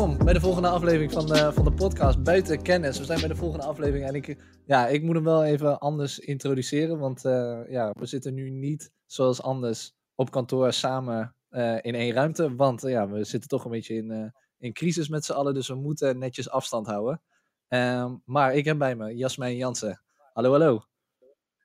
welkom 0.00 0.24
bij 0.24 0.34
de 0.34 0.40
volgende 0.40 0.68
aflevering 0.68 1.12
van 1.12 1.26
de, 1.26 1.52
van 1.52 1.64
de 1.64 1.72
podcast 1.72 2.22
Buiten 2.22 2.62
Kennis. 2.62 2.98
We 2.98 3.04
zijn 3.04 3.20
bij 3.20 3.28
de 3.28 3.36
volgende 3.36 3.66
aflevering 3.66 4.06
en 4.06 4.14
ik, 4.14 4.36
ja, 4.66 4.86
ik 4.86 5.02
moet 5.02 5.14
hem 5.14 5.24
wel 5.24 5.44
even 5.44 5.78
anders 5.78 6.18
introduceren, 6.18 6.98
want 6.98 7.24
uh, 7.24 7.60
ja, 7.68 7.90
we 7.98 8.06
zitten 8.06 8.34
nu 8.34 8.50
niet 8.50 8.92
zoals 9.06 9.42
anders 9.42 9.94
op 10.14 10.30
kantoor 10.30 10.72
samen 10.72 11.34
uh, 11.50 11.78
in 11.80 11.94
één 11.94 12.12
ruimte, 12.12 12.54
want 12.54 12.84
uh, 12.84 12.90
ja, 12.90 13.08
we 13.08 13.24
zitten 13.24 13.48
toch 13.48 13.64
een 13.64 13.70
beetje 13.70 13.94
in, 13.94 14.34
in 14.58 14.72
crisis 14.72 15.08
met 15.08 15.24
z'n 15.24 15.32
allen, 15.32 15.54
dus 15.54 15.68
we 15.68 15.74
moeten 15.74 16.18
netjes 16.18 16.50
afstand 16.50 16.86
houden. 16.86 17.22
Um, 17.68 18.22
maar 18.24 18.54
ik 18.54 18.64
heb 18.64 18.78
bij 18.78 18.96
me 18.96 19.16
Jasmijn 19.16 19.56
Jansen. 19.56 20.02
Hallo, 20.32 20.50
hallo. 20.50 20.82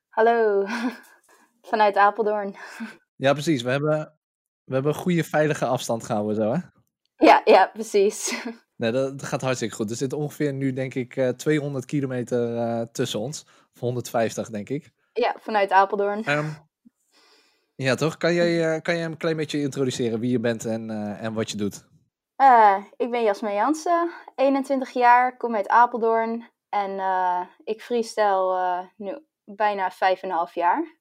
Hallo, 0.10 0.66
vanuit 1.72 1.96
Apeldoorn. 1.96 2.56
Ja, 3.16 3.34
precies. 3.34 3.62
We 3.62 3.70
hebben, 3.70 4.18
we 4.64 4.74
hebben 4.74 4.94
een 4.94 5.00
goede 5.00 5.24
veilige 5.24 5.66
afstand 5.66 6.04
gehouden 6.04 6.36
zo, 6.36 6.52
hè? 6.52 6.75
Ja, 7.18 7.42
ja, 7.46 7.70
precies. 7.74 8.44
Nee, 8.78 8.92
dat, 8.92 9.24
gaat 9.24 9.42
hartstikke 9.42 9.76
goed. 9.76 9.90
Er 9.90 9.96
zit 9.96 10.14
ongeveer 10.14 10.54
nu, 10.54 10.74
denk 10.74 10.94
ik, 10.94 11.16
uh, 11.16 11.30
200 11.30 11.86
kilometer 11.86 12.56
uh, 12.56 12.82
tussen 12.82 13.20
ons. 13.20 13.46
Of 13.74 13.80
150, 13.80 14.50
denk 14.50 14.70
ik. 14.70 14.92
Ja, 15.14 15.36
vanuit 15.40 15.72
Apeldoorn. 15.72 16.30
Um, 16.30 16.58
ja, 17.76 17.96
toch? 17.96 18.18
Kan 18.18 18.34
jij, 18.34 18.76
uh, 18.76 18.82
kan 18.82 18.96
jij 18.96 19.06
een 19.06 19.18
klein 19.18 19.36
beetje 19.36 19.62
introduceren 19.62 20.20
wie 20.20 20.32
je 20.32 20.40
bent 20.40 20.66
en, 20.66 20.90
eh, 20.90 21.24
en 21.24 21.34
wat 21.34 21.50
je 21.50 21.58
doet? 21.58 21.86
ik 22.98 23.12
ben 23.12 23.24
Jasmijn 23.24 23.56
Jansen, 23.56 24.12
21 24.36 24.90
jaar, 24.90 25.38
kom 25.38 25.56
uit 25.56 25.68
Apeldoorn. 25.68 26.50
En 26.70 27.00
ik 27.64 27.82
freestyle 27.82 28.90
nu 28.98 29.26
bijna 29.44 29.92
5,5 29.92 30.54
jaar. 30.54 30.95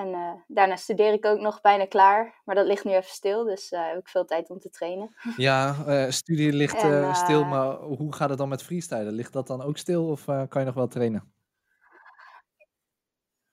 En 0.00 0.08
uh, 0.08 0.32
daarna 0.46 0.76
studeer 0.76 1.12
ik 1.12 1.26
ook 1.26 1.40
nog 1.40 1.60
bijna 1.60 1.86
klaar. 1.86 2.40
Maar 2.44 2.54
dat 2.54 2.66
ligt 2.66 2.84
nu 2.84 2.92
even 2.92 3.10
stil, 3.10 3.44
dus 3.44 3.72
uh, 3.72 3.86
heb 3.86 3.98
ik 3.98 4.08
veel 4.08 4.24
tijd 4.24 4.50
om 4.50 4.58
te 4.58 4.70
trainen. 4.70 5.14
Ja, 5.36 5.76
uh, 5.86 6.10
studie 6.10 6.52
ligt 6.52 6.82
en, 6.82 7.14
stil, 7.14 7.44
maar 7.44 7.72
hoe 7.76 8.14
gaat 8.14 8.28
het 8.28 8.38
dan 8.38 8.48
met 8.48 8.62
freestylen? 8.62 9.12
Ligt 9.12 9.32
dat 9.32 9.46
dan 9.46 9.62
ook 9.62 9.76
stil 9.76 10.08
of 10.08 10.24
kan 10.24 10.60
je 10.60 10.64
nog 10.64 10.74
wel 10.74 10.88
trainen? 10.88 11.32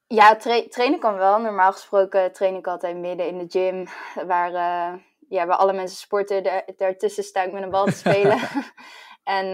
Ja, 0.07 0.35
tra 0.35 0.63
trainen 0.69 0.99
kan 0.99 1.15
wel. 1.15 1.39
Normaal 1.39 1.71
gesproken 1.71 2.31
train 2.31 2.55
ik 2.55 2.67
altijd 2.67 2.97
midden 2.97 3.27
in 3.27 3.37
de 3.37 3.45
gym. 3.47 3.87
Waar, 4.27 4.51
ja, 5.29 5.45
waar 5.45 5.57
alle 5.57 5.73
mensen 5.73 5.97
sporten. 5.97 6.43
Daar, 6.43 6.67
daartussen 6.77 7.23
sta 7.23 7.43
ik 7.43 7.51
met 7.51 7.63
een 7.63 7.69
bal 7.69 7.85
te 7.85 7.91
spelen. 7.91 8.39
en, 9.37 9.51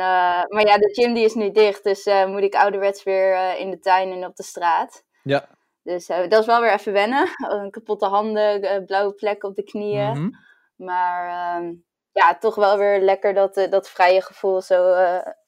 maar 0.47 0.65
ja, 0.65 0.77
de 0.77 0.93
gym 0.93 1.13
die 1.13 1.25
is 1.25 1.33
nu 1.33 1.51
dicht. 1.51 1.83
Dus 1.83 2.05
moet 2.25 2.43
ik 2.43 2.55
ouderwets 2.55 3.03
weer 3.03 3.57
in 3.57 3.69
de 3.69 3.79
tuin 3.79 4.11
en 4.11 4.25
op 4.25 4.35
de 4.35 4.43
straat. 4.43 5.03
Ja. 5.23 5.49
Dus 5.83 6.09
uh, 6.09 6.29
dat 6.29 6.39
is 6.39 6.45
wel 6.45 6.61
weer 6.61 6.73
even 6.73 6.93
wennen. 6.93 7.27
Een 7.49 7.71
kapotte 7.71 8.05
handen, 8.05 8.63
uh, 8.63 8.85
blauwe 8.85 9.13
plekken 9.13 9.49
op 9.49 9.55
de 9.55 9.63
knieën. 9.63 10.09
Mm 10.09 10.15
-hmm. 10.15 10.35
Maar 10.75 11.61
uh, 11.61 11.69
ja, 12.11 12.37
toch 12.37 12.55
wel 12.55 12.77
weer 12.77 13.01
lekker 13.01 13.33
dat, 13.33 13.57
eh, 13.57 13.71
dat 13.71 13.89
vrije 13.89 14.21
gevoel 14.21 14.61
zo, 14.61 14.95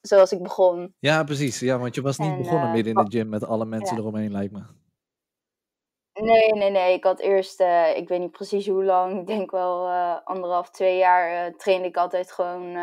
zoals 0.01 0.31
ik 0.31 0.43
begon. 0.43 0.95
Ja, 0.99 1.23
precies. 1.23 1.59
Ja, 1.59 1.77
want 1.77 1.95
je 1.95 2.01
was 2.01 2.17
niet 2.17 2.31
en, 2.31 2.37
begonnen 2.37 2.71
midden 2.71 2.93
in 2.93 3.05
de 3.05 3.17
gym 3.17 3.29
met 3.29 3.45
alle 3.45 3.65
mensen 3.65 3.95
ja. 3.95 4.01
eromheen, 4.01 4.31
lijkt 4.31 4.53
me. 4.53 4.63
Nee, 6.13 6.53
nee, 6.53 6.69
nee. 6.69 6.93
Ik 6.93 7.03
had 7.03 7.19
eerst, 7.19 7.59
ik 7.95 8.07
weet 8.07 8.19
niet 8.19 8.31
precies 8.31 8.67
hoe 8.67 8.83
lang, 8.83 9.19
ik 9.19 9.27
denk 9.27 9.51
wel 9.51 9.89
anderhalf, 10.23 10.69
twee 10.69 10.97
jaar, 10.97 11.55
trainde 11.55 11.87
ik 11.87 11.97
altijd 11.97 12.31
gewoon, 12.31 12.77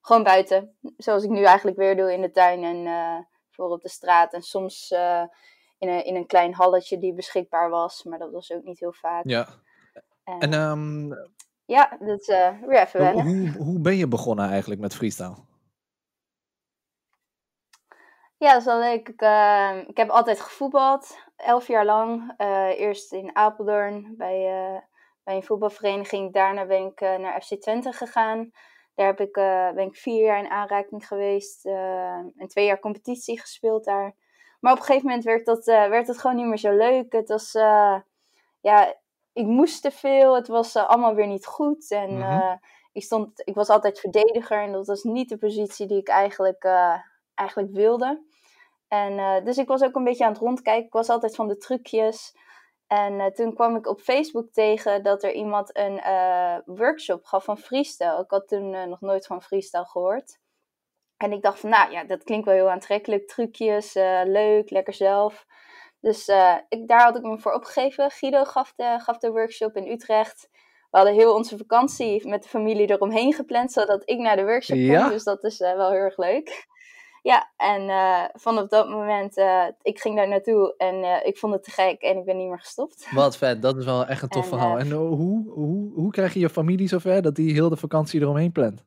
gewoon 0.00 0.22
buiten. 0.22 0.76
Zoals 0.96 1.24
ik 1.24 1.30
nu 1.30 1.42
eigenlijk 1.44 1.76
weer 1.76 1.96
doe 1.96 2.12
in 2.12 2.20
de 2.20 2.30
tuin 2.30 2.62
en 2.62 3.26
voor 3.50 3.68
op 3.68 3.82
de 3.82 3.88
straat. 3.88 4.32
En 4.32 4.42
soms 4.42 4.94
in 5.82 5.88
een, 5.88 6.04
in 6.04 6.16
een 6.16 6.26
klein 6.26 6.54
halletje 6.54 6.98
die 6.98 7.14
beschikbaar 7.14 7.70
was. 7.70 8.04
Maar 8.04 8.18
dat 8.18 8.32
was 8.32 8.52
ook 8.52 8.62
niet 8.62 8.78
heel 8.78 8.92
vaak. 8.92 9.24
Ja. 9.24 9.48
En, 10.24 10.40
en 10.40 10.52
um, 10.52 11.08
ja, 11.64 11.96
dat 12.00 12.20
is 12.20 12.28
uh, 12.28 12.60
weer 12.60 12.80
even 12.80 13.00
wennen. 13.00 13.24
Hoe, 13.24 13.64
hoe 13.64 13.80
ben 13.80 13.96
je 13.96 14.08
begonnen 14.08 14.48
eigenlijk 14.48 14.80
met 14.80 14.94
freestyle? 14.94 15.36
Ja, 18.36 18.52
dat 18.52 18.60
is 18.60 18.64
wel 18.64 18.78
leuk. 18.78 19.08
Ik, 19.08 19.22
uh, 19.22 19.76
ik 19.86 19.96
heb 19.96 20.08
altijd 20.08 20.40
gevoetbald, 20.40 21.16
elf 21.36 21.66
jaar 21.66 21.84
lang. 21.84 22.34
Uh, 22.38 22.80
eerst 22.80 23.12
in 23.12 23.36
Apeldoorn 23.36 24.14
bij, 24.16 24.40
bij 25.24 25.36
een 25.36 25.42
voetbalvereniging. 25.42 26.32
Daarna 26.32 26.66
ben 26.66 26.86
ik 26.86 27.00
naar 27.00 27.42
FC 27.42 27.60
Twente 27.60 27.92
gegaan. 27.92 28.50
Daar 28.94 29.06
heb 29.06 29.20
ik, 29.20 29.32
ben 29.74 29.86
ik 29.86 29.96
vier 29.96 30.24
jaar 30.24 30.38
in 30.38 30.50
aanraking 30.50 31.06
geweest. 31.06 31.64
en 31.64 32.46
twee 32.46 32.66
jaar 32.66 32.78
competitie 32.78 33.40
gespeeld 33.40 33.84
daar. 33.84 34.14
Maar 34.62 34.72
op 34.72 34.78
een 34.78 34.84
gegeven 34.84 35.06
moment 35.06 35.24
werd 35.24 35.46
dat, 35.46 35.66
uh, 35.66 35.88
werd 35.88 36.06
het 36.06 36.18
gewoon 36.18 36.36
niet 36.36 36.46
meer 36.46 36.58
zo 36.58 36.76
leuk. 36.76 37.12
Het 37.12 37.28
was, 37.28 37.54
uh, 37.54 37.96
ja, 38.60 38.94
ik 39.32 39.46
moest 39.46 39.82
te 39.82 39.90
veel. 39.90 40.34
Het 40.34 40.48
was 40.48 40.76
uh, 40.76 40.88
allemaal 40.88 41.14
weer 41.14 41.26
niet 41.26 41.46
goed. 41.46 41.90
En 41.90 42.18
Mhm. 42.18 42.56
ik, 42.92 43.02
stond, 43.02 43.42
ik 43.44 43.54
was 43.54 43.68
altijd 43.68 44.00
verdediger. 44.00 44.62
En 44.62 44.72
dat 44.72 44.86
was 44.86 45.02
niet 45.02 45.28
de 45.28 45.38
positie 45.38 45.86
die 45.86 45.98
ik 45.98 46.08
eigenlijk, 46.08 46.64
eigenlijk 47.34 47.72
wilde. 47.72 48.22
En 48.88 49.44
dus 49.44 49.58
ik 49.58 49.68
was 49.68 49.82
ook 49.82 49.94
een 49.94 50.04
beetje 50.04 50.24
aan 50.24 50.32
het 50.32 50.40
rondkijken. 50.40 50.84
Ik 50.86 50.92
was 50.92 51.08
altijd 51.08 51.34
van 51.34 51.48
de 51.48 51.56
trucjes. 51.56 52.36
En 52.86 53.32
toen 53.34 53.54
kwam 53.54 53.76
ik 53.76 53.86
op 53.86 54.00
Facebook 54.00 54.52
tegen 54.52 55.02
dat 55.02 55.22
er 55.22 55.32
iemand 55.32 55.76
een 55.78 56.00
workshop 56.64 57.24
gaf 57.24 57.44
van 57.44 57.58
freestyle. 57.58 58.22
Ik 58.22 58.30
had 58.30 58.48
toen 58.48 58.88
nog 58.88 59.00
nooit 59.00 59.26
van 59.26 59.42
freestyle 59.42 59.84
gehoord. 59.84 60.38
En 61.22 61.32
ik 61.32 61.42
dacht 61.42 61.60
van, 61.60 61.70
nou 61.70 61.92
ja, 61.92 62.04
dat 62.04 62.22
klinkt 62.22 62.46
wel 62.46 62.54
heel 62.54 62.70
aantrekkelijk. 62.70 63.28
Trucjes, 63.28 63.96
uh, 63.96 64.20
leuk, 64.24 64.70
lekker 64.70 64.94
zelf. 64.94 65.46
Dus 66.00 66.28
uh, 66.28 66.54
ik, 66.68 66.88
daar 66.88 67.02
had 67.02 67.16
ik 67.16 67.22
me 67.22 67.38
voor 67.38 67.52
opgegeven. 67.52 68.10
Guido 68.10 68.44
gaf 68.44 68.72
de, 68.76 68.98
gaf 68.98 69.18
de 69.18 69.30
workshop 69.30 69.76
in 69.76 69.90
Utrecht. 69.90 70.48
We 70.90 70.98
hadden 70.98 71.14
heel 71.14 71.34
onze 71.34 71.56
vakantie 71.56 72.28
met 72.28 72.42
de 72.42 72.48
familie 72.48 72.90
eromheen 72.90 73.32
gepland, 73.32 73.72
zodat 73.72 74.02
ik 74.04 74.18
naar 74.18 74.36
de 74.36 74.44
workshop 74.44 74.76
kon. 74.76 74.86
Ja? 74.86 75.08
Dus 75.08 75.24
dat 75.24 75.44
is 75.44 75.60
uh, 75.60 75.74
wel 75.74 75.90
heel 75.90 76.00
erg 76.00 76.16
leuk. 76.16 76.50
Ja, 77.24 77.50
en 77.56 77.90
vanaf 78.34 78.68
dat 78.68 78.88
moment, 78.88 79.36
ik 79.82 80.00
ging 80.00 80.16
daar 80.16 80.28
naartoe 80.28 80.74
en 80.76 81.24
ik 81.26 81.38
vond 81.38 81.52
het 81.52 81.64
te 81.64 81.70
gek 81.70 82.00
en 82.00 82.18
ik 82.18 82.24
ben 82.24 82.36
niet 82.36 82.48
meer 82.48 82.58
gestopt. 82.58 83.06
Wat 83.10 83.36
vet, 83.36 83.62
dat 83.62 83.76
is 83.76 83.84
wel 83.84 84.06
echt 84.06 84.22
een 84.22 84.28
tof 84.38 84.42
En, 84.42 84.48
verhaal. 84.48 84.78
eh, 84.78 84.84
En 84.84 84.90
hoe, 84.92 85.50
hoe, 85.50 85.92
hoe 85.94 86.10
krijg 86.10 86.34
je 86.34 86.40
je 86.40 86.48
familie 86.48 86.88
zover 86.88 87.22
dat 87.22 87.34
die 87.34 87.52
heel 87.52 87.68
de 87.68 87.76
vakantie 87.76 88.20
eromheen 88.20 88.52
plant? 88.52 88.84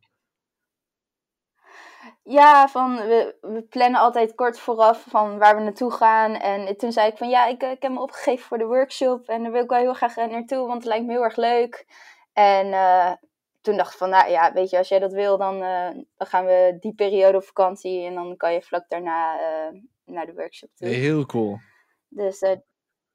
Ja, 2.28 2.68
van 2.68 2.96
we, 2.96 3.36
we 3.42 3.62
plannen 3.62 4.00
altijd 4.00 4.36
kort 4.36 4.60
vooraf 4.60 5.06
van 5.10 5.38
waar 5.38 5.56
we 5.56 5.62
naartoe 5.62 5.92
gaan. 5.92 6.34
En 6.36 6.78
toen 6.78 6.92
zei 6.92 7.10
ik 7.10 7.18
van 7.18 7.30
ja, 7.30 7.46
ik, 7.46 7.64
ik 7.64 7.82
heb 7.82 7.92
me 7.92 8.00
opgegeven 8.00 8.46
voor 8.46 8.58
de 8.58 8.66
workshop. 8.66 9.28
En 9.28 9.44
daar 9.44 9.52
wil 9.52 9.64
ik 9.64 9.70
wel 9.70 9.80
heel 9.80 9.94
graag 9.94 10.16
naartoe, 10.16 10.68
want 10.68 10.74
het 10.74 10.86
lijkt 10.86 11.06
me 11.06 11.12
heel 11.12 11.24
erg 11.24 11.36
leuk. 11.36 11.86
En 12.34 12.68
uh, 12.68 13.12
toen 13.62 13.78
dacht 13.78 13.92
ik 13.92 13.98
van 13.98 14.10
nou 14.10 14.30
ja, 14.30 14.54
weet 14.54 14.70
je, 14.70 14.78
als 14.78 14.88
jij 14.88 15.00
dat 15.00 15.14
wil, 15.14 15.38
dan, 15.38 15.56
uh, 15.56 15.90
dan 16.18 16.28
gaan 16.28 16.46
we 16.46 16.78
die 16.80 16.94
periode 16.94 17.38
op 17.38 17.44
vakantie. 17.44 18.06
En 18.06 18.14
dan 18.14 18.38
kan 18.38 18.54
je 18.54 18.62
vlak 18.62 18.86
daarna 18.88 19.40
uh, 19.40 19.80
naar 20.06 20.26
de 20.26 20.34
workshop 20.34 20.70
toe. 20.76 20.88
Heel 20.88 21.26
cool. 21.26 21.58
Dus 22.08 22.40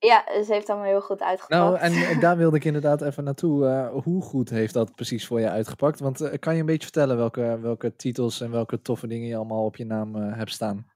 ja, 0.01 0.25
dus 0.33 0.49
heeft 0.49 0.69
allemaal 0.69 0.89
heel 0.89 1.01
goed 1.01 1.23
uitgepakt. 1.23 1.61
Nou, 1.61 1.77
en 1.77 2.21
daar 2.21 2.37
wilde 2.37 2.57
ik 2.57 2.65
inderdaad 2.65 3.03
even 3.03 3.25
naartoe. 3.25 3.65
Uh, 3.65 4.03
hoe 4.03 4.23
goed 4.23 4.51
heeft 4.51 4.75
dat 4.75 4.95
precies 4.95 5.27
voor 5.27 5.41
je 5.41 5.51
uitgepakt? 5.51 6.01
Want 6.01 6.21
uh, 6.21 6.33
kan 6.39 6.55
je 6.55 6.61
een 6.61 6.67
beetje 6.67 6.83
vertellen 6.83 7.17
welke, 7.17 7.59
welke 7.61 7.97
titels 7.97 8.41
en 8.41 8.51
welke 8.51 8.83
toffe 8.83 9.07
dingen 9.07 9.29
je 9.29 9.37
allemaal 9.37 9.65
op 9.65 9.77
je 9.77 9.85
naam 9.85 10.17
uh, 10.17 10.37
hebt 10.37 10.51
staan? 10.51 10.87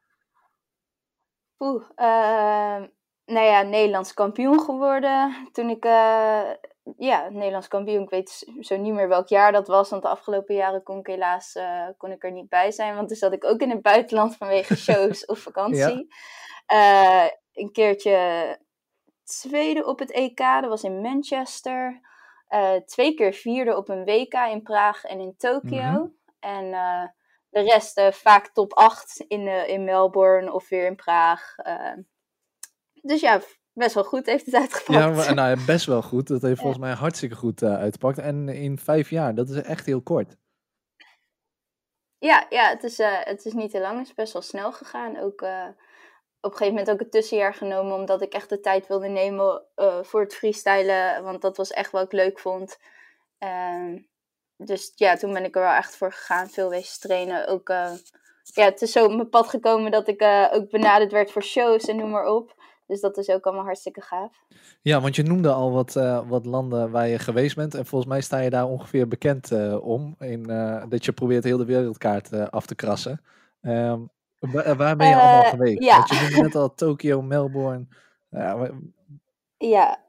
Oeh, 1.59 1.83
nou 3.27 3.47
ja, 3.47 3.63
Nederlands 3.63 4.15
kampioen 4.15 4.61
geworden. 4.61 5.49
Toen 5.53 5.69
ik, 5.69 5.85
ja, 6.97 7.29
Nederlands 7.31 7.69
kampioen, 7.69 8.03
ik 8.03 8.11
weet 8.11 8.53
zo 8.61 8.77
niet 8.77 8.95
meer 8.95 9.09
welk 9.09 9.29
jaar 9.29 9.53
dat 9.53 9.69
was. 9.69 9.91
Want 9.91 10.03
de 10.03 10.09
afgelopen 10.09 10.55
jaren 10.55 10.83
kon 10.83 10.99
ik 10.99 11.07
helaas 11.07 11.59
kon 11.97 12.11
ik 12.11 12.25
er 12.25 12.33
niet 12.33 12.49
bij 12.49 12.71
zijn. 12.71 12.95
Want 12.95 13.09
toen 13.09 13.17
zat 13.17 13.33
ik 13.33 13.45
ook 13.45 13.61
in 13.61 13.71
het 13.71 13.83
buitenland 13.83 14.37
vanwege 14.37 14.77
shows 14.87 15.27
of 15.27 15.39
vakantie. 15.39 16.07
Ja. 16.67 17.31
een 17.53 17.73
keertje 17.73 18.19
tweede 19.25 19.87
op 19.87 19.99
het 19.99 20.11
EK, 20.11 20.39
dat 20.39 20.67
was 20.67 20.83
in 20.83 21.01
Manchester. 21.01 22.01
Uh, 22.49 22.75
twee 22.75 23.15
keer 23.15 23.33
vierde 23.33 23.77
op 23.77 23.89
een 23.89 24.05
WK 24.05 24.35
in 24.35 24.63
Praag 24.63 25.05
en 25.05 25.21
in 25.21 25.35
Tokio. 25.37 25.83
Mm 25.83 25.95
-hmm. 25.95 26.17
En 26.41 26.65
uh, 26.65 27.05
de 27.49 27.61
rest 27.61 27.99
uh, 27.99 28.11
vaak 28.11 28.49
top 28.49 28.73
8 28.73 29.25
in, 29.29 29.69
in 29.69 29.85
Melbourne 29.85 30.53
of 30.53 30.69
weer 30.69 30.87
in 30.87 30.97
Praag. 30.97 31.55
dus 33.03 33.21
ja, 33.21 33.41
best 33.73 33.95
wel 33.95 34.05
goed 34.05 34.27
heeft 34.27 34.47
het 34.47 34.55
uitgepakt. 34.55 34.99
Ja, 34.99 35.09
maar, 35.09 35.35
nou, 35.35 35.65
best 35.67 35.87
wel 35.87 36.03
goed. 36.03 36.29
Dat 36.29 36.43
heeft 36.43 36.61
volgens 36.67 36.81
mij 36.81 36.93
hartstikke 36.93 37.35
goed 37.35 37.63
uitgepakt. 37.63 38.19
En 38.19 38.49
in 38.49 38.79
vijf 38.79 39.11
jaar, 39.11 39.35
dat 39.35 39.49
is 39.49 39.63
echt 39.63 39.87
heel 39.87 40.03
kort. 40.03 40.37
Ja, 42.19 42.47
ja 42.49 42.69
het, 42.69 42.83
is, 42.83 42.99
het 42.99 43.45
is 43.45 43.53
niet 43.53 43.71
te 43.71 43.81
lang. 43.81 43.99
Het 43.99 44.07
is 44.07 44.15
best 44.15 44.33
wel 44.33 44.43
snel 44.43 44.73
gegaan. 44.73 45.19
Ook 45.19 45.45
op 46.45 46.51
een 46.51 46.57
gegeven 46.57 46.79
moment 46.79 46.91
ook 46.91 47.01
een 47.01 47.11
tussenjaar 47.11 47.55
genomen, 47.55 47.95
omdat 47.95 48.23
ik 48.23 48.33
echt 48.33 48.49
de 48.49 48.61
tijd 48.61 48.87
wilde 48.87 49.09
nemen 49.09 49.63
uh, 49.77 50.03
voor 50.03 50.21
het 50.21 50.35
freestylen, 50.35 51.23
want 51.23 51.43
dat 51.43 51.57
was 51.57 51.71
echt 51.71 51.91
wat 51.91 52.05
ik 52.05 52.13
leuk 52.13 52.39
vond. 52.39 52.79
Uh, 53.39 54.01
dus 54.57 54.93
ja, 54.95 55.17
toen 55.17 55.33
ben 55.33 55.45
ik 55.45 55.55
er 55.55 55.63
wel 55.63 55.73
echt 55.73 55.97
voor 55.97 56.13
gegaan, 56.13 56.49
veel 56.49 56.69
wezen 56.69 57.01
trainen. 57.01 57.49
Ook, 57.49 57.69
uh, 57.69 57.93
ja, 58.43 58.65
het 58.65 58.83
is 58.83 58.93
zo 58.93 59.05
op 59.05 59.15
mijn 59.15 59.29
pad 59.29 59.49
gekomen 59.49 59.91
dat 59.91 60.09
ik 60.09 60.23
uh, 60.23 60.49
ook 60.53 60.71
benaderd 60.71 61.13
werd 61.13 61.33
voor 61.33 61.43
shows 61.43 61.85
en 61.85 61.97
noem 61.97 62.11
maar 62.11 62.27
op. 62.27 62.63
Dus 62.87 63.01
dat 63.01 63.17
is 63.17 63.29
ook 63.29 63.45
allemaal 63.45 63.65
hartstikke 63.65 64.01
gaaf. 64.01 64.33
Ja, 64.83 65.01
want 65.01 65.17
je 65.17 65.23
noemde 65.23 65.53
al 65.53 65.73
wat, 65.73 65.93
wat 66.29 66.47
landen 66.47 66.91
waar 66.91 67.09
je 67.09 67.19
geweest 67.19 67.57
bent. 67.57 67.75
En 67.75 67.87
volgens 67.87 68.11
mij 68.11 68.21
sta 68.21 68.39
je 68.39 68.51
daar 68.51 68.67
ongeveer 68.67 69.09
bekend 69.09 69.53
om. 69.81 70.17
In, 70.19 70.43
dat 70.89 71.05
je 71.05 71.13
probeert 71.13 71.45
heel 71.45 71.57
de 71.57 71.65
wereldkaart 71.65 72.51
af 72.51 72.67
te 72.67 72.75
krassen. 72.75 73.25
Um, 73.63 74.11
waar 74.53 74.97
ben 74.97 75.09
je 75.09 75.15
allemaal 75.15 75.51
geweest? 75.51 75.83
Ja. 75.83 75.97
Want 75.97 76.09
je 76.09 76.21
noemde 76.21 76.41
net 76.41 76.55
al 76.55 76.75
Tokio, 76.75 77.23
Melbourne. 77.23 77.87
ja, 79.57 80.05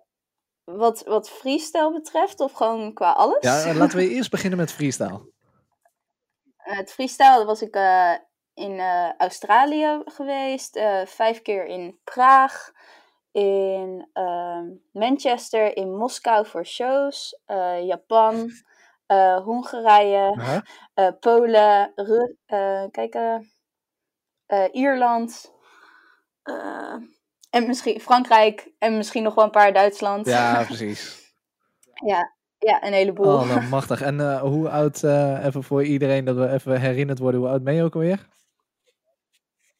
wat, 0.64 1.04
wat 1.04 1.30
freestyle 1.30 1.92
betreft 1.92 2.40
of 2.40 2.52
gewoon 2.52 2.94
qua 2.94 3.12
alles? 3.12 3.38
Ja, 3.40 3.74
laten 3.74 3.98
we 3.98 4.10
eerst 4.10 4.32
beginnen 4.32 4.60
met 4.60 4.72
freestyle. 4.72 5.22
het 6.58 6.92
freestyle 6.92 7.46
was 7.46 7.62
ik 7.62 7.76
in 8.54 8.80
Australië 9.18 10.02
geweest, 10.06 10.80
vijf 11.06 11.42
keer 11.42 11.66
in 11.66 12.00
Praag, 12.04 12.72
in 13.36 14.08
uh, 14.14 14.62
Manchester, 14.92 15.78
in 15.78 15.96
Moskou 15.96 16.46
voor 16.46 16.66
shows, 16.66 17.40
uh, 17.48 17.86
Japan, 17.86 18.52
Hongarije, 19.44 20.34
-huh. 20.34 21.20
Polen, 21.20 21.92
Ru 21.96 22.36
kijken, 22.92 23.52
Ierland. 24.72 25.54
en 27.50 27.68
misschien 27.68 28.00
Frankrijk 28.00 28.72
en 28.80 28.98
misschien 28.98 29.24
nog 29.24 29.36
wel 29.36 29.44
een 29.44 29.52
paar 29.52 29.74
Duitsland. 29.74 30.26
Ja, 30.26 30.64
precies. 30.68 31.34
ja, 32.06 32.34
ja, 32.58 32.84
een 32.84 32.94
heleboel. 32.94 33.34
Oh, 33.34 33.48
nou, 33.48 33.68
machtig. 33.68 34.02
En 34.02 34.40
hoe 34.40 34.70
oud, 34.70 35.04
even 35.44 35.64
voor 35.64 35.84
iedereen 35.84 36.26
dat 36.26 36.36
we 36.36 36.50
even 36.50 36.82
herinnerd 36.82 37.20
worden, 37.20 37.40
hoe 37.40 37.50
oud 37.50 37.64
ben 37.64 37.74
je 37.74 37.84
ook 37.84 37.94
alweer? 37.94 38.28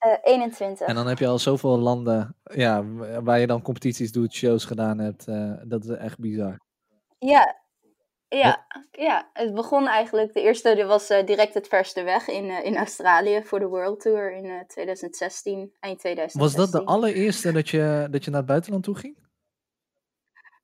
Uh, 0.06 0.18
21. 0.22 0.88
En 0.88 0.96
dan 0.96 1.08
heb 1.08 1.20
je 1.20 1.28
al 1.28 1.40
zoveel 1.40 1.78
landen 1.78 2.36
ja, 2.44 2.86
waar 3.24 3.40
je 3.40 3.48
dan 3.48 3.62
competities 3.62 4.12
doet, 4.12 4.34
shows 4.34 4.66
gedaan 4.66 5.00
hebt. 5.00 5.28
Uh, 5.28 5.54
dat 5.64 5.84
is 5.84 5.90
echt 5.90 6.20
bizar. 6.20 6.60
Ja, 7.18 7.56
ja, 8.38 8.66
ja. 8.92 9.30
het 9.34 9.54
begon 9.54 9.88
eigenlijk. 9.88 10.34
De 10.34 10.42
eerste 10.42 10.86
was 10.86 11.12
uh, 11.12 11.26
direct 11.26 11.54
het 11.54 11.68
verste 11.68 12.04
weg 12.04 12.28
in, 12.28 12.64
in 12.64 12.78
Australië 12.78 13.44
voor 13.44 13.60
de 13.60 13.68
World 13.68 14.00
Tour 14.00 14.32
in 14.32 14.64
2016, 14.68 15.74
eind 15.80 16.00
2016. 16.00 16.42
Was 16.42 16.72
dat 16.72 16.82
de 16.82 16.88
allereerste 16.92 17.52
dat 17.52 17.70
je, 17.70 18.08
dat 18.12 18.24
je 18.24 18.30
naar 18.30 18.40
het 18.40 18.50
buitenland 18.50 18.84
toe 18.84 18.96
ging? 18.96 19.24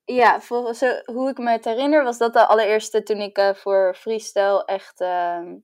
Ja, 0.06 0.42
volgens 0.42 0.84
hoe 1.06 1.30
ik 1.30 1.38
me 1.38 1.52
het 1.52 1.66
herinner 1.66 2.04
was 2.04 2.18
dat 2.18 2.34
de 2.34 2.46
allereerste 2.46 3.04
toen 3.04 3.22
ik 3.22 3.54
voor 3.56 3.96
freestyle 3.96 4.66
echt 4.66 5.02
ehm, 5.02 5.56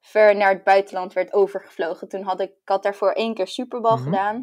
ver 0.00 0.36
naar 0.36 0.52
het 0.52 0.64
buitenland 0.64 1.12
werd 1.12 1.32
overgevlogen. 1.32 2.08
Toen 2.08 2.22
had 2.22 2.40
ik, 2.40 2.50
ik 2.50 2.68
had 2.68 2.82
daarvoor 2.82 3.12
één 3.12 3.34
keer 3.34 3.46
Superbal 3.48 3.96
Mhm. 3.96 4.04
gedaan. 4.04 4.36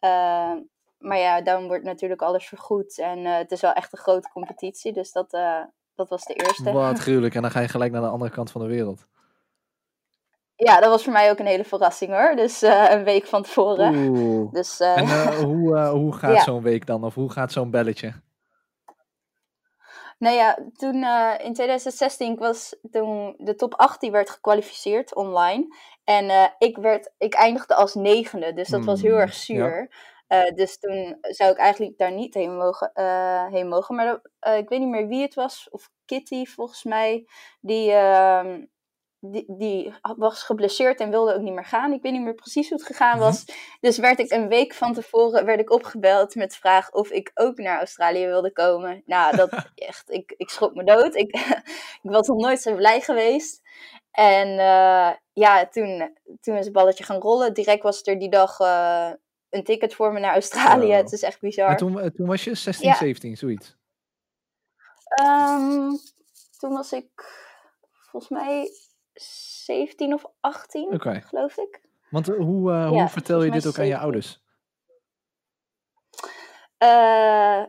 Uh, 0.00 0.60
maar 0.98 1.18
ja, 1.18 1.42
dan 1.42 1.66
wordt 1.66 1.84
natuurlijk 1.84 2.22
alles 2.22 2.48
vergoed. 2.48 2.98
En 2.98 3.18
uh, 3.18 3.36
het 3.36 3.50
is 3.50 3.60
wel 3.60 3.72
echt 3.72 3.92
een 3.92 3.98
grote 3.98 4.28
competitie. 4.32 4.92
Dus 4.92 5.12
dat, 5.12 5.34
uh, 5.34 5.64
dat 6.08 6.10
was 6.10 6.34
de 6.34 6.34
eerste. 6.34 6.72
Wat 6.72 6.98
gruwelijk. 6.98 7.34
En 7.34 7.42
dan 7.42 7.50
ga 7.50 7.60
je 7.60 7.68
gelijk 7.68 7.92
naar 7.92 8.00
de 8.00 8.08
andere 8.08 8.30
kant 8.30 8.50
van 8.50 8.60
de 8.60 8.66
wereld. 8.66 9.06
Ja, 10.54 10.80
dat 10.80 10.90
was 10.90 11.04
voor 11.04 11.12
mij 11.12 11.30
ook 11.30 11.38
een 11.38 11.46
hele 11.46 11.64
verrassing 11.64 12.10
hoor. 12.10 12.36
Dus 12.36 12.62
uh, 12.62 12.90
een 12.90 13.04
week 13.04 13.26
van 13.26 13.42
tevoren. 13.42 13.94
Oeh. 13.94 14.52
Dus, 14.52 14.80
uh, 14.80 14.96
en 14.96 15.04
uh, 15.04 15.26
hoe, 15.44 15.78
hoe 15.78 16.12
gaat 16.12 16.34
ja. 16.34 16.42
zo'n 16.42 16.62
week 16.62 16.86
dan? 16.86 17.04
Of 17.04 17.14
hoe 17.14 17.30
gaat 17.30 17.52
zo'n 17.52 17.70
belletje? 17.70 18.12
Nou 20.18 20.36
ja, 20.36 20.58
toen 20.76 20.94
in 21.44 21.54
2016 21.54 22.36
was 22.36 22.76
toen 22.90 23.34
de 23.38 23.54
top 23.54 23.74
8 23.74 24.00
die 24.00 24.10
werd 24.10 24.30
gekwalificeerd 24.30 25.14
online. 25.14 25.76
En 26.04 26.54
ik, 26.58 26.76
werd, 26.76 27.12
ik 27.18 27.34
eindigde 27.34 27.74
als 27.74 27.94
negende, 27.94 28.52
dus 28.52 28.68
dat 28.68 28.78
Hmm, 28.78 28.88
was 28.88 29.02
heel 29.02 29.20
erg 29.20 29.34
zuur. 29.34 29.76
Ja. 29.76 29.88
Uh, 30.32 30.50
dus 30.54 30.78
toen 30.78 31.18
zou 31.20 31.50
ik 31.50 31.56
eigenlijk 31.56 31.98
daar 31.98 32.12
niet 32.12 32.34
heen 32.34 32.56
mogen. 32.56 32.90
heen 33.50 33.68
mogen. 33.68 33.94
Maar 33.94 34.20
ik 34.58 34.68
weet 34.68 34.80
niet 34.80 34.88
meer 34.88 35.06
wie 35.06 35.22
het 35.22 35.34
was, 35.34 35.68
of 35.70 35.90
Kitty 36.04 36.44
volgens 36.44 36.84
mij, 36.84 37.26
die, 37.60 37.92
ehm, 37.92 38.64
die, 39.20 39.44
die 39.48 39.94
was 40.16 40.42
geblesseerd 40.42 41.00
en 41.00 41.10
wilde 41.10 41.34
ook 41.34 41.40
niet 41.40 41.52
meer 41.52 41.64
gaan. 41.64 41.92
Ik 41.92 42.02
weet 42.02 42.12
niet 42.12 42.22
meer 42.22 42.34
precies 42.34 42.68
hoe 42.68 42.78
het 42.78 42.86
gegaan 42.86 43.18
was. 43.18 43.44
Dus 43.80 43.98
werd 43.98 44.18
ik 44.18 44.30
een 44.30 44.48
week 44.48 44.74
van 44.74 44.92
tevoren 44.92 45.44
werd 45.44 45.60
ik 45.60 45.70
opgebeld 45.70 46.34
met 46.34 46.50
de 46.50 46.56
vraag 46.56 46.92
of 46.92 47.10
ik 47.10 47.30
ook 47.34 47.56
naar 47.56 47.78
Australië 47.78 48.26
wilde 48.26 48.52
komen. 48.52 49.02
Nou, 49.06 49.36
dat 49.36 49.50
echt, 49.74 50.10
ik, 50.10 50.34
ik 50.36 50.48
schrok 50.48 50.74
me 50.74 50.84
dood. 50.84 51.14
Ik, 51.14 51.36
ik 52.02 52.10
was 52.10 52.26
nog 52.26 52.38
nooit 52.38 52.62
zo 52.62 52.74
blij 52.74 53.00
geweest. 53.00 53.60
En 54.10 54.48
ja, 55.32 55.66
toen, 55.66 56.18
toen 56.40 56.56
is 56.56 56.64
het 56.64 56.72
balletje 56.72 57.04
gaan 57.04 57.20
rollen. 57.20 57.54
Direct 57.54 57.82
was 57.82 58.02
er 58.02 58.18
die 58.18 58.30
dag 58.30 58.58
een 59.52 59.64
ticket 59.64 59.94
voor 59.94 60.12
me 60.12 60.20
naar 60.20 60.32
Australië. 60.32 60.92
Het 60.92 61.12
is 61.12 61.22
echt 61.22 61.40
bizar. 61.40 61.68
En 61.70 61.76
toen, 61.76 62.12
toen 62.14 62.26
was 62.26 62.44
je 62.44 62.54
16, 62.54 62.88
Ja. 62.88 62.94
17, 62.94 63.36
zoiets. 63.36 63.76
Um, 65.22 65.98
toen 66.58 66.72
was 66.72 66.92
ik 66.92 67.10
volgens 68.10 68.32
mij 68.32 68.70
17 69.14 70.14
of 70.14 70.24
18, 70.40 70.92
Oké. 70.94 71.20
geloof 71.20 71.56
ik. 71.56 71.80
Want 72.10 72.28
uh, 72.28 72.36
hoe, 72.36 72.72
uh, 72.72 72.88
hoe 72.88 72.96
Ja, 72.96 73.08
vertel 73.08 73.42
je 73.42 73.50
dit 73.50 73.66
ook 73.66 73.78
aan 73.78 73.86
je 73.86 73.90
17. 73.96 73.96
ouders? 74.00 74.40
Uh, 76.82 77.64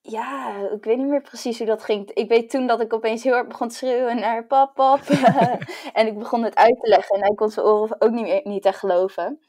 ja, 0.00 0.56
ik 0.72 0.84
weet 0.84 0.96
niet 0.96 1.06
meer 1.06 1.20
precies 1.22 1.58
hoe 1.58 1.66
dat 1.66 1.84
ging. 1.84 2.10
Ik 2.10 2.28
weet 2.28 2.50
toen 2.50 2.66
dat 2.66 2.80
ik 2.80 2.92
opeens 2.92 3.22
heel 3.22 3.32
hard 3.32 3.48
begon 3.48 3.68
te 3.68 3.74
schreeuwen 3.74 4.16
naar 4.20 4.46
pap, 4.46 4.74
pap. 4.74 5.00
en 5.92 6.06
ik 6.06 6.18
begon 6.18 6.42
het 6.42 6.54
uit 6.56 6.80
te 6.80 6.88
leggen 6.88 7.16
en 7.16 7.22
hij 7.22 7.34
kon 7.34 7.50
zijn 7.50 7.66
oren 7.66 8.00
ook 8.00 8.10
niet, 8.10 8.22
meer- 8.24 8.40
niet 8.44 8.64
echt 8.64 8.78
geloven. 8.78 9.40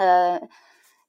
Uh, 0.00 0.36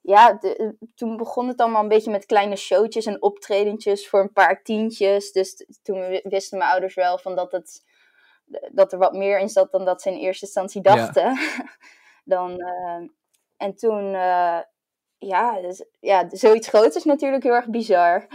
ja, 0.05 0.33
de- 0.33 0.75
toen 0.95 1.17
begon 1.17 1.47
het 1.47 1.59
allemaal 1.59 1.81
een 1.81 1.87
beetje 1.87 2.11
met 2.11 2.25
kleine 2.25 2.55
showtjes 2.55 3.05
en 3.05 3.21
optredentjes 3.21 4.09
voor 4.09 4.19
een 4.19 4.33
paar 4.33 4.63
tientjes. 4.63 5.31
Dus 5.31 5.55
t- 5.55 5.65
toen 5.83 6.07
wi- 6.07 6.21
wisten 6.23 6.57
mijn 6.57 6.69
ouders 6.71 6.95
wel 6.95 7.17
van 7.17 7.35
dat, 7.35 7.51
het, 7.51 7.83
dat 8.71 8.91
er 8.91 8.97
wat 8.99 9.13
meer 9.13 9.39
in 9.39 9.49
zat 9.49 9.71
dan 9.71 9.85
dat 9.85 10.01
ze 10.01 10.09
in 10.09 10.17
eerste 10.17 10.45
instantie 10.45 10.81
Ja. 10.83 10.95
dachten. 10.95 11.37
dan, 12.33 12.59
eh, 12.59 13.01
en 13.57 13.75
toen, 13.75 14.13
eh, 14.15 14.59
ja, 15.17 15.61
dus, 15.61 15.85
ja, 15.99 16.25
zoiets 16.29 16.67
groots 16.67 16.95
is 16.95 17.03
natuurlijk 17.03 17.43
heel 17.43 17.53
erg 17.53 17.67
bizar. 17.69 18.27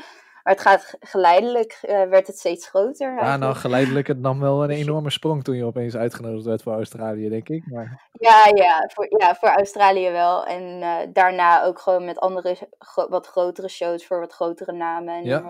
Maar 0.48 0.56
het 0.56 0.66
gaat 0.66 0.84
ge- 0.84 0.96
geleidelijk, 1.00 1.78
eh, 1.82 2.02
werd 2.08 2.26
het 2.26 2.38
steeds 2.38 2.68
groter. 2.68 3.14
Ja, 3.14 3.36
nou, 3.36 3.54
geleidelijk 3.54 4.06
het 4.06 4.18
nam 4.20 4.40
wel 4.40 4.62
een 4.62 4.68
Dus 4.68 4.78
enorme 4.78 5.10
sprong 5.10 5.44
toen 5.44 5.56
je 5.56 5.64
opeens 5.64 5.96
uitgenodigd 5.96 6.44
werd 6.44 6.62
voor 6.62 6.72
Australië, 6.72 7.28
denk 7.28 7.48
ik. 7.48 7.66
Maar, 7.66 8.08
Ja, 8.12 8.50
ja, 8.54 8.90
voor, 8.94 9.06
ja, 9.18 9.34
voor 9.34 9.48
Australië 9.48 10.10
wel. 10.10 10.46
En 10.46 10.82
eh, 10.82 10.96
daarna 11.12 11.64
ook 11.64 11.78
gewoon 11.78 12.04
met 12.04 12.18
andere, 12.18 12.56
gro- 12.78 13.08
wat 13.08 13.26
grotere 13.26 13.68
shows 13.68 14.06
voor 14.06 14.20
wat 14.20 14.32
grotere 14.32 14.72
namen 14.72 15.14
en 15.14 15.24
Ja. 15.24 15.42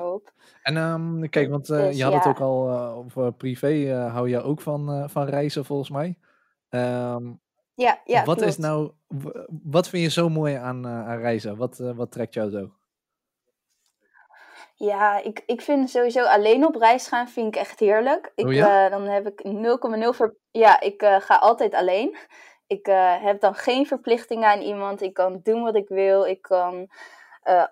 en 0.62 0.76
ehm, 0.76 1.28
kijk, 1.28 1.50
want 1.50 1.70
eh, 1.70 1.78
Dus 1.78 1.96
je 1.96 2.04
had 2.04 2.14
het 2.14 2.26
ook 2.26 2.40
al 2.40 2.70
over 2.70 3.32
privé, 3.32 3.92
hou 3.94 4.28
je 4.28 4.42
ook 4.42 4.60
van, 4.60 5.10
van 5.10 5.24
reizen 5.26 5.64
volgens 5.64 5.90
mij. 5.90 6.18
Ehm, 6.68 7.32
Ja, 7.74 8.00
ja, 8.04 8.24
wat 8.24 8.40
is 8.42 8.56
nou, 8.58 8.90
wat 9.62 9.88
vind 9.88 10.02
je 10.02 10.10
zo 10.10 10.28
mooi 10.28 10.54
aan, 10.54 10.86
aan 10.86 11.18
reizen? 11.18 11.56
Wat, 11.56 11.78
wat 11.78 12.10
trekt 12.10 12.34
jou 12.34 12.50
zo? 12.50 12.70
Ja, 14.78 15.22
ik, 15.22 15.42
ik 15.46 15.60
vind 15.60 15.90
sowieso 15.90 16.24
alleen 16.24 16.66
op 16.66 16.74
reis 16.74 17.08
gaan 17.08 17.28
vind 17.28 17.46
ik 17.46 17.60
echt 17.60 17.78
heerlijk. 17.80 18.32
Ik, 18.34 18.46
Oh 18.46 18.52
ja? 18.52 18.84
eh, 18.84 18.90
dan 18.90 19.02
heb 19.02 19.26
ik 19.26 19.42
0,0 19.44 20.08
ver... 20.08 20.36
Ja, 20.50 20.80
ik 20.80 21.02
eh, 21.02 21.20
ga 21.20 21.36
altijd 21.36 21.74
alleen. 21.74 22.16
Ik 22.66 22.86
eh, 22.86 23.22
heb 23.22 23.40
dan 23.40 23.54
geen 23.54 23.86
verplichtingen 23.86 24.48
aan 24.48 24.60
iemand. 24.60 25.02
Ik 25.02 25.14
kan 25.14 25.40
doen 25.42 25.62
wat 25.62 25.74
ik 25.76 25.88
wil. 25.88 26.24
Ik 26.24 26.42
kan 26.42 26.88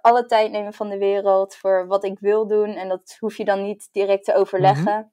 alle 0.01 0.27
tijd 0.27 0.51
nemen 0.51 0.73
van 0.73 0.89
de 0.89 0.99
wereld 0.99 1.55
voor 1.55 1.87
wat 1.87 2.05
ik 2.05 2.19
wil 2.19 2.47
doen. 2.47 2.71
En 2.75 2.89
dat 2.89 3.17
hoef 3.19 3.37
je 3.37 3.45
dan 3.45 3.63
niet 3.63 3.89
direct 3.93 4.25
te 4.25 4.35
overleggen. 4.35 5.13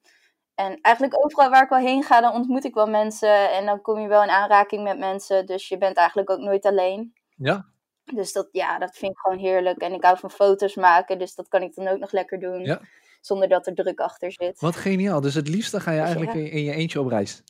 En 0.54 0.78
eigenlijk 0.80 1.24
overal 1.24 1.50
waar 1.50 1.62
ik 1.62 1.68
wel 1.68 1.78
heen 1.78 2.02
ga, 2.02 2.20
dan 2.20 2.32
ontmoet 2.32 2.64
ik 2.64 2.74
wel 2.74 2.86
mensen. 2.86 3.50
En 3.50 3.66
dan 3.66 3.80
kom 3.80 4.00
je 4.00 4.08
wel 4.08 4.22
in 4.22 4.28
aanraking 4.28 4.82
met 4.82 4.98
mensen. 4.98 5.46
Dus 5.46 5.68
je 5.68 5.78
bent 5.78 5.96
eigenlijk 5.96 6.30
ook 6.30 6.38
nooit 6.38 6.64
alleen. 6.64 7.12
Ja, 7.36 7.66
Dus 8.04 8.32
dat, 8.32 8.48
ja, 8.52 8.78
dat 8.78 8.96
vind 8.96 9.12
ik 9.12 9.18
gewoon 9.18 9.38
heerlijk. 9.38 9.78
En 9.80 9.92
ik 9.92 10.02
hou 10.04 10.18
van 10.18 10.30
foto's 10.30 10.74
maken, 10.74 11.18
dus 11.18 11.34
dat 11.34 11.48
kan 11.48 11.62
ik 11.62 11.74
dan 11.74 11.88
ook 11.88 11.98
nog 11.98 12.12
lekker 12.12 12.40
doen. 12.40 12.60
Ja. 12.64 12.80
Zonder 13.20 13.48
dat 13.48 13.66
er 13.66 13.74
druk 13.74 14.00
achter 14.00 14.32
zit. 14.32 14.60
wat 14.60 14.76
geniaal. 14.76 15.20
Dus 15.20 15.34
het 15.34 15.48
liefste 15.48 15.80
ga 15.80 15.90
je 15.90 15.96
Dus 15.96 16.06
eigenlijk 16.06 16.36
ja. 16.36 16.50
in, 16.50 16.62
je 16.64 16.72
eentje 16.72 17.00
op 17.00 17.06
reis. 17.06 17.42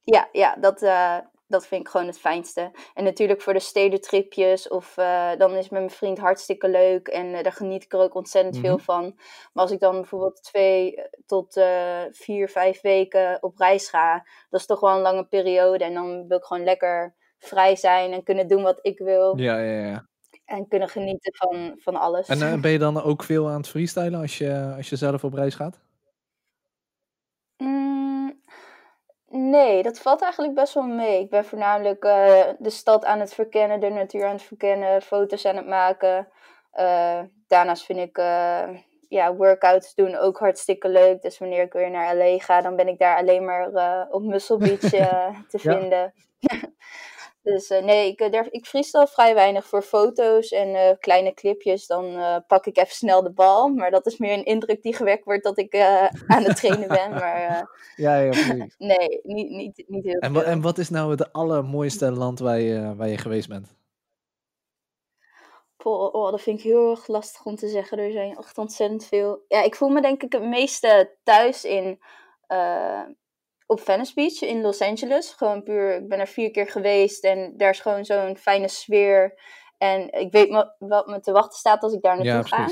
Ja, 0.00 0.28
ja 0.32 0.56
dat, 0.60 0.82
eh, 0.82 1.18
dat 1.46 1.66
vind 1.66 1.80
ik 1.80 1.88
gewoon 1.88 2.06
het 2.06 2.18
fijnste. 2.18 2.70
En 2.94 3.04
natuurlijk 3.04 3.42
voor 3.42 3.52
de 3.52 3.60
stedentripjes 3.60 4.68
of 4.68 4.96
eh, 4.96 5.30
dan 5.38 5.50
is 5.50 5.62
het 5.62 5.70
met 5.70 5.80
mijn 5.80 5.90
vriend 5.90 6.18
hartstikke 6.18 6.68
leuk. 6.68 7.08
En 7.08 7.34
eh, 7.34 7.42
daar 7.42 7.52
geniet 7.52 7.84
ik 7.84 7.92
er 7.92 8.00
ook 8.00 8.14
ontzettend 8.14 8.58
veel 8.58 8.76
Mhm. 8.76 8.84
van. 8.84 9.12
Maar 9.52 9.62
als 9.64 9.70
ik 9.70 9.80
dan 9.80 9.92
bijvoorbeeld 9.92 10.42
twee 10.42 11.02
tot 11.26 11.60
vier, 12.10 12.48
vijf 12.48 12.80
weken 12.80 13.38
op 13.42 13.58
reis 13.58 13.88
ga, 13.88 14.26
dat 14.50 14.60
is 14.60 14.66
toch 14.66 14.80
wel 14.80 14.94
een 14.96 15.00
lange 15.02 15.26
periode. 15.26 15.84
En 15.84 15.94
dan 15.94 16.28
wil 16.28 16.38
ik 16.38 16.44
gewoon 16.44 16.64
lekker 16.64 17.14
vrij 17.44 17.76
zijn 17.76 18.12
en 18.12 18.22
kunnen 18.22 18.48
doen 18.48 18.62
wat 18.62 18.78
ik 18.82 18.98
wil. 18.98 19.38
Ja, 19.38 19.58
ja, 19.58 19.86
ja. 19.86 20.06
En 20.44 20.68
kunnen 20.68 20.88
genieten 20.88 21.34
van, 21.34 21.74
van 21.78 21.96
alles. 21.96 22.28
En 22.28 22.42
eh, 22.42 22.60
ben 22.62 22.70
je 22.70 22.78
dan 22.78 23.02
ook 23.02 23.22
veel 23.22 23.48
aan 23.48 23.56
het 23.56 23.68
freestylen 23.68 24.20
als 24.20 24.38
je, 24.38 24.74
als 24.76 24.88
je 24.88 24.96
zelf 24.96 25.24
op 25.24 25.34
reis 25.34 25.54
gaat? 25.54 25.80
Mm, 27.56 28.42
Nee, 29.34 29.82
dat 29.82 29.98
valt 29.98 30.22
eigenlijk 30.22 30.54
best 30.54 30.74
wel 30.74 30.82
mee. 30.82 31.20
Ik 31.20 31.30
ben 31.30 31.44
voornamelijk 31.44 32.04
uh, 32.04 32.42
de 32.58 32.70
stad 32.70 33.04
aan 33.04 33.20
het 33.20 33.34
verkennen, 33.34 33.80
de 33.80 33.88
natuur 33.88 34.24
aan 34.24 34.32
het 34.32 34.42
verkennen, 34.42 35.02
foto's 35.02 35.46
aan 35.46 35.56
het 35.56 35.66
maken. 35.66 36.28
Uh, 36.74 37.20
daarnaast 37.46 37.84
vind 37.84 37.98
ik 37.98 38.18
uh, 38.18 38.68
ja, 39.08 39.34
workouts 39.34 39.94
doen 39.94 40.16
ook 40.16 40.38
hartstikke 40.38 40.88
leuk. 40.88 41.22
Dus 41.22 41.38
wanneer 41.38 41.62
ik 41.62 41.72
weer 41.72 41.90
naar 41.90 42.16
LA 42.16 42.38
ga, 42.38 42.60
dan 42.60 42.76
ben 42.76 42.88
ik 42.88 42.98
daar 42.98 43.16
alleen 43.16 43.44
maar 43.44 43.68
op 44.10 44.22
Muscle 44.32 44.58
Beach 44.58 44.78
te 45.48 45.58
vinden. 45.58 46.12
Dus 47.42 47.70
uh, 47.70 47.82
nee, 47.82 48.08
ik, 48.10 48.20
uh, 48.34 48.40
ik 48.50 48.66
freestyle 48.66 49.06
vrij 49.06 49.34
weinig 49.34 49.66
voor 49.66 49.82
foto's 49.82 50.48
en 50.48 50.68
uh, 50.68 50.90
kleine 51.00 51.34
clipjes. 51.34 51.86
Dan 51.86 52.16
pak 52.46 52.66
ik 52.66 52.76
even 52.76 52.94
snel 52.94 53.22
de 53.22 53.32
bal. 53.32 53.68
Maar 53.68 53.90
dat 53.90 54.06
is 54.06 54.18
meer 54.18 54.32
een 54.32 54.44
indruk 54.44 54.82
die 54.82 54.94
gewekt 54.94 55.24
wordt 55.24 55.42
dat 55.42 55.58
ik 55.58 55.76
aan 56.26 56.44
het 56.44 56.56
trainen 56.56 56.88
ben. 56.88 57.10
Maar 57.20 57.68
ja, 57.96 58.16
ja, 58.16 58.30
precies. 58.30 58.74
nee, 58.92 59.20
niet, 59.22 59.50
niet, 59.50 59.84
niet 59.86 60.04
heel 60.04 60.18
en, 60.18 60.32
veel. 60.32 60.44
En 60.44 60.60
wat 60.60 60.78
is 60.78 60.90
nou 60.90 61.10
het 61.10 61.32
allermooiste 61.32 62.10
land 62.10 62.38
waar 62.38 62.60
je, 62.60 62.94
waar 62.96 63.08
je 63.08 63.18
geweest 63.18 63.48
bent? 63.48 63.74
Oh, 65.84 66.14
oh, 66.14 66.30
dat 66.30 66.40
vind 66.40 66.58
ik 66.58 66.64
heel 66.64 66.90
erg 66.90 67.06
lastig 67.06 67.44
om 67.44 67.56
te 67.56 67.68
zeggen. 67.68 67.98
Er 67.98 68.12
zijn 68.12 68.36
echt 68.36 68.58
ontzettend 68.58 69.04
veel. 69.04 69.44
Ja, 69.48 69.62
ik 69.62 69.74
voel 69.74 69.88
me 69.88 70.00
denk 70.00 70.22
ik 70.22 70.32
het 70.32 70.42
meeste 70.44 71.16
thuis 71.22 71.64
in 71.64 71.98
op 73.72 73.80
Venice 73.80 74.14
Beach 74.14 74.40
in 74.40 74.60
Los 74.60 74.80
Angeles. 74.80 75.32
Gewoon 75.32 75.62
puur, 75.62 75.94
ik 75.94 76.08
ben 76.08 76.18
er 76.18 76.26
vier 76.26 76.50
keer 76.50 76.68
geweest 76.68 77.24
en 77.24 77.56
daar 77.56 77.70
is 77.70 77.80
gewoon 77.80 78.04
zo'n 78.04 78.36
fijne 78.36 78.68
sfeer. 78.68 79.40
En 79.78 80.12
ik 80.12 80.32
weet 80.32 80.66
wat 80.78 81.06
me 81.06 81.20
te 81.20 81.32
wachten 81.32 81.58
staat 81.58 81.82
als 81.82 81.92
ik 81.92 82.02
daar 82.02 82.22
naartoe 82.22 82.48
ga. 82.48 82.68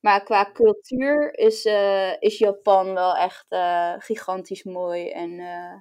Maar 0.00 0.22
qua 0.22 0.50
cultuur 0.52 1.38
is, 1.38 1.64
uh, 1.64 2.12
is 2.18 2.38
Japan 2.38 2.94
wel 2.94 3.16
echt 3.16 3.46
uh, 3.48 3.94
gigantisch 3.98 4.62
mooi 4.62 5.10
en 5.10 5.30
uh, 5.30 5.74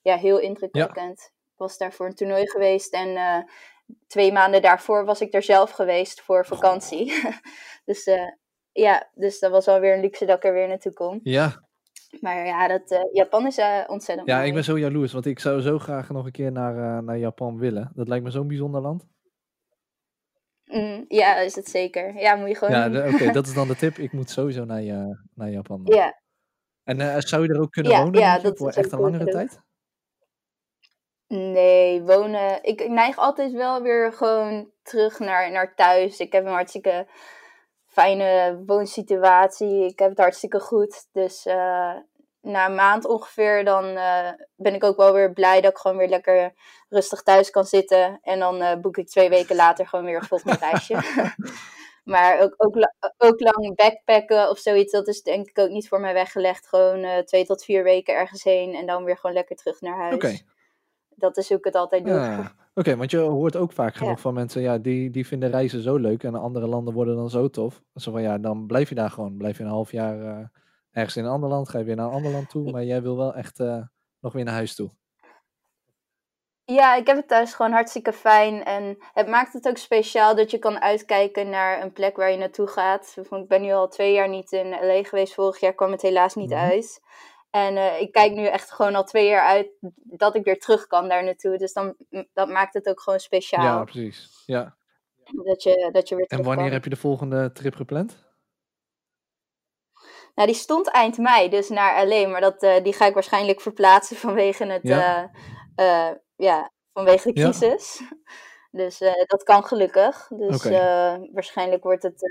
ja, 0.00 0.16
heel 0.16 0.38
indrukwekkend. 0.38 1.20
Ik 1.52 1.56
was 1.56 1.78
daar 1.78 1.92
voor 1.92 2.06
een 2.06 2.14
toernooi 2.14 2.50
geweest 2.50 2.92
en 2.92 3.44
twee 4.06 4.32
maanden 4.32 4.62
daarvoor 4.62 5.04
was 5.04 5.20
ik 5.20 5.34
er 5.34 5.42
zelf 5.42 5.70
geweest 5.70 6.20
voor 6.20 6.46
vakantie. 6.46 7.12
dus 7.84 8.08
ja, 8.72 9.10
dus 9.14 9.38
dat 9.38 9.50
was 9.50 9.68
alweer 9.68 9.94
een 9.94 10.00
luxe 10.00 10.24
dat 10.24 10.36
ik 10.36 10.44
er 10.44 10.52
weer 10.52 10.68
naartoe 10.68 10.92
kom. 10.92 11.20
Ja, 11.22 11.68
maar 12.20 12.46
ja, 12.46 12.68
dat, 12.68 12.90
uh, 12.90 13.12
Japan 13.12 13.46
is 13.46 13.58
uh, 13.58 13.84
ontzettend 13.86 14.28
Ja, 14.28 14.36
mooi. 14.36 14.48
ik 14.48 14.54
ben 14.54 14.64
zo 14.64 14.78
jaloers, 14.78 15.12
want 15.12 15.26
ik 15.26 15.38
zou 15.38 15.60
zo 15.60 15.78
graag 15.78 16.10
nog 16.10 16.24
een 16.24 16.32
keer 16.32 16.52
naar, 16.52 16.76
uh, 16.76 16.98
naar 16.98 17.18
Japan 17.18 17.58
willen. 17.58 17.90
Dat 17.94 18.08
lijkt 18.08 18.24
me 18.24 18.30
zo'n 18.30 18.48
bijzonder 18.48 18.80
land. 18.80 19.06
Mm, 20.64 21.04
ja, 21.08 21.36
is 21.36 21.54
het 21.54 21.68
zeker. 21.68 22.14
Ja, 22.16 22.34
moet 22.34 22.48
je 22.48 22.54
gewoon 22.54 22.92
Ja, 22.92 23.06
oké, 23.06 23.14
okay, 23.14 23.32
dat 23.38 23.46
is 23.46 23.54
dan 23.54 23.68
de 23.68 23.76
tip. 23.76 23.98
Ik 23.98 24.12
moet 24.12 24.30
sowieso 24.30 24.64
naar, 24.64 24.82
naar 25.34 25.50
Japan. 25.50 25.80
Ja. 25.84 26.20
En 26.84 27.22
zou 27.22 27.42
je 27.42 27.48
er 27.48 27.60
ook 27.60 27.70
kunnen 27.70 27.92
ja, 27.92 28.02
wonen 28.02 28.20
ja, 28.20 28.38
dat 28.38 28.58
voor 28.58 28.68
is 28.68 28.76
echt 28.76 28.92
een 28.92 29.00
langere 29.00 29.24
tijd? 29.24 29.60
Nee, 31.26 32.02
wonen... 32.02 32.62
Ik, 32.62 32.80
ik 32.80 32.90
neig 32.90 33.16
altijd 33.16 33.52
wel 33.52 33.82
weer 33.82 34.12
gewoon 34.12 34.70
terug 34.82 35.18
naar, 35.18 35.50
naar 35.50 35.74
thuis. 35.74 36.18
Ik 36.18 36.32
heb 36.32 36.44
een 36.44 36.52
hartstikke 36.52 37.06
fijne 38.00 38.62
woonsituatie. 38.66 39.84
Ik 39.84 39.98
heb 39.98 40.08
het 40.08 40.18
hartstikke 40.18 40.60
goed. 40.60 41.06
Dus 41.12 41.46
uh, 41.46 41.94
na 42.40 42.66
een 42.66 42.74
maand 42.74 43.04
ongeveer, 43.06 43.64
dan 43.64 43.84
uh, 43.84 44.28
ben 44.56 44.74
ik 44.74 44.84
ook 44.84 44.96
wel 44.96 45.12
weer 45.12 45.32
blij 45.32 45.60
dat 45.60 45.70
ik 45.70 45.78
gewoon 45.78 45.96
weer 45.96 46.08
lekker 46.08 46.52
rustig 46.88 47.22
thuis 47.22 47.50
kan 47.50 47.64
zitten. 47.64 48.18
En 48.22 48.38
dan 48.38 48.62
uh, 48.62 48.74
boek 48.74 48.96
ik 48.96 49.08
twee 49.08 49.28
weken 49.28 49.56
later 49.56 49.86
gewoon 49.86 50.04
weer 50.04 50.16
een 50.16 50.26
volgende 50.26 50.56
reisje. 50.70 50.94
maar 52.14 52.40
ook, 52.40 52.54
ook, 52.56 52.76
ook, 53.18 53.40
lang 53.40 53.74
backpacken 53.74 54.50
of 54.50 54.58
zoiets, 54.58 54.92
dat 54.92 55.08
is 55.08 55.22
denk 55.22 55.48
ik 55.48 55.58
ook 55.58 55.70
niet 55.70 55.88
voor 55.88 56.00
mij 56.00 56.12
weggelegd. 56.12 56.66
Gewoon 56.66 57.24
twee 57.24 57.44
tot 57.44 57.64
vier 57.64 57.82
weken 57.82 58.14
ergens 58.14 58.44
heen 58.44 58.74
en 58.74 58.86
dan 58.86 59.04
weer 59.04 59.16
gewoon 59.16 59.36
lekker 59.36 59.56
terug 59.56 59.80
naar 59.80 59.96
huis. 59.96 60.14
Okay. 60.14 60.42
Dat 61.08 61.36
is 61.36 61.48
hoe 61.48 61.58
ik 61.58 61.64
het 61.64 61.74
altijd 61.74 62.04
doe. 62.04 62.14
Ja. 62.14 62.54
Oké, 62.74 62.88
okay, 62.88 62.96
want 62.96 63.10
je 63.10 63.18
hoort 63.18 63.56
ook 63.56 63.72
vaak 63.72 63.94
genoeg 63.94 64.14
ja. 64.14 64.20
van 64.20 64.34
mensen, 64.34 64.62
ja, 64.62 64.78
die, 64.78 65.10
die 65.10 65.26
vinden 65.26 65.50
reizen 65.50 65.82
zo 65.82 65.96
leuk 65.96 66.22
en 66.22 66.34
andere 66.34 66.66
landen 66.66 66.94
worden 66.94 67.16
dan 67.16 67.30
zo 67.30 67.48
tof. 67.48 67.82
Zo 67.94 68.10
van 68.10 68.22
ja, 68.22 68.38
dan 68.38 68.66
blijf 68.66 68.88
je 68.88 68.94
daar 68.94 69.10
gewoon, 69.10 69.36
blijf 69.36 69.56
je 69.58 69.62
een 69.62 69.70
half 69.70 69.92
jaar 69.92 70.18
uh, 70.18 70.46
ergens 70.90 71.16
in 71.16 71.24
een 71.24 71.30
ander 71.30 71.48
land, 71.48 71.68
ga 71.68 71.78
je 71.78 71.84
weer 71.84 71.96
naar 71.96 72.06
een 72.06 72.12
ander 72.12 72.32
land 72.32 72.48
toe, 72.50 72.70
maar 72.70 72.84
jij 72.84 73.02
wil 73.02 73.16
wel 73.16 73.34
echt 73.34 73.58
uh, 73.58 73.82
nog 74.20 74.32
weer 74.32 74.44
naar 74.44 74.54
huis 74.54 74.74
toe. 74.74 74.90
Ja, 76.64 76.94
ik 76.94 77.06
heb 77.06 77.16
het 77.16 77.28
thuis 77.28 77.54
gewoon 77.54 77.72
hartstikke 77.72 78.12
fijn. 78.12 78.64
En 78.64 78.96
het 79.12 79.28
maakt 79.28 79.52
het 79.52 79.68
ook 79.68 79.76
speciaal 79.76 80.34
dat 80.34 80.50
je 80.50 80.58
kan 80.58 80.80
uitkijken 80.80 81.48
naar 81.48 81.82
een 81.82 81.92
plek 81.92 82.16
waar 82.16 82.30
je 82.30 82.36
naartoe 82.36 82.66
gaat. 82.66 83.16
Ik 83.30 83.48
ben 83.48 83.62
nu 83.62 83.72
al 83.72 83.88
twee 83.88 84.12
jaar 84.12 84.28
niet 84.28 84.52
in 84.52 84.70
LA 84.70 85.02
geweest. 85.02 85.34
Vorig 85.34 85.60
jaar 85.60 85.74
kwam 85.74 85.90
het 85.90 86.02
helaas 86.02 86.34
niet 86.34 86.50
Mhm. 86.50 86.58
uit. 86.58 87.00
En 87.50 87.76
uh, 87.76 88.00
ik 88.00 88.12
kijk 88.12 88.32
nu 88.32 88.46
echt 88.46 88.72
gewoon 88.72 88.94
al 88.94 89.04
twee 89.04 89.28
jaar 89.28 89.46
uit 89.46 89.68
dat 90.04 90.34
ik 90.34 90.44
weer 90.44 90.58
terug 90.58 90.86
kan 90.86 91.08
daar 91.08 91.24
naartoe. 91.24 91.58
Dus 91.58 91.72
dan, 91.72 91.96
dat 92.32 92.48
maakt 92.48 92.74
het 92.74 92.88
ook 92.88 93.00
gewoon 93.00 93.20
speciaal. 93.20 93.62
Ja, 93.64 93.84
precies. 93.84 94.42
Ja. 94.46 94.76
Dat, 95.44 95.62
je, 95.62 95.88
dat 95.92 96.08
je 96.08 96.16
weer 96.16 96.26
En 96.26 96.42
wanneer 96.42 96.64
kan. 96.64 96.72
heb 96.72 96.84
je 96.84 96.90
de 96.90 96.96
volgende 96.96 97.52
trip 97.52 97.74
gepland? 97.74 98.28
Nou, 100.34 100.48
die 100.48 100.56
stond 100.56 100.90
eind 100.90 101.18
mei, 101.18 101.48
dus 101.48 101.68
naar 101.68 102.06
LA. 102.06 102.28
Maar 102.28 102.40
dat, 102.40 102.62
uh, 102.62 102.82
die 102.82 102.92
ga 102.92 103.06
ik 103.06 103.14
waarschijnlijk 103.14 103.60
verplaatsen 103.60 104.16
vanwege 104.26 104.64
het... 104.66 104.82
Ja. 104.82 105.30
Uh, 105.76 106.10
ja, 106.36 106.72
vanwege 106.92 107.32
de 107.32 107.40
Ja. 107.40 107.48
crisis. 107.50 108.02
Dus 108.70 108.98
dat 109.26 109.42
kan 109.42 109.64
gelukkig. 109.64 110.26
Dus 110.28 110.62
waarschijnlijk 111.32 111.82
wordt 111.82 112.02
het, 112.02 112.22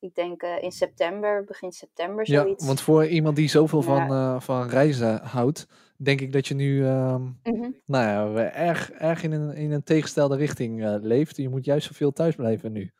ik 0.00 0.14
denk 0.14 0.42
uh, 0.42 0.62
in 0.62 0.72
september, 0.72 1.44
begin 1.44 1.72
september 1.72 2.30
Ja, 2.30 2.40
zoiets. 2.42 2.66
want 2.66 2.80
voor 2.80 3.06
iemand 3.06 3.36
die 3.36 3.48
zoveel 3.48 3.82
van, 3.82 3.96
Ja. 3.96 4.34
eh, 4.34 4.40
van 4.40 4.68
reizen 4.68 5.20
houdt, 5.22 5.66
denk 5.96 6.20
ik 6.20 6.32
dat 6.32 6.48
je 6.48 6.54
nu 6.54 6.84
ehm, 6.86 7.22
Mhm. 7.42 7.70
nou 7.86 8.04
ja, 8.06 8.30
we 8.32 8.40
erg, 8.42 8.90
erg 8.90 9.22
in, 9.22 9.32
een, 9.32 9.54
in 9.54 9.72
een 9.72 9.82
tegengestelde 9.84 10.36
richting 10.36 10.84
eh, 10.84 10.94
leeft. 11.00 11.36
Je 11.36 11.48
moet 11.48 11.64
juist 11.64 11.86
zoveel 11.86 12.12
thuis 12.12 12.34
blijven 12.34 12.72
nu. 12.72 12.90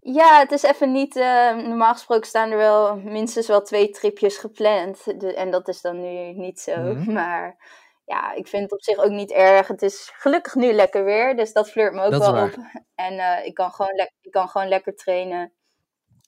Ja, 0.00 0.38
het 0.38 0.52
is 0.52 0.62
even 0.62 0.92
niet. 0.92 1.16
eh, 1.16 1.56
normaal 1.56 1.92
gesproken 1.92 2.26
staan 2.26 2.50
er 2.50 2.56
wel 2.56 2.96
minstens 2.96 3.46
wel 3.46 3.62
twee 3.62 3.90
tripjes 3.90 4.36
gepland. 4.36 5.20
De- 5.20 5.34
en 5.34 5.50
dat 5.50 5.68
is 5.68 5.80
dan 5.80 6.00
nu 6.00 6.32
niet 6.32 6.60
zo. 6.60 6.76
Mhm. 6.94 7.12
Maar 7.18 7.56
ja, 8.06 8.32
ik 8.32 8.46
vind 8.46 8.62
het 8.62 8.72
op 8.72 8.82
zich 8.82 8.98
ook 8.98 9.10
niet 9.10 9.32
erg. 9.32 9.68
Het 9.68 9.82
is 9.82 10.10
gelukkig 10.14 10.54
nu 10.54 10.72
lekker 10.72 11.04
weer, 11.04 11.36
dus 11.36 11.52
dat 11.52 11.70
flirt 11.70 11.94
me 11.94 12.02
ook 12.02 12.10
Dat 12.10 12.30
wel 12.30 12.44
op. 12.44 12.54
En 12.94 13.18
eh, 13.18 13.46
ik, 13.46 13.54
kan 13.54 13.70
gewoon 13.72 14.08
ik 14.20 14.30
kan 14.30 14.48
gewoon 14.48 14.68
lekker 14.68 14.94
trainen. 14.94 15.52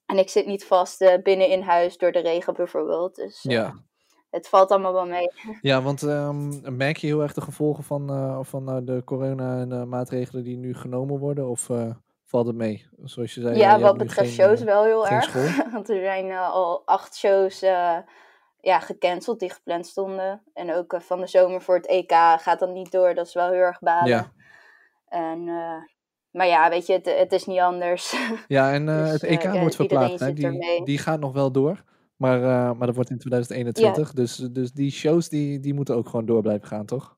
En 0.06 0.18
ik 0.18 0.28
zit 0.28 0.47
niet 0.47 0.64
vast 0.64 1.00
eh, 1.00 1.23
binnen 1.23 1.49
in 1.49 1.62
huis 1.62 1.97
door 1.97 2.12
de 2.12 2.18
regen 2.20 2.54
bijvoorbeeld. 2.54 3.14
Dus 3.14 3.44
eh, 3.44 3.52
Ja. 3.52 3.75
het 4.30 4.49
valt 4.49 4.70
allemaal 4.70 4.92
wel 4.92 5.06
mee. 5.06 5.30
Ja, 5.61 5.82
want 5.82 6.02
ehm, 6.02 6.76
merk 6.76 6.97
je 6.97 7.06
heel 7.06 7.23
erg 7.23 7.35
de 7.35 7.40
gevolgen 7.40 7.85
van, 7.85 8.44
van 8.47 8.85
de 8.85 9.02
corona 9.04 9.61
en 9.61 9.68
de 9.68 9.85
maatregelen 9.85 10.44
die 10.44 10.56
nu 10.56 10.75
genomen 10.75 11.18
worden? 11.18 11.49
Of 11.49 11.70
valt 12.25 12.47
het 12.47 12.56
mee? 12.56 12.87
Zoals 13.04 13.35
je 13.35 13.40
zei, 13.40 13.56
Ja, 13.56 13.80
wat 13.80 13.97
betreft 13.97 14.32
shows 14.32 14.62
wel 14.62 14.85
heel 14.85 15.08
erg. 15.08 15.32
Want 15.73 15.88
er 15.88 16.00
zijn 16.00 16.32
al 16.32 16.82
acht 16.87 17.16
shows 17.16 17.64
ja, 18.61 18.81
gecanceld 18.81 19.41
die 19.41 19.50
gepland 19.50 19.87
stonden. 19.87 20.43
En 20.55 20.75
ook 20.75 20.93
eh, 20.93 21.00
van 21.00 21.21
de 21.21 21.27
zomer 21.27 21.62
voor 21.62 21.75
het 21.75 21.87
EK 21.87 22.12
gaat 22.37 22.59
dat 22.59 22.73
niet 22.73 22.93
door. 22.93 23.15
Dat 23.15 23.27
is 23.27 23.35
wel 23.35 23.50
heel 23.50 23.61
erg 23.61 23.79
balen. 23.79 24.09
Ja. 24.09 24.33
En, 25.09 25.49
eh, 25.49 25.83
maar 26.31 26.47
ja, 26.47 26.69
weet 26.71 26.87
je, 26.87 26.93
het, 26.93 27.07
het 27.19 27.33
is 27.33 27.47
niet 27.47 27.61
anders. 27.61 28.17
Ja, 28.49 28.73
en 28.73 28.88
eh, 28.88 29.03
Dus, 29.03 29.11
het 29.11 29.23
EK 29.23 29.53
wordt 29.53 29.77
verplaatst. 29.77 30.21
Hè? 30.21 30.33
Die, 30.33 30.85
die 30.85 30.99
gaat 30.99 31.21
nog 31.21 31.33
wel 31.33 31.53
door. 31.53 31.85
Maar, 32.17 32.41
maar 32.77 32.87
dat 32.87 32.95
wordt 32.95 33.11
in 33.11 33.19
2021. 33.19 34.12
Dus, 34.12 34.37
dus 34.37 34.73
die 34.73 34.91
shows 34.91 35.29
die, 35.29 35.61
die 35.61 35.75
moeten 35.75 35.97
ook 35.97 36.09
gewoon 36.09 36.27
door 36.27 36.43
blijven 36.43 36.69
gaan, 36.69 36.87
toch? 36.87 37.17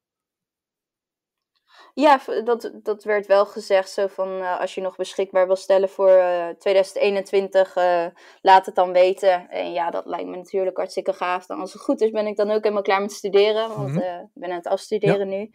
Ja, 1.94 2.20
dat, 2.44 2.70
dat 2.82 3.04
werd 3.04 3.26
wel 3.26 3.46
gezegd. 3.46 3.90
Zo 3.90 4.06
van, 4.06 4.28
eh, 4.40 4.60
als 4.60 4.74
je 4.74 4.80
nog 4.80 4.96
beschikbaar 4.96 5.46
wil 5.46 5.56
stellen 5.56 5.88
voor 5.88 6.08
eh, 6.10 6.48
2021, 6.48 7.76
eh, 7.76 8.06
laat 8.40 8.66
het 8.66 8.74
dan 8.74 8.92
weten. 8.92 9.48
En 9.50 9.72
ja, 9.72 9.90
dat 9.90 10.06
lijkt 10.06 10.28
me 10.28 10.36
natuurlijk 10.36 10.76
hartstikke 10.76 11.12
gaaf. 11.12 11.46
Dan 11.46 11.60
als 11.60 11.72
het 11.72 11.82
goed 11.82 12.00
is, 12.00 12.10
ben 12.10 12.26
ik 12.26 12.36
dan 12.36 12.50
ook 12.50 12.62
helemaal 12.62 12.82
klaar 12.82 13.00
met 13.00 13.12
studeren. 13.12 13.68
Want 13.68 13.88
Mhm. 13.88 13.98
ik 13.98 14.28
ben 14.34 14.50
aan 14.50 14.56
het 14.56 14.66
afstuderen 14.66 15.28
nu. 15.28 15.50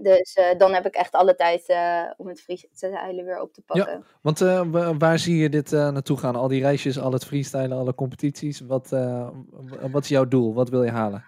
Dus 0.00 0.38
dan 0.58 0.72
heb 0.74 0.86
ik 0.86 0.94
echt 0.94 1.12
alle 1.12 1.34
tijd 1.34 1.74
om 2.16 2.28
het 2.28 2.40
freestylen 2.40 3.24
weer 3.24 3.40
op 3.40 3.52
te 3.52 3.62
pakken. 3.62 4.04
Want 4.22 4.40
eh, 4.40 4.62
wa- 4.66 4.96
waar 4.96 5.18
zie 5.18 5.36
je 5.36 5.48
dit 5.48 5.70
naartoe 5.70 6.16
gaan? 6.18 6.36
Al 6.36 6.48
die 6.48 6.62
reisjes, 6.62 6.98
al 6.98 7.12
het 7.12 7.24
freestylen, 7.24 7.78
alle 7.78 7.94
competities. 7.94 8.60
Wat, 8.60 8.88
wat 9.90 10.02
is 10.02 10.08
jouw 10.08 10.28
doel? 10.28 10.54
Wat 10.54 10.68
wil 10.68 10.82
je 10.82 10.90
halen? 10.90 11.24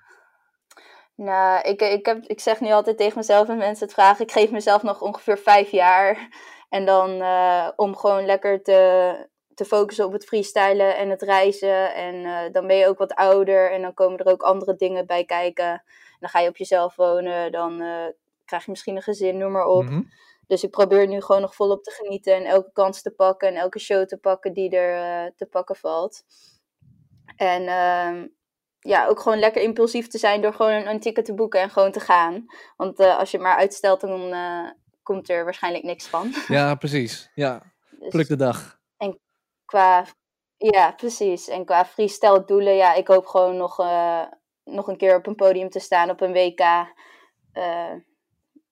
Nou, 1.16 1.68
ik, 1.68 1.80
ik, 1.80 2.06
heb, 2.06 2.24
ik 2.26 2.40
zeg 2.40 2.60
nu 2.60 2.70
altijd 2.70 2.96
tegen 2.96 3.18
mezelf 3.18 3.48
en 3.48 3.56
mensen 3.56 3.84
het 3.84 3.94
vragen. 3.94 4.24
Ik 4.24 4.32
geef 4.32 4.50
mezelf 4.50 4.82
nog 4.82 5.00
ongeveer 5.00 5.38
vijf 5.38 5.70
jaar. 5.70 6.28
En 6.68 6.84
dan 6.84 7.20
eh, 7.20 7.68
om 7.76 7.96
gewoon 7.96 8.24
lekker 8.24 8.62
te, 8.62 9.28
te 9.54 9.64
focussen 9.64 10.04
op 10.06 10.12
het 10.12 10.24
freestylen 10.24 10.96
en 10.96 11.10
het 11.10 11.22
reizen. 11.22 11.94
En 11.94 12.24
eh, 12.24 12.52
dan 12.52 12.66
ben 12.66 12.76
je 12.76 12.88
ook 12.88 12.98
wat 12.98 13.14
ouder 13.14 13.72
en 13.72 13.82
dan 13.82 13.94
komen 13.94 14.18
er 14.18 14.32
ook 14.32 14.42
andere 14.42 14.76
dingen 14.76 15.06
bij 15.06 15.24
kijken. 15.24 15.70
En 15.70 16.20
dan 16.20 16.28
ga 16.28 16.40
je 16.40 16.48
op 16.48 16.56
jezelf 16.56 16.96
wonen, 16.96 17.52
dan 17.52 17.80
eh, 17.80 18.06
krijg 18.44 18.64
je 18.64 18.70
misschien 18.70 18.96
een 18.96 19.02
gezin, 19.02 19.36
noem 19.36 19.52
maar 19.52 19.66
op. 19.66 19.84
Mhm. 19.84 20.02
Dus 20.46 20.64
ik 20.64 20.70
probeer 20.70 21.06
nu 21.06 21.20
gewoon 21.20 21.40
nog 21.40 21.54
volop 21.54 21.82
te 21.82 21.90
genieten 21.90 22.34
en 22.34 22.44
elke 22.44 22.70
kans 22.72 23.02
te 23.02 23.10
pakken 23.10 23.48
en 23.48 23.54
elke 23.54 23.78
show 23.78 24.06
te 24.06 24.16
pakken 24.16 24.52
die 24.52 24.70
er 24.70 25.32
te 25.36 25.46
pakken 25.46 25.76
valt. 25.76 26.22
En 27.36 27.66
ehm, 27.66 28.26
ja, 28.84 29.06
ook 29.06 29.20
gewoon 29.20 29.38
lekker 29.38 29.62
impulsief 29.62 30.08
te 30.08 30.18
zijn 30.18 30.40
door 30.40 30.52
gewoon 30.52 30.72
een, 30.72 30.88
een 30.88 31.00
ticket 31.00 31.24
te 31.24 31.34
boeken 31.34 31.60
en 31.60 31.70
gewoon 31.70 31.92
te 31.92 32.00
gaan. 32.00 32.44
Want 32.76 32.98
eh, 32.98 33.18
als 33.18 33.30
je 33.30 33.36
het 33.36 33.46
maar 33.46 33.56
uitstelt, 33.56 34.00
dan 34.00 34.32
eh, 34.32 34.70
komt 35.02 35.28
er 35.28 35.44
waarschijnlijk 35.44 35.84
niks 35.84 36.06
van. 36.06 36.34
Ja, 36.48 36.74
precies. 36.74 37.30
Ja, 37.34 37.62
Dus 37.90 38.08
pluk 38.08 38.28
de 38.28 38.36
dag. 38.36 38.78
qua, 39.64 40.04
ja, 40.56 40.92
precies. 40.92 41.48
En 41.48 41.64
qua 41.64 41.84
freestyle 41.84 42.44
doelen, 42.44 42.74
ja, 42.74 42.94
ik 42.94 43.08
hoop 43.08 43.26
gewoon 43.26 43.56
nog, 43.56 43.78
eh, 43.78 44.22
nog 44.64 44.88
een 44.88 44.96
keer 44.96 45.16
op 45.16 45.26
een 45.26 45.34
podium 45.34 45.70
te 45.70 45.78
staan 45.80 46.10
op 46.10 46.20
een 46.20 46.32
WK. 46.32 46.62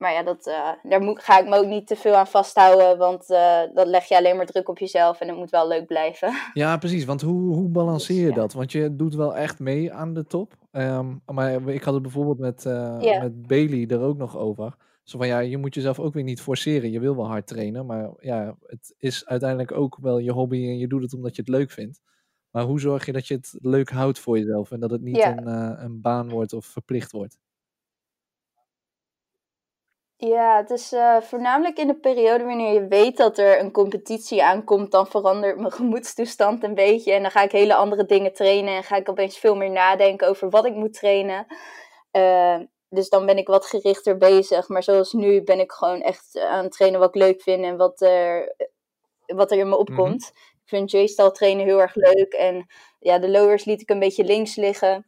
Maar 0.02 0.12
ja, 0.12 0.22
dat, 0.22 0.46
eh, 0.46 0.68
daar 0.82 1.00
moet, 1.00 1.22
ga 1.22 1.38
ik 1.40 1.48
me 1.48 1.56
ook 1.56 1.66
niet 1.66 1.86
te 1.86 1.96
veel 1.96 2.14
aan 2.14 2.26
vasthouden, 2.26 2.98
want 2.98 3.30
eh 3.30 3.60
dat 3.74 3.86
leg 3.86 4.04
je 4.04 4.16
alleen 4.16 4.36
maar 4.36 4.46
druk 4.46 4.68
op 4.68 4.78
jezelf 4.78 5.20
en 5.20 5.28
het 5.28 5.36
moet 5.36 5.50
wel 5.50 5.68
leuk 5.68 5.86
blijven. 5.86 6.32
Ja, 6.54 6.76
precies. 6.76 7.04
Want 7.04 7.20
hoe, 7.20 7.54
hoe 7.54 7.68
balanceer 7.68 8.20
je 8.20 8.28
ja. 8.28 8.34
dat? 8.34 8.52
Want 8.52 8.72
je 8.72 8.96
doet 8.96 9.14
wel 9.14 9.36
echt 9.36 9.58
mee 9.58 9.92
aan 9.92 10.14
de 10.14 10.24
top. 10.26 10.54
Ehm, 10.70 11.14
maar 11.26 11.68
ik 11.68 11.82
had 11.82 11.94
het 11.94 12.02
bijvoorbeeld 12.02 12.38
met, 12.38 12.66
eh, 12.66 12.96
Ja. 13.00 13.22
met 13.22 13.46
Bailey 13.46 13.86
er 13.86 14.00
ook 14.00 14.16
nog 14.16 14.36
over. 14.38 14.74
Zo 15.02 15.18
van 15.18 15.26
ja, 15.26 15.38
je 15.38 15.56
moet 15.58 15.74
jezelf 15.74 15.98
ook 15.98 16.14
weer 16.14 16.22
niet 16.22 16.40
forceren. 16.40 16.90
Je 16.90 17.00
wil 17.00 17.16
wel 17.16 17.26
hard 17.26 17.46
trainen, 17.46 17.86
maar 17.86 18.10
ja, 18.18 18.56
het 18.66 18.94
is 18.98 19.26
uiteindelijk 19.26 19.72
ook 19.72 19.98
wel 20.00 20.18
je 20.18 20.32
hobby 20.32 20.56
en 20.68 20.78
je 20.78 20.88
doet 20.88 21.02
het 21.02 21.14
omdat 21.14 21.36
je 21.36 21.42
het 21.42 21.50
leuk 21.50 21.70
vindt. 21.70 22.00
Maar 22.50 22.64
hoe 22.64 22.80
zorg 22.80 23.06
je 23.06 23.12
dat 23.12 23.26
je 23.26 23.34
het 23.34 23.54
leuk 23.60 23.90
houdt 23.90 24.18
voor 24.18 24.38
jezelf 24.38 24.70
en 24.70 24.80
dat 24.80 24.90
het 24.90 25.02
niet 25.02 25.16
Ja. 25.16 25.36
een, 25.36 25.84
een 25.84 26.00
baan 26.00 26.28
wordt 26.28 26.52
of 26.52 26.66
verplicht 26.66 27.12
wordt? 27.12 27.38
Ja, 30.28 30.56
het 30.56 30.70
is 30.70 30.92
eh, 30.92 31.20
voornamelijk 31.20 31.78
in 31.78 31.86
de 31.86 31.94
periode 31.94 32.44
wanneer 32.44 32.72
je 32.72 32.86
weet 32.86 33.16
dat 33.16 33.38
er 33.38 33.60
een 33.60 33.70
competitie 33.70 34.44
aankomt, 34.44 34.90
dan 34.90 35.06
verandert 35.06 35.58
mijn 35.58 35.72
gemoedstoestand 35.80 36.62
een 36.62 36.74
beetje. 36.74 37.12
En 37.12 37.22
dan 37.22 37.30
ga 37.30 37.42
ik 37.42 37.52
hele 37.52 37.74
andere 37.74 38.06
dingen 38.06 38.32
trainen 38.32 38.74
en 38.74 38.84
ga 38.84 38.96
ik 38.96 39.08
opeens 39.08 39.38
veel 39.38 39.56
meer 39.56 39.70
nadenken 39.70 40.28
over 40.28 40.50
wat 40.50 40.66
ik 40.66 40.74
moet 40.74 40.92
trainen. 40.92 41.46
Eh, 42.10 42.58
dus 42.88 43.08
dan 43.08 43.26
ben 43.26 43.36
ik 43.36 43.46
wat 43.46 43.66
gerichter 43.66 44.16
bezig. 44.16 44.68
Maar 44.68 44.82
zoals 44.82 45.12
nu 45.12 45.42
ben 45.42 45.60
ik 45.60 45.72
gewoon 45.72 46.00
echt 46.00 46.38
aan 46.38 46.64
het 46.64 46.72
trainen 46.72 47.00
wat 47.00 47.08
ik 47.08 47.22
leuk 47.22 47.42
vind 47.42 47.64
en 47.64 47.76
wat 47.76 48.00
er, 48.00 48.54
wat 49.26 49.50
er 49.50 49.58
in 49.58 49.68
me 49.68 49.76
opkomt. 49.76 50.32
Ik 50.34 50.68
vind 50.68 50.90
J-style 50.90 51.32
trainen 51.32 51.64
heel 51.64 51.80
erg 51.80 51.94
leuk. 51.94 52.32
En 52.32 52.66
ja, 52.98 53.18
de 53.18 53.30
lowers 53.30 53.64
liet 53.64 53.80
ik 53.80 53.90
een 53.90 53.98
beetje 53.98 54.24
links 54.24 54.56
liggen. 54.56 55.06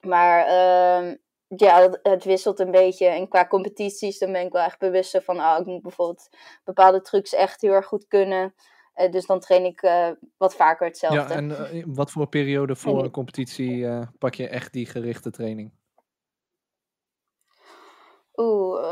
Maar 0.00 0.46
ehm, 0.46 1.14
ja, 1.56 1.90
het, 2.02 2.24
wisselt 2.24 2.58
een 2.58 2.70
beetje. 2.70 3.06
En 3.06 3.28
qua 3.28 3.46
competities, 3.46 4.18
dan 4.18 4.32
ben 4.32 4.46
ik 4.46 4.52
wel 4.52 4.62
echt 4.64 4.78
bewust 4.78 5.20
van, 5.22 5.38
ah, 5.38 5.60
ik 5.60 5.66
moet 5.66 5.82
bijvoorbeeld 5.82 6.28
bepaalde 6.64 7.00
trucs 7.00 7.34
echt 7.34 7.60
heel 7.60 7.72
erg 7.72 7.86
goed 7.86 8.06
kunnen. 8.06 8.54
Eh, 8.94 9.10
dus 9.10 9.26
dan 9.26 9.40
train 9.40 9.64
ik 9.64 9.82
eh, 9.82 10.10
wat 10.36 10.54
vaker 10.54 10.86
hetzelfde. 10.86 11.18
Ja, 11.20 11.28
en 11.30 11.50
eh, 11.72 11.84
wat 11.86 12.10
voor 12.10 12.28
periode 12.28 12.76
voor 12.76 12.98
En- 12.98 13.04
een 13.04 13.10
competitie 13.10 13.86
pak 14.18 14.34
je 14.34 14.48
echt 14.48 14.72
die 14.72 14.86
gerichte 14.86 15.30
training? 15.30 15.72
Oeh, 18.34 18.82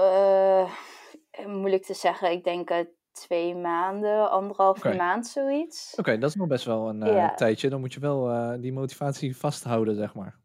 eh, 1.31 1.47
moeilijk 1.47 1.85
te 1.85 1.95
zeggen. 1.95 2.31
Ik 2.31 2.45
denk 2.45 2.71
twee 3.13 3.55
maanden, 3.55 4.31
anderhalve 4.31 4.95
maand, 4.95 5.27
zoiets. 5.27 5.95
Oké, 5.97 6.19
dat 6.19 6.29
is 6.31 6.37
nog 6.37 6.47
best 6.49 6.65
wel 6.65 6.89
een 6.89 7.05
Ja. 7.05 7.35
tijdje. 7.35 7.69
Dan 7.69 7.81
moet 7.81 7.93
je 7.93 8.01
wel 8.01 8.61
die 8.61 8.73
motivatie 8.73 9.37
vasthouden, 9.37 9.97
zeg 9.97 10.15
maar. 10.15 10.39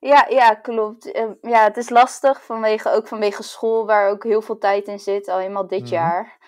Ja, 0.00 0.26
ja, 0.28 0.54
klopt. 0.54 1.12
Eh, 1.12 1.26
ja, 1.40 1.64
het 1.64 1.76
is 1.76 1.88
lastig 1.88 2.44
vanwege, 2.44 2.90
ook 2.90 3.08
vanwege 3.08 3.42
school, 3.42 3.86
waar 3.86 4.10
ook 4.10 4.24
heel 4.24 4.42
veel 4.42 4.58
tijd 4.58 4.86
in 4.88 4.98
zit, 4.98 5.28
al 5.28 5.38
helemaal 5.38 5.66
dit 5.66 5.80
Mhm. 5.82 5.92
jaar. 5.92 6.38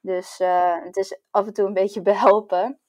Dus 0.00 0.40
eh, 0.40 0.76
het 0.84 0.96
is 0.96 1.18
af 1.30 1.46
en 1.46 1.52
toe 1.52 1.66
een 1.66 1.74
beetje 1.74 2.02
behelpen. 2.12 2.80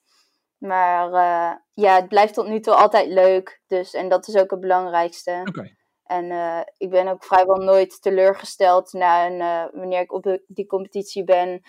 Maar 0.58 1.12
eh, 1.12 1.56
ja, 1.74 1.94
het 1.94 2.08
blijft 2.08 2.34
tot 2.34 2.46
nu 2.46 2.60
toe 2.60 2.74
altijd 2.74 3.06
leuk. 3.06 3.60
Dus, 3.66 3.94
en 3.94 4.08
dat 4.08 4.28
is 4.28 4.36
ook 4.36 4.50
het 4.50 4.60
belangrijkste. 4.60 5.40
Oké. 5.44 5.70
En 6.04 6.30
eh, 6.30 6.60
ik 6.76 6.90
ben 6.90 7.08
ook 7.08 7.24
vrijwel 7.24 7.56
nooit 7.56 8.02
teleurgesteld 8.02 8.92
na 8.92 9.26
een, 9.26 9.70
wanneer 9.72 10.00
ik 10.00 10.12
op 10.12 10.38
die 10.46 10.66
competitie 10.66 11.24
ben, 11.24 11.62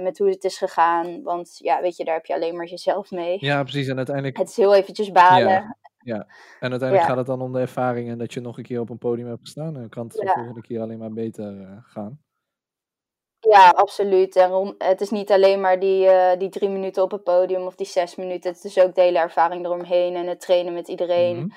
met 0.00 0.18
hoe 0.18 0.28
het 0.30 0.44
is 0.44 0.58
gegaan. 0.58 1.22
Want 1.22 1.58
ja, 1.58 1.80
weet 1.80 1.96
je, 1.96 2.04
daar 2.04 2.14
heb 2.14 2.26
je 2.26 2.34
alleen 2.34 2.56
maar 2.56 2.66
jezelf 2.66 3.10
mee. 3.10 3.36
Ja, 3.40 3.62
precies. 3.62 3.88
En 3.88 3.96
uiteindelijk, 3.96 4.36
Het 4.36 4.48
is 4.48 4.56
heel 4.56 4.74
eventjes 4.74 5.12
balen. 5.12 5.48
Ja. 5.48 5.76
Ja. 6.08 6.26
En 6.60 6.70
uiteindelijk 6.70 7.00
Ja. 7.00 7.06
gaat 7.08 7.16
het 7.16 7.26
dan 7.26 7.40
om 7.40 7.52
de 7.52 7.60
ervaring 7.60 8.08
en 8.08 8.18
dat 8.18 8.32
je 8.32 8.40
nog 8.40 8.56
een 8.58 8.64
keer 8.64 8.80
op 8.80 8.90
een 8.90 8.98
podium 8.98 9.26
hebt 9.28 9.40
gestaan. 9.40 9.74
En 9.74 9.80
dan 9.80 9.88
kan 9.88 10.04
het 10.06 10.12
de 10.12 10.24
Ja. 10.24 10.32
volgende 10.32 10.60
keer 10.60 10.80
alleen 10.80 10.98
maar 10.98 11.12
beter 11.12 11.60
eh, 11.60 11.76
gaan. 11.82 12.20
Ja, 13.40 13.68
absoluut. 13.68 14.36
En 14.36 14.74
het 14.78 15.00
is 15.00 15.10
niet 15.10 15.30
alleen 15.30 15.60
maar 15.60 15.80
die, 15.80 16.06
eh, 16.06 16.38
die 16.38 16.48
drie 16.48 16.68
minuten 16.68 17.02
op 17.02 17.10
het 17.10 17.22
podium 17.22 17.62
of 17.66 17.74
die 17.74 17.86
zes 17.86 18.16
minuten. 18.16 18.52
Het 18.52 18.64
is 18.64 18.78
ook 18.78 18.94
de 18.94 19.00
hele 19.00 19.18
ervaring 19.18 19.64
eromheen 19.64 20.14
en 20.14 20.26
het 20.26 20.40
trainen 20.40 20.72
met 20.72 20.88
iedereen. 20.88 21.36
Mhm. 21.36 21.48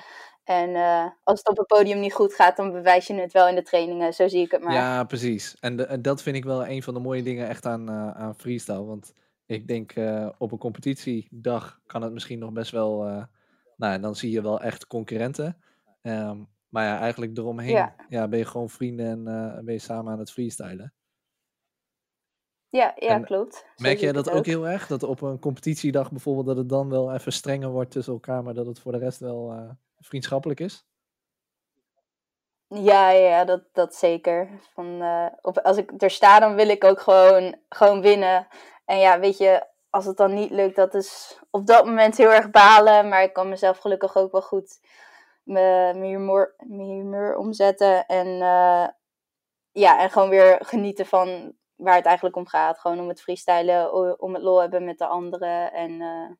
En 0.44 0.74
eh, 0.74 1.06
als 1.22 1.38
het 1.38 1.48
op 1.48 1.56
het 1.56 1.66
podium 1.66 2.00
niet 2.00 2.14
goed 2.14 2.34
gaat, 2.34 2.56
dan 2.56 2.72
bewijs 2.72 3.06
je 3.06 3.14
het 3.14 3.32
wel 3.32 3.48
in 3.48 3.54
de 3.54 3.62
trainingen. 3.62 4.12
Zo 4.14 4.28
zie 4.28 4.42
ik 4.44 4.50
het 4.50 4.62
maar. 4.62 4.74
Ja, 4.74 5.04
precies. 5.04 5.56
En, 5.60 5.76
de- 5.76 5.86
en 5.86 6.02
dat 6.02 6.22
vind 6.22 6.36
ik 6.36 6.44
wel 6.44 6.66
een 6.66 6.82
van 6.82 6.94
de 6.94 7.00
mooie 7.00 7.22
dingen 7.22 7.48
echt 7.48 7.66
aan, 7.66 7.90
aan 7.90 8.34
freestyle. 8.34 8.84
Want 8.84 9.12
ik 9.46 9.66
denk 9.68 9.92
op 10.38 10.52
een 10.52 10.58
competitiedag 10.58 11.80
kan 11.86 12.02
het 12.02 12.12
misschien 12.12 12.38
nog 12.38 12.52
best 12.52 12.70
wel... 12.70 13.26
nou, 13.82 14.00
dan 14.00 14.14
zie 14.14 14.30
je 14.30 14.42
wel 14.42 14.60
echt 14.60 14.86
concurrenten. 14.86 15.62
Ehm, 16.02 16.38
maar 16.68 16.84
ja, 16.84 16.98
eigenlijk 16.98 17.38
eromheen 17.38 17.70
Ja. 17.70 17.94
ja. 18.08 18.28
ben 18.28 18.38
je 18.38 18.44
gewoon 18.44 18.70
vrienden 18.70 19.06
en 19.06 19.26
eh, 19.26 19.64
ben 19.64 19.74
je 19.74 19.80
samen 19.80 20.12
aan 20.12 20.18
het 20.18 20.32
freestylen. 20.32 20.94
Ja, 22.68 22.92
ja, 22.96 23.08
En 23.08 23.24
klopt. 23.24 23.66
Merk 23.76 23.98
jij 23.98 24.12
dat 24.12 24.30
ook 24.30 24.46
heel 24.46 24.68
erg? 24.68 24.86
Dat 24.86 25.02
op 25.02 25.20
een 25.20 25.38
competitiedag 25.38 26.10
bijvoorbeeld 26.10 26.46
dat 26.46 26.56
het 26.56 26.68
dan 26.68 26.88
wel 26.88 27.12
even 27.12 27.32
strenger 27.32 27.68
wordt 27.68 27.90
tussen 27.90 28.12
elkaar, 28.12 28.42
maar 28.42 28.54
dat 28.54 28.66
het 28.66 28.80
voor 28.80 28.92
de 28.92 28.98
rest 28.98 29.18
wel 29.18 29.52
eh, 29.52 29.70
vriendschappelijk 29.98 30.60
is? 30.60 30.84
Ja, 32.66 33.10
ja, 33.10 33.44
dat, 33.44 33.62
dat 33.72 33.94
zeker. 33.94 34.48
Van, 34.74 35.02
eh, 35.02 35.26
op, 35.40 35.58
als 35.58 35.76
ik 35.76 36.02
er 36.02 36.10
sta, 36.10 36.40
dan 36.40 36.54
wil 36.54 36.68
ik 36.68 36.84
ook 36.84 37.00
gewoon, 37.00 37.56
gewoon 37.68 38.00
winnen. 38.00 38.46
En 38.84 38.98
ja, 38.98 39.20
weet 39.20 39.38
je, 39.38 39.66
als 39.92 40.04
het 40.04 40.16
dan 40.16 40.34
niet 40.34 40.50
lukt, 40.50 40.76
dat 40.76 40.94
is 40.94 41.38
op 41.50 41.66
dat 41.66 41.84
moment 41.84 42.16
heel 42.16 42.32
erg 42.32 42.50
balen. 42.50 43.08
Maar 43.08 43.22
ik 43.22 43.32
kan 43.32 43.48
mezelf 43.48 43.78
gelukkig 43.78 44.16
ook 44.16 44.32
wel 44.32 44.42
goed 44.42 44.80
mijn 45.42 46.02
humor, 46.02 46.54
humeur 46.68 47.36
omzetten. 47.36 48.06
En 48.06 48.26
eh, 48.26 48.86
ja, 49.72 50.00
en 50.02 50.10
gewoon 50.10 50.28
weer 50.28 50.58
genieten 50.60 51.06
van 51.06 51.52
waar 51.74 51.96
het 51.96 52.04
eigenlijk 52.04 52.36
om 52.36 52.46
gaat. 52.46 52.78
Gewoon 52.78 53.00
om 53.00 53.08
het 53.08 53.22
freestylen, 53.22 54.20
om 54.20 54.34
het 54.34 54.42
lol 54.42 54.60
hebben 54.60 54.84
met 54.84 54.98
de 54.98 55.06
anderen. 55.06 55.72
En 55.72 56.00
eh, 56.00 56.30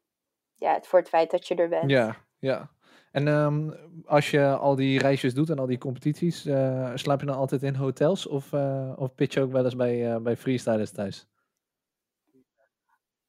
ja, 0.54 0.74
het 0.74 0.86
voor 0.86 0.98
het 0.98 1.08
feit 1.08 1.30
dat 1.30 1.46
je 1.48 1.54
er 1.54 1.68
bent. 1.68 1.90
Ja, 1.90 2.16
ja. 2.38 2.70
En 3.10 3.28
ehm, 3.28 3.70
als 4.06 4.30
je 4.30 4.46
al 4.46 4.74
die 4.74 4.98
reisjes 4.98 5.34
doet 5.34 5.50
en 5.50 5.58
al 5.58 5.66
die 5.66 5.78
competities, 5.78 6.46
eh, 6.46 6.90
slaap 6.94 7.20
je 7.20 7.26
dan 7.26 7.36
altijd 7.36 7.62
in 7.62 7.74
hotels 7.74 8.26
of, 8.26 8.52
of 8.96 9.14
pitch 9.14 9.34
je 9.34 9.40
ook 9.40 9.52
wel 9.52 9.64
eens 9.64 9.76
bij, 9.76 10.20
bij 10.22 10.36
freestylers 10.36 10.90
thuis? 10.90 11.26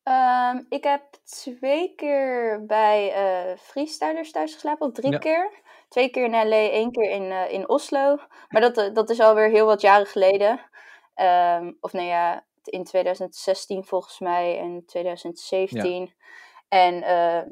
Ehm, 0.03 0.61
ik 0.69 0.83
heb 0.83 1.01
twee 1.23 1.95
keer 1.95 2.63
bij 2.65 3.11
eh 3.13 3.57
freestylers 3.57 4.31
thuis 4.31 4.53
geslapen, 4.53 4.87
of 4.87 4.93
drie 4.93 5.11
Ja. 5.11 5.17
keer. 5.17 5.51
Twee 5.89 6.09
keer 6.09 6.23
in 6.23 6.47
LA, 6.47 6.69
één 6.69 6.91
keer 6.91 7.09
in, 7.09 7.31
eh, 7.31 7.51
in 7.51 7.69
Oslo. 7.69 8.17
Maar 8.49 8.61
dat, 8.61 8.77
eh, 8.77 8.93
dat 8.93 9.09
is 9.09 9.19
alweer 9.19 9.49
heel 9.49 9.65
wat 9.65 9.81
jaren 9.81 10.05
geleden. 10.05 10.59
Ehm, 11.13 11.71
of 11.79 11.93
nou 11.93 12.05
ja, 12.07 12.45
in 12.63 12.83
2016 12.83 13.83
volgens 13.83 14.19
mij 14.19 14.59
en 14.59 14.83
2017. 14.85 16.13
En 16.67 17.03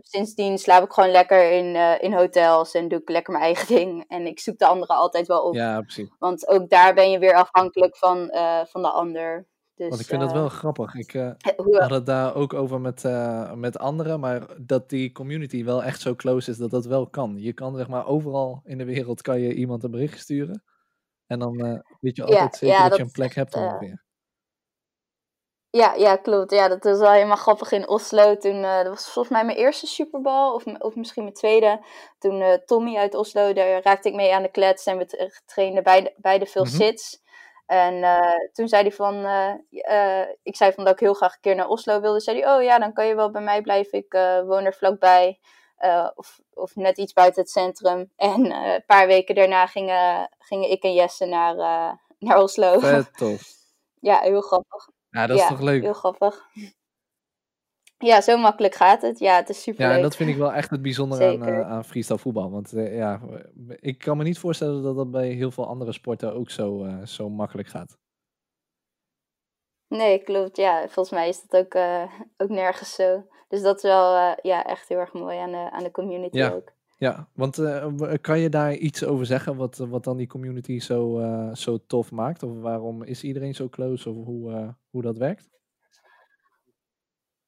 sindsdien 0.01 0.57
slaap 0.57 0.83
ik 0.83 0.91
gewoon 0.91 1.11
lekker 1.11 1.51
in, 1.51 1.75
in 2.01 2.13
hotels 2.13 2.73
en 2.73 2.87
doe 2.87 2.99
ik 3.01 3.09
lekker 3.09 3.33
mijn 3.33 3.45
eigen 3.45 3.67
ding. 3.75 4.05
En 4.07 4.25
ik 4.27 4.39
zoek 4.39 4.57
de 4.57 4.65
anderen 4.65 4.95
altijd 4.95 5.27
wel 5.27 5.41
op. 5.41 5.53
Ja, 5.55 5.81
precies. 5.81 6.09
Want 6.19 6.47
ook 6.47 6.69
daar 6.69 6.93
ben 6.93 7.11
je 7.11 7.19
weer 7.19 7.33
afhankelijk 7.33 7.97
van, 7.97 8.29
van 8.67 8.81
de 8.81 8.89
ander. 8.89 9.47
Dus, 9.81 9.89
Want 9.89 10.01
ik 10.01 10.07
vind 10.07 10.21
dat 10.21 10.29
eh, 10.29 10.35
wel 10.35 10.49
grappig. 10.49 10.93
Ik 10.95 11.13
eh, 11.13 11.31
hoe, 11.55 11.81
had 11.81 11.89
het 11.89 12.05
daar 12.05 12.35
ook 12.35 12.53
over 12.53 12.81
met, 12.81 13.05
eh, 13.05 13.53
met 13.53 13.79
anderen, 13.79 14.19
maar 14.19 14.47
dat 14.57 14.89
die 14.89 15.11
community 15.11 15.63
wel 15.63 15.83
echt 15.83 16.01
zo 16.01 16.15
close 16.15 16.51
is 16.51 16.57
dat 16.57 16.69
dat 16.71 16.85
wel 16.85 17.07
kan. 17.09 17.35
Je 17.37 17.53
kan 17.53 17.75
zeg 17.75 17.87
maar 17.87 18.07
overal 18.07 18.61
in 18.63 18.77
de 18.77 18.85
wereld 18.85 19.21
kan 19.21 19.39
je 19.39 19.53
iemand 19.53 19.83
een 19.83 19.91
bericht 19.91 20.19
sturen. 20.19 20.63
En 21.27 21.39
dan 21.39 21.59
eh, 21.59 21.79
weet 21.99 22.15
je 22.15 22.21
Ja, 22.21 22.27
altijd 22.27 22.55
zeker 22.55 22.75
ja, 22.75 22.87
dat, 22.89 22.97
je 22.97 23.03
een 23.03 23.11
plek 23.11 23.29
is 23.29 23.35
hebt 23.35 23.55
eh, 23.55 23.61
ongeveer. 23.61 24.03
Ja, 25.69 25.93
ja, 25.93 26.15
klopt. 26.15 26.51
Ja, 26.51 26.67
dat 26.67 26.83
was 26.83 26.99
wel 26.99 27.11
helemaal 27.11 27.35
grappig 27.35 27.71
in 27.71 27.87
Oslo. 27.87 28.37
Toen, 28.37 28.63
eh, 28.63 28.77
dat 28.77 28.87
was 28.87 29.03
volgens 29.03 29.29
mij 29.33 29.45
mijn 29.45 29.57
eerste 29.57 29.87
Super 29.87 30.21
Bowl, 30.21 30.53
of, 30.53 30.65
of 30.65 30.95
misschien 30.95 31.23
mijn 31.23 31.35
tweede. 31.35 31.85
Toen 32.19 32.41
eh, 32.41 32.53
Tommy 32.53 32.95
uit 32.97 33.15
Oslo, 33.15 33.53
daar 33.53 33.83
raakte 33.83 34.09
ik 34.09 34.15
mee 34.15 34.33
aan 34.33 34.41
de 34.41 34.51
klets 34.51 34.85
en 34.85 34.97
we 34.97 35.05
tra- 35.05 35.29
trainden 35.45 35.83
beide, 35.83 36.13
beide 36.17 36.45
veel 36.45 36.63
Mhm. 36.63 36.73
sits. 36.75 37.21
En 37.71 38.03
eh, 38.03 38.49
toen 38.53 38.67
zei 38.67 38.81
hij 38.81 38.91
van, 38.91 39.25
eh, 39.25 39.53
eh, 40.21 40.27
ik 40.43 40.55
zei 40.55 40.73
van 40.73 40.83
dat 40.83 40.93
ik 40.93 40.99
heel 40.99 41.13
graag 41.13 41.33
een 41.33 41.41
keer 41.41 41.55
naar 41.55 41.67
Oslo 41.67 42.01
wilde. 42.01 42.19
Zei 42.19 42.41
hij, 42.41 42.55
oh 42.55 42.63
ja, 42.63 42.79
dan 42.79 42.93
kan 42.93 43.07
je 43.07 43.15
wel 43.15 43.31
bij 43.31 43.41
mij 43.41 43.61
blijven. 43.61 43.97
Ik 43.97 44.13
eh, 44.13 44.41
woon 44.41 44.65
er 44.65 44.73
vlakbij. 44.73 45.39
Eh, 45.81 46.09
of, 46.15 46.39
of 46.53 46.75
net 46.75 46.97
iets 46.97 47.13
buiten 47.13 47.41
het 47.41 47.51
centrum. 47.51 48.11
En 48.15 48.51
eh, 48.51 48.73
een 48.73 48.85
paar 48.85 49.07
weken 49.07 49.35
daarna 49.35 49.67
gingen, 49.67 50.29
gingen 50.39 50.69
ik 50.69 50.83
en 50.83 50.93
Jesse 50.93 51.25
naar, 51.25 51.57
eh, 51.57 51.93
naar 52.19 52.41
Oslo. 52.41 52.79
Vet 52.79 53.17
tof. 53.17 53.41
ja, 53.99 54.19
heel 54.19 54.41
grappig. 54.41 54.89
Ja, 55.09 55.27
dat 55.27 55.37
is 55.37 55.43
ja, 55.43 55.49
toch 55.49 55.61
leuk? 55.61 55.81
heel 55.81 55.93
grappig. 55.93 56.47
Ja, 58.01 58.21
zo 58.21 58.37
makkelijk 58.37 58.75
gaat 58.75 59.01
het. 59.01 59.19
Ja, 59.19 59.35
het 59.35 59.49
is 59.49 59.61
super 59.61 59.85
Ja, 59.85 59.95
en 59.95 60.01
dat 60.01 60.15
vind 60.15 60.29
ik 60.29 60.37
wel 60.37 60.53
echt 60.53 60.69
het 60.69 60.81
bijzondere 60.81 61.25
aan, 61.25 61.43
eh, 61.43 61.71
aan 61.71 61.85
freestyle 61.85 62.17
voetbal. 62.17 62.51
Want 62.51 62.73
eh, 62.73 62.95
ja, 62.95 63.21
ik 63.79 63.97
kan 63.97 64.17
me 64.17 64.23
niet 64.23 64.39
voorstellen 64.39 64.83
dat 64.83 64.95
dat 64.95 65.11
bij 65.11 65.29
heel 65.29 65.51
veel 65.51 65.67
andere 65.67 65.91
sporten 65.91 66.33
ook 66.33 66.49
zo, 66.49 66.83
eh, 66.83 67.05
zo 67.05 67.29
makkelijk 67.29 67.67
gaat. 67.67 67.97
Nee, 69.87 70.23
klopt. 70.23 70.57
Ja, 70.57 70.87
volgens 70.87 71.09
mij 71.09 71.27
is 71.27 71.41
dat 71.47 71.65
ook, 71.65 71.83
ook 72.37 72.49
nergens 72.49 72.95
zo. 72.95 73.25
Dus 73.47 73.61
dat 73.61 73.75
is 73.75 73.83
wel 73.83 74.35
ja, 74.41 74.65
echt 74.65 74.87
heel 74.87 74.97
erg 74.97 75.13
mooi 75.13 75.37
aan 75.37 75.51
de, 75.51 75.71
aan 75.71 75.83
de 75.83 75.91
community 75.91 76.37
Ja. 76.37 76.51
ook. 76.51 76.71
Ja, 76.97 77.27
want 77.33 77.61
kan 78.21 78.39
je 78.39 78.49
daar 78.49 78.73
iets 78.73 79.05
over 79.05 79.25
zeggen 79.25 79.55
wat, 79.55 79.77
wat 79.77 80.03
dan 80.03 80.17
die 80.17 80.27
community 80.27 80.79
zo, 80.79 81.21
zo 81.53 81.77
tof 81.87 82.11
maakt? 82.11 82.43
Of 82.43 82.59
waarom 82.59 83.03
is 83.03 83.23
iedereen 83.23 83.55
zo 83.55 83.69
close? 83.69 84.09
Of 84.09 84.15
hoe, 84.25 84.75
hoe 84.89 85.01
dat 85.01 85.17
werkt? 85.17 85.49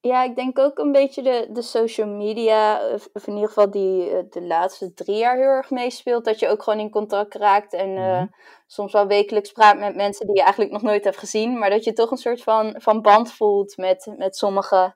Ja, 0.04 0.22
ik 0.22 0.34
denk 0.36 0.58
ook 0.58 0.78
een 0.78 0.92
beetje 0.92 1.22
de, 1.22 1.46
de 1.50 1.62
social 1.62 2.06
media, 2.08 2.88
of 3.12 3.26
in 3.26 3.32
ieder 3.34 3.48
geval 3.48 3.70
die 3.70 4.10
eh, 4.10 4.22
de 4.30 4.42
laatste 4.42 4.94
drie 4.94 5.16
jaar 5.16 5.36
heel 5.36 5.44
erg 5.46 5.70
meespeelt. 5.70 6.24
Dat 6.24 6.38
je 6.38 6.48
ook 6.48 6.62
gewoon 6.62 6.78
in 6.78 6.90
contact 6.90 7.34
raakt 7.34 7.72
en 7.72 7.96
eh, 7.96 8.02
Mhm. 8.20 8.26
soms 8.66 8.92
wel 8.92 9.06
wekelijks 9.06 9.52
praat 9.52 9.78
met 9.78 9.94
mensen 9.94 10.26
die 10.26 10.36
je 10.36 10.42
eigenlijk 10.42 10.72
nog 10.72 10.82
nooit 10.82 11.04
hebt 11.04 11.16
gezien. 11.16 11.58
Maar 11.58 11.70
dat 11.70 11.84
je 11.84 11.92
toch 11.92 12.10
een 12.10 12.16
soort 12.16 12.42
van, 12.42 12.74
van 12.78 13.02
band 13.02 13.32
voelt 13.32 13.76
met, 13.76 14.12
met 14.16 14.36
sommigen. 14.36 14.94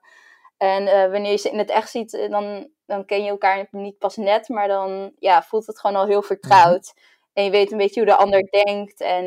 En 0.57 0.87
eh, 0.87 1.11
wanneer 1.11 1.31
je 1.31 1.37
ze 1.37 1.49
in 1.49 1.57
het 1.57 1.69
echt 1.69 1.89
ziet, 1.89 2.27
dan, 2.29 2.69
dan 2.85 3.05
ken 3.05 3.23
je 3.23 3.29
elkaar 3.29 3.67
niet 3.71 3.97
pas 3.97 4.15
net, 4.17 4.49
maar 4.49 4.67
dan 4.67 5.11
ja, 5.19 5.41
voelt 5.43 5.67
het 5.67 5.79
gewoon 5.79 5.95
al 5.95 6.05
heel 6.07 6.21
vertrouwd. 6.21 6.93
En 7.33 7.43
je 7.43 7.49
weet 7.51 7.71
een 7.71 7.77
beetje 7.77 7.99
hoe 8.01 8.09
de 8.09 8.15
ander 8.15 8.47
denkt 8.49 9.01
en 9.01 9.25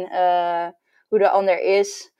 hoe 1.08 1.18
de 1.18 1.30
ander 1.30 1.60
is. 1.60 2.11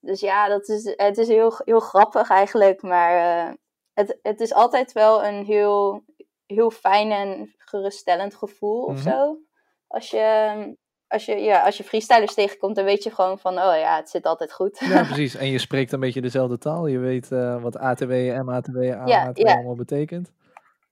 Dus 0.00 0.20
ja, 0.20 0.48
dat 0.48 0.68
is, 0.68 0.92
het 0.96 1.18
is 1.18 1.28
heel, 1.28 1.52
heel 1.64 1.80
grappig 1.80 2.30
eigenlijk. 2.30 2.82
Maar 2.82 3.46
eh, 3.46 3.52
het, 3.92 4.18
het 4.22 4.40
is 4.40 4.52
altijd 4.54 4.92
wel 4.92 5.24
een 5.24 5.44
heel, 5.44 6.04
heel 6.46 6.70
fijn 6.70 7.10
en 7.10 7.54
geruststellend 7.58 8.34
gevoel 8.34 8.82
of 8.84 8.94
Mhm. 8.94 9.10
zo. 9.10 9.38
Als 9.86 10.10
je, 10.10 10.76
als, 11.08 11.24
je, 11.24 11.34
ja, 11.36 11.64
als 11.64 11.76
je 11.76 11.84
freestylers 11.84 12.34
tegenkomt, 12.34 12.76
dan 12.76 12.84
weet 12.84 13.02
je 13.02 13.10
gewoon 13.10 13.38
van, 13.38 13.52
oh 13.52 13.76
ja, 13.78 13.96
het 13.96 14.10
zit 14.10 14.24
altijd 14.26 14.52
goed. 14.52 14.78
Ja, 14.78 15.02
precies. 15.12 15.34
En 15.34 15.46
je 15.50 15.58
spreekt 15.58 15.92
een 15.92 16.00
beetje 16.00 16.20
dezelfde 16.20 16.58
taal. 16.58 16.86
Je 16.86 16.98
weet 16.98 17.32
eh, 17.32 17.62
wat 17.62 17.76
ATW, 17.78 18.10
MATW, 18.42 18.76
AATW 18.92 19.08
Ja, 19.08 19.30
ja. 19.34 19.54
allemaal 19.54 19.74
betekent. 19.76 20.32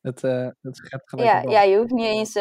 Het, 0.03 0.25
eh 0.25 0.49
het 0.63 0.77
schept 0.77 1.09
gelijk 1.09 1.29
ja, 1.29 1.51
ja, 1.51 1.63
je 1.63 1.77
hoeft 1.77 1.91
niet 1.91 2.07
eens... 2.07 2.39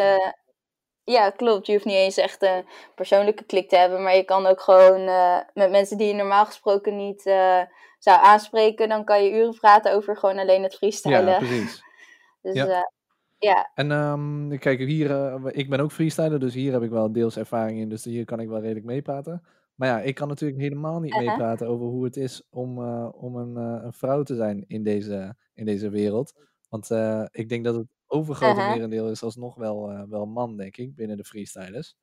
eh, 1.05 1.13
ja, 1.13 1.29
klopt. 1.29 1.65
Je 1.65 1.73
hoeft 1.73 1.85
niet 1.85 1.95
eens 1.95 2.17
echt 2.17 2.43
een 2.43 2.65
persoonlijke 2.95 3.43
klik 3.43 3.69
te 3.69 3.77
hebben. 3.77 4.03
Maar 4.03 4.15
je 4.15 4.23
kan 4.23 4.45
ook 4.45 4.61
gewoon 4.61 5.07
eh, 5.07 5.39
met 5.53 5.71
mensen 5.71 5.97
die 5.97 6.07
je 6.07 6.13
normaal 6.13 6.45
gesproken 6.45 6.95
niet 6.95 7.25
eh, 7.25 7.61
zou 7.99 8.19
aanspreken. 8.21 8.89
Dan 8.89 9.03
kan 9.03 9.23
je 9.23 9.31
uren 9.31 9.59
praten 9.59 9.93
over 9.93 10.17
gewoon 10.17 10.39
alleen 10.39 10.63
het 10.63 10.75
freestylen. 10.75 11.25
Ja, 11.25 11.37
precies. 11.37 11.83
dus 12.41 12.55
ja. 12.55 12.65
ja. 12.65 12.91
ja, 13.37 13.71
En 13.73 13.91
ehm, 13.91 14.57
kijk, 14.57 14.79
hier, 14.79 15.11
eh, 15.11 15.35
ik 15.45 15.69
ben 15.69 15.79
ook 15.79 15.91
freestyler, 15.91 16.39
dus 16.39 16.53
hier 16.53 16.71
heb 16.71 16.81
ik 16.81 16.89
wel 16.89 17.11
deels 17.11 17.37
ervaring 17.37 17.79
in, 17.79 17.89
dus 17.89 18.03
hier 18.03 18.25
kan 18.25 18.39
ik 18.39 18.47
wel 18.47 18.61
redelijk 18.61 18.85
meepraten. 18.85 19.43
Maar 19.75 19.87
ja, 19.87 20.01
ik 20.01 20.15
kan 20.15 20.27
natuurlijk 20.27 20.61
helemaal 20.61 20.99
niet 20.99 21.13
Uh-huh. 21.13 21.27
meepraten 21.27 21.67
over 21.67 21.85
hoe 21.85 22.03
het 22.03 22.17
is 22.17 22.47
om, 22.49 22.77
eh, 22.81 23.09
om 23.11 23.35
een, 23.35 23.57
eh, 23.57 23.83
een 23.83 23.93
vrouw 23.93 24.23
te 24.23 24.35
zijn 24.35 24.63
in 24.67 24.83
deze, 24.83 25.35
in 25.53 25.65
deze 25.65 25.89
wereld. 25.89 26.33
Want 26.69 26.91
eh, 26.91 27.25
ik 27.31 27.49
denk 27.49 27.63
dat 27.63 27.75
het 27.75 27.87
overgrote 28.15 28.59
Uh-huh. 28.59 28.73
merendeel 28.73 29.09
is 29.09 29.23
alsnog 29.23 29.55
wel, 29.55 29.89
eh, 29.91 30.01
wel 30.09 30.25
man, 30.25 30.57
denk 30.57 30.77
ik, 30.77 30.95
binnen 30.95 31.17
de 31.17 31.23
freestylers. 31.23 31.95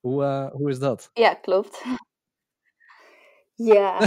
Hoe, 0.00 0.24
eh, 0.24 0.50
hoe 0.50 0.70
is 0.70 0.78
dat? 0.78 1.10
ja, 1.12 1.34
klopt. 1.34 1.82
Ja, 3.56 3.98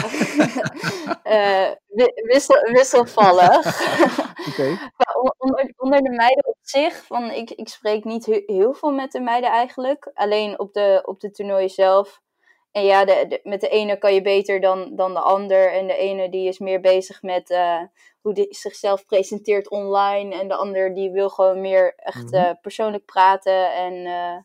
Eh, 1.24 1.72
wi- 1.88 2.22
wissel, 2.26 2.62
wisselvallig. 2.72 3.66
Onder, 5.38 5.74
onder 5.78 6.02
de 6.02 6.10
meiden 6.10 6.46
op 6.48 6.58
zich, 6.62 7.06
van, 7.06 7.32
ik, 7.32 7.50
ik 7.52 7.68
spreek 7.70 8.04
niet 8.04 8.26
he- 8.26 8.44
heel 8.46 8.74
veel 8.74 8.92
met 8.92 9.12
de 9.12 9.20
meiden 9.20 9.50
eigenlijk. 9.50 10.12
Alleen 10.14 10.60
op 10.60 10.74
de, 10.74 11.02
op 11.06 11.20
de 11.20 11.32
toernooien 11.32 11.70
zelf. 11.70 12.22
En 12.72 12.84
ja, 12.86 13.06
de, 13.06 13.26
de- 13.28 13.40
met 13.44 13.62
de 13.62 13.70
ene 13.70 13.98
kan 13.98 14.14
je 14.14 14.22
beter 14.22 14.60
dan, 14.62 14.96
dan 14.96 15.14
de 15.14 15.20
ander. 15.20 15.74
En 15.74 15.88
de 15.88 15.98
ene 15.98 16.30
die 16.30 16.48
is 16.48 16.60
meer 16.60 16.82
bezig 16.82 17.22
met 17.22 17.50
eh, 17.50 17.82
hoe 18.22 18.34
die 18.34 18.48
zichzelf 18.50 19.06
presenteert 19.06 19.70
online. 19.70 20.36
En 20.40 20.48
de 20.48 20.56
ander 20.56 20.94
die 20.94 21.12
wil 21.12 21.30
gewoon 21.30 21.62
meer 21.62 21.94
echt 21.96 22.32
Mhm. 22.32 22.36
eh, 22.36 22.52
persoonlijk 22.62 23.06
praten. 23.06 23.74
En 23.74 23.94
eh, 24.06 24.38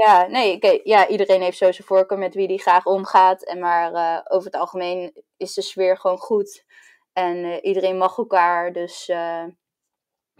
ja, 0.00 0.26
nee, 0.26 0.54
oké, 0.56 0.80
ja, 0.84 1.08
iedereen 1.08 1.42
heeft 1.42 1.58
zo 1.58 1.72
zijn 1.72 1.86
voorkeur 1.86 2.18
met 2.18 2.34
wie 2.34 2.48
die 2.48 2.60
graag 2.60 2.86
omgaat. 2.86 3.44
En 3.44 3.58
maar 3.58 4.20
over 4.28 4.50
het 4.50 4.60
algemeen 4.60 5.22
is 5.36 5.54
de 5.54 5.62
sfeer 5.62 5.96
gewoon 5.98 6.18
goed. 6.18 6.64
En 7.12 7.64
iedereen 7.66 7.96
mag 7.98 8.18
elkaar. 8.18 8.72
Dus 8.72 9.06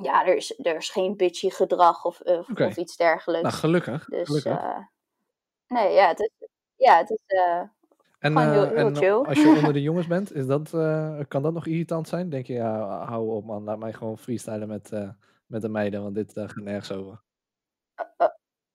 ja, 0.02 0.26
er 0.26 0.36
is, 0.36 0.58
er 0.62 0.76
is 0.76 0.90
geen 0.90 1.16
bitchy 1.16 1.50
gedrag 1.50 2.04
of, 2.04 2.20
of, 2.20 2.76
iets 2.76 2.96
dergelijks. 2.96 3.42
Nou, 3.48 3.54
gelukkig. 3.60 4.04
dus 4.04 4.26
gelukkig. 4.26 4.60
nee, 5.66 5.92
ja, 5.92 6.08
het 6.08 6.20
is, 6.20 6.30
ja, 6.76 6.96
het 6.98 7.10
is 7.10 7.22
eh, 7.26 7.60
En, 8.18 8.32
gewoon 8.38 8.50
heel- 8.52 8.64
eh, 8.64 8.76
heel 8.76 8.86
en 8.86 8.96
chill. 8.96 9.12
als 9.24 9.38
je 9.42 9.48
onder 9.48 9.72
de 9.72 9.82
jongens 9.88 10.06
bent, 10.06 10.32
is 10.34 10.46
dat, 10.46 10.74
eh, 10.74 11.18
kan 11.28 11.42
dat 11.42 11.52
nog 11.52 11.66
irritant 11.66 12.08
zijn? 12.08 12.30
Denk 12.30 12.46
je, 12.46 12.52
ja, 12.52 13.04
hou 13.04 13.30
op 13.30 13.44
man, 13.44 13.64
laat 13.64 13.78
mij 13.78 13.92
gewoon 13.92 14.18
freestylen 14.18 14.68
met, 14.68 14.90
met 15.46 15.62
de 15.62 15.68
meiden, 15.68 16.02
want 16.02 16.14
dit 16.14 16.32
gaat 16.34 16.54
nergens 16.56 16.92
over. 16.92 17.22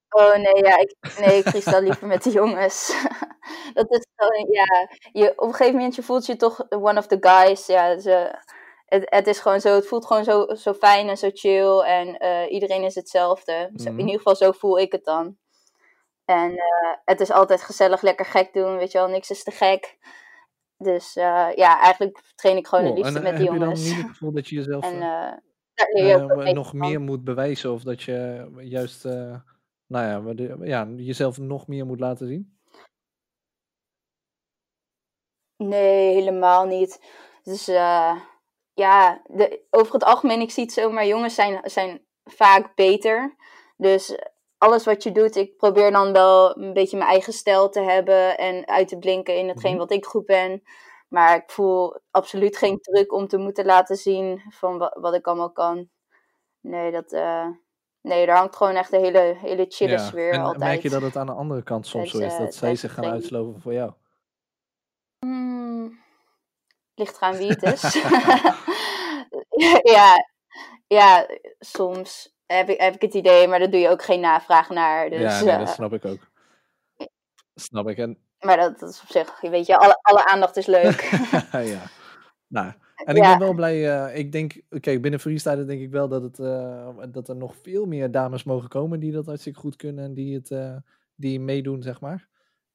Oh 0.09 0.35
nee, 0.35 0.63
ja, 0.63 0.77
ik, 0.79 0.95
nee, 1.19 1.37
ik 1.37 1.47
freestyle 1.47 1.81
liever 1.81 2.07
met 2.07 2.23
de 2.23 2.29
jongens. 2.31 3.03
dat 3.73 3.91
is 3.91 4.05
gewoon, 4.15 4.51
ja, 4.51 4.87
je, 5.11 5.31
op 5.35 5.47
een 5.47 5.53
gegeven 5.53 5.75
moment 5.75 5.95
je 5.95 6.03
voelt 6.03 6.25
je 6.25 6.35
toch 6.35 6.65
one 6.69 6.97
of 6.99 7.07
the 7.07 7.17
guys. 7.19 7.65
Ja, 7.65 7.99
ze, 7.99 8.39
het, 8.85 9.03
het 9.09 9.27
is 9.27 9.39
gewoon 9.39 9.61
zo, 9.61 9.75
het 9.75 9.87
voelt 9.87 10.05
gewoon 10.05 10.23
zo, 10.23 10.45
zo 10.53 10.73
fijn 10.73 11.09
en 11.09 11.17
zo 11.17 11.29
chill 11.33 11.79
en 11.79 12.23
iedereen 12.49 12.83
is 12.83 12.95
hetzelfde. 12.95 13.69
Zo- 13.75 13.89
Mhm. 13.89 13.99
In 13.99 14.05
ieder 14.05 14.17
geval 14.17 14.35
zo 14.35 14.51
voel 14.51 14.79
ik 14.79 14.91
het 14.91 15.05
dan. 15.05 15.37
En 16.35 16.57
eh, 16.57 16.93
het 17.05 17.19
is 17.19 17.31
altijd 17.31 17.61
gezellig, 17.63 18.01
lekker 18.01 18.25
gek 18.25 18.53
doen, 18.53 18.77
weet 18.77 18.91
je 18.91 18.97
wel, 18.97 19.07
niks 19.07 19.29
is 19.29 19.43
te 19.43 19.51
gek. 19.51 19.97
Dus 20.77 21.15
eh, 21.15 21.49
ja, 21.55 21.79
eigenlijk 21.79 22.21
train 22.35 22.57
ik 22.57 22.67
gewoon 22.67 22.85
het 22.85 22.93
Cool. 22.93 23.03
liefst 23.05 23.15
En 23.17 23.23
met 23.23 23.31
eh, 23.31 23.37
de 23.37 23.43
heb 23.43 23.53
je 23.53 23.59
dan 23.59 23.67
jongens. 23.69 23.89
niet 23.89 23.97
het 23.97 24.07
gevoel 24.17 24.31
dat 24.31 24.47
je 24.47 24.55
jezelf 24.55 24.83
En 24.83 25.01
eh, 25.01 25.33
eh, 25.73 26.13
eh, 26.13 26.53
nog 26.53 26.69
van. 26.69 26.79
meer 26.79 27.01
moet 27.01 27.23
bewijzen 27.23 27.71
of 27.73 27.83
dat 27.83 28.01
je 28.03 28.47
juist, 28.59 29.05
eh, 29.05 29.35
nou 29.87 30.65
ja, 30.65 30.87
jezelf 30.95 31.37
nog 31.37 31.67
meer 31.67 31.85
moet 31.85 31.99
laten 31.99 32.27
zien? 32.27 32.59
Nee, 35.57 36.13
helemaal 36.13 36.65
niet. 36.65 37.01
Dus 37.43 37.67
eh, 37.67 38.19
ja, 38.73 39.21
de, 39.25 39.65
over 39.69 39.93
het 39.93 40.03
algemeen, 40.03 40.41
ik 40.41 40.51
zie 40.51 40.63
het 40.63 40.73
zo, 40.73 40.91
maar 40.91 41.05
jongens 41.07 41.35
zijn, 41.35 41.69
zijn 41.69 42.05
vaak 42.23 42.75
beter. 42.75 43.35
Dus 43.77 44.17
alles 44.61 44.85
wat 44.85 45.03
je 45.03 45.11
doet, 45.11 45.35
ik 45.35 45.57
probeer 45.57 45.91
dan 45.91 46.13
wel 46.13 46.57
een 46.57 46.73
beetje 46.73 46.97
mijn 46.97 47.09
eigen 47.09 47.33
stijl 47.33 47.69
te 47.69 47.81
hebben 47.81 48.37
en 48.37 48.67
uit 48.67 48.87
te 48.87 48.97
blinken 48.97 49.35
in 49.37 49.47
hetgeen 49.47 49.71
Mhm. 49.71 49.79
wat 49.79 49.91
ik 49.91 50.05
goed 50.05 50.25
ben. 50.25 50.63
Maar 51.07 51.35
ik 51.35 51.51
voel 51.51 51.99
absoluut 52.11 52.57
geen 52.57 52.79
druk 52.81 53.13
om 53.13 53.27
te 53.27 53.37
moeten 53.37 53.65
laten 53.65 53.95
zien 53.95 54.41
van 54.49 54.77
wa- 54.77 54.97
wat 54.99 55.13
ik 55.13 55.27
allemaal 55.27 55.51
kan. 55.51 55.89
Nee, 56.59 56.91
dat, 56.91 57.11
eh, 57.11 57.47
nee, 58.01 58.25
daar 58.25 58.37
hangt 58.37 58.55
gewoon 58.55 58.75
echt 58.75 58.93
een 58.93 59.03
hele, 59.03 59.35
hele 59.37 59.65
chille 59.69 59.91
Ja. 59.91 59.97
sfeer 60.07 60.31
En 60.33 60.39
altijd. 60.41 60.59
merk 60.59 60.81
je 60.81 60.89
dat 60.89 61.01
het 61.01 61.15
aan 61.15 61.25
de 61.25 61.31
andere 61.31 61.63
kant 61.63 61.87
soms 61.87 62.11
zo 62.11 62.17
is, 62.17 62.33
eh, 62.33 62.39
dat 62.39 62.53
zij 62.55 62.75
zich 62.75 62.93
gaan 62.93 63.05
uitsloven 63.05 63.61
voor 63.61 63.73
jou? 63.73 63.91
Hmm, 65.19 65.99
ligt 66.95 67.17
eraan 67.17 67.37
wie 67.37 67.49
het 67.49 67.63
is. 67.63 67.81
ja, 69.95 70.27
ja, 70.87 71.27
soms 71.59 72.30
heb 72.51 72.69
ik, 72.69 72.81
heb 72.81 72.93
ik 72.95 73.01
het 73.01 73.13
idee, 73.13 73.47
maar 73.47 73.59
daar 73.59 73.69
doe 73.69 73.79
je 73.79 73.89
ook 73.89 74.03
geen 74.03 74.19
navraag 74.19 74.69
naar. 74.69 75.09
Dus, 75.09 75.19
ja, 75.21 75.43
nee, 75.43 75.57
dat 75.57 75.67
eh, 75.67 75.73
snap 75.73 75.93
ik 75.93 76.05
ook. 76.05 76.29
Snap 77.55 77.87
ik. 77.89 77.97
En 77.97 78.17
maar 78.39 78.57
dat, 78.57 78.79
dat 78.79 78.89
is 78.89 79.01
op 79.01 79.07
zich, 79.09 79.41
weet 79.41 79.65
je, 79.65 79.77
alle, 79.77 79.99
alle 80.01 80.25
aandacht 80.27 80.57
is 80.57 80.65
leuk. 80.65 81.01
ja. 81.51 81.81
Nou, 82.47 82.71
en 82.95 83.15
ik 83.15 83.23
Ja. 83.23 83.29
ben 83.29 83.39
wel 83.39 83.53
blij. 83.53 84.05
eh, 84.05 84.17
ik 84.17 84.31
denk, 84.31 84.61
kijk, 84.79 85.01
binnen 85.01 85.19
freestyle 85.19 85.65
denk 85.65 85.81
ik 85.81 85.89
wel 85.91 86.07
dat, 86.07 86.21
het, 86.21 86.39
eh, 86.39 86.89
dat 87.11 87.29
er 87.29 87.35
nog 87.35 87.55
veel 87.61 87.85
meer 87.85 88.11
dames 88.11 88.43
mogen 88.43 88.69
komen 88.69 88.99
die 88.99 89.11
dat 89.11 89.25
hartstikke 89.25 89.59
goed 89.59 89.75
kunnen 89.75 90.03
en 90.05 90.13
die, 90.13 90.35
het, 90.35 90.51
eh, 90.51 90.75
die 91.15 91.39
meedoen, 91.39 91.81
zeg 91.81 92.01
maar. 92.01 92.27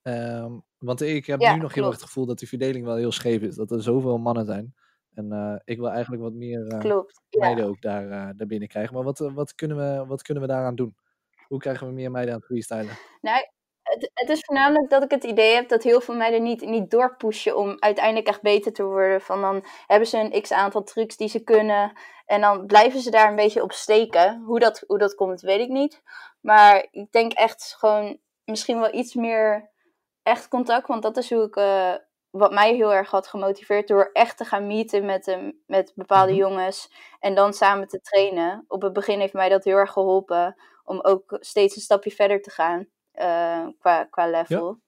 Ehm, 0.02 0.52
want 0.78 1.00
ik 1.00 1.26
heb 1.26 1.40
Ja, 1.40 1.54
nu 1.54 1.60
nog 1.60 1.74
heel 1.74 1.84
erg 1.84 1.94
het 1.94 2.02
gevoel 2.02 2.26
dat 2.26 2.38
die 2.38 2.48
verdeling 2.48 2.84
wel 2.84 2.96
heel 2.96 3.12
scheef 3.12 3.42
is. 3.42 3.54
Dat 3.54 3.70
er 3.70 3.82
zoveel 3.82 4.18
mannen 4.18 4.46
zijn. 4.46 4.74
En 5.16 5.32
eh, 5.32 5.56
ik 5.64 5.78
wil 5.78 5.90
eigenlijk 5.90 6.22
wat 6.22 6.32
meer 6.32 6.66
eh, 6.66 6.78
Klopt. 6.78 7.20
Ja. 7.28 7.40
meiden 7.40 7.66
ook 7.66 7.80
daar, 7.80 8.10
eh 8.10 8.28
daar 8.36 8.46
binnen 8.46 8.68
krijgen. 8.68 8.94
Maar 8.94 9.04
wat, 9.04 9.18
wat, 9.18 9.54
kunnen 9.54 9.76
we, 9.76 10.06
wat 10.06 10.22
kunnen 10.22 10.42
we 10.42 10.48
daaraan 10.48 10.74
doen? 10.74 10.96
Hoe 11.46 11.58
krijgen 11.58 11.86
we 11.86 11.92
meer 11.92 12.10
meiden 12.10 12.34
aan 12.34 12.40
het 12.40 12.48
freestylen? 12.48 12.96
Nou, 13.20 13.46
het, 13.82 14.10
het 14.14 14.28
is 14.28 14.40
voornamelijk 14.40 14.90
dat 14.90 15.02
ik 15.02 15.10
het 15.10 15.24
idee 15.24 15.54
heb 15.54 15.68
dat 15.68 15.82
heel 15.82 16.00
veel 16.00 16.14
meiden 16.14 16.42
niet, 16.42 16.60
niet 16.60 16.90
doorpushen 16.90 17.56
om 17.56 17.76
uiteindelijk 17.78 18.26
echt 18.26 18.42
beter 18.42 18.72
te 18.72 18.84
worden. 18.84 19.20
Van 19.20 19.40
dan 19.40 19.64
hebben 19.86 20.08
ze 20.08 20.18
een 20.18 20.42
x 20.42 20.52
aantal 20.52 20.82
trucs 20.82 21.16
die 21.16 21.28
ze 21.28 21.42
kunnen 21.42 21.92
en 22.26 22.40
dan 22.40 22.66
blijven 22.66 23.00
ze 23.00 23.10
daar 23.10 23.28
een 23.28 23.36
beetje 23.36 23.62
op 23.62 23.72
steken. 23.72 24.42
Hoe 24.44 24.58
dat, 24.58 24.84
hoe 24.86 24.98
dat 24.98 25.14
komt, 25.14 25.40
weet 25.40 25.60
ik 25.60 25.68
niet. 25.68 26.02
Maar 26.40 26.86
ik 26.90 27.12
denk 27.12 27.32
echt 27.32 27.74
gewoon 27.78 28.18
misschien 28.44 28.80
wel 28.80 28.94
iets 28.94 29.14
meer 29.14 29.70
echt 30.22 30.48
contact, 30.48 30.86
want 30.86 31.02
dat 31.02 31.16
is 31.16 31.30
hoe 31.30 31.42
ik, 31.42 31.56
wat 32.38 32.52
mij 32.52 32.74
heel 32.74 32.92
erg 32.94 33.10
had 33.10 33.26
gemotiveerd 33.26 33.88
door 33.88 34.10
echt 34.12 34.36
te 34.36 34.44
gaan 34.44 34.66
meeten 34.66 35.04
met, 35.04 35.26
um, 35.26 35.62
met 35.66 35.92
bepaalde 35.94 36.30
Mhm. 36.32 36.40
jongens 36.40 36.92
en 37.20 37.34
dan 37.34 37.52
samen 37.52 37.88
te 37.88 38.00
trainen. 38.00 38.64
Op 38.68 38.82
het 38.82 38.92
begin 38.92 39.20
heeft 39.20 39.32
mij 39.32 39.48
dat 39.48 39.64
heel 39.64 39.76
erg 39.76 39.92
geholpen 39.92 40.56
om 40.84 41.00
ook 41.00 41.36
steeds 41.40 41.76
een 41.76 41.82
stapje 41.82 42.10
verder 42.10 42.42
te 42.42 42.50
gaan 42.50 42.86
eh, 43.12 43.66
qua, 43.78 44.04
qua 44.04 44.26
level. 44.30 44.78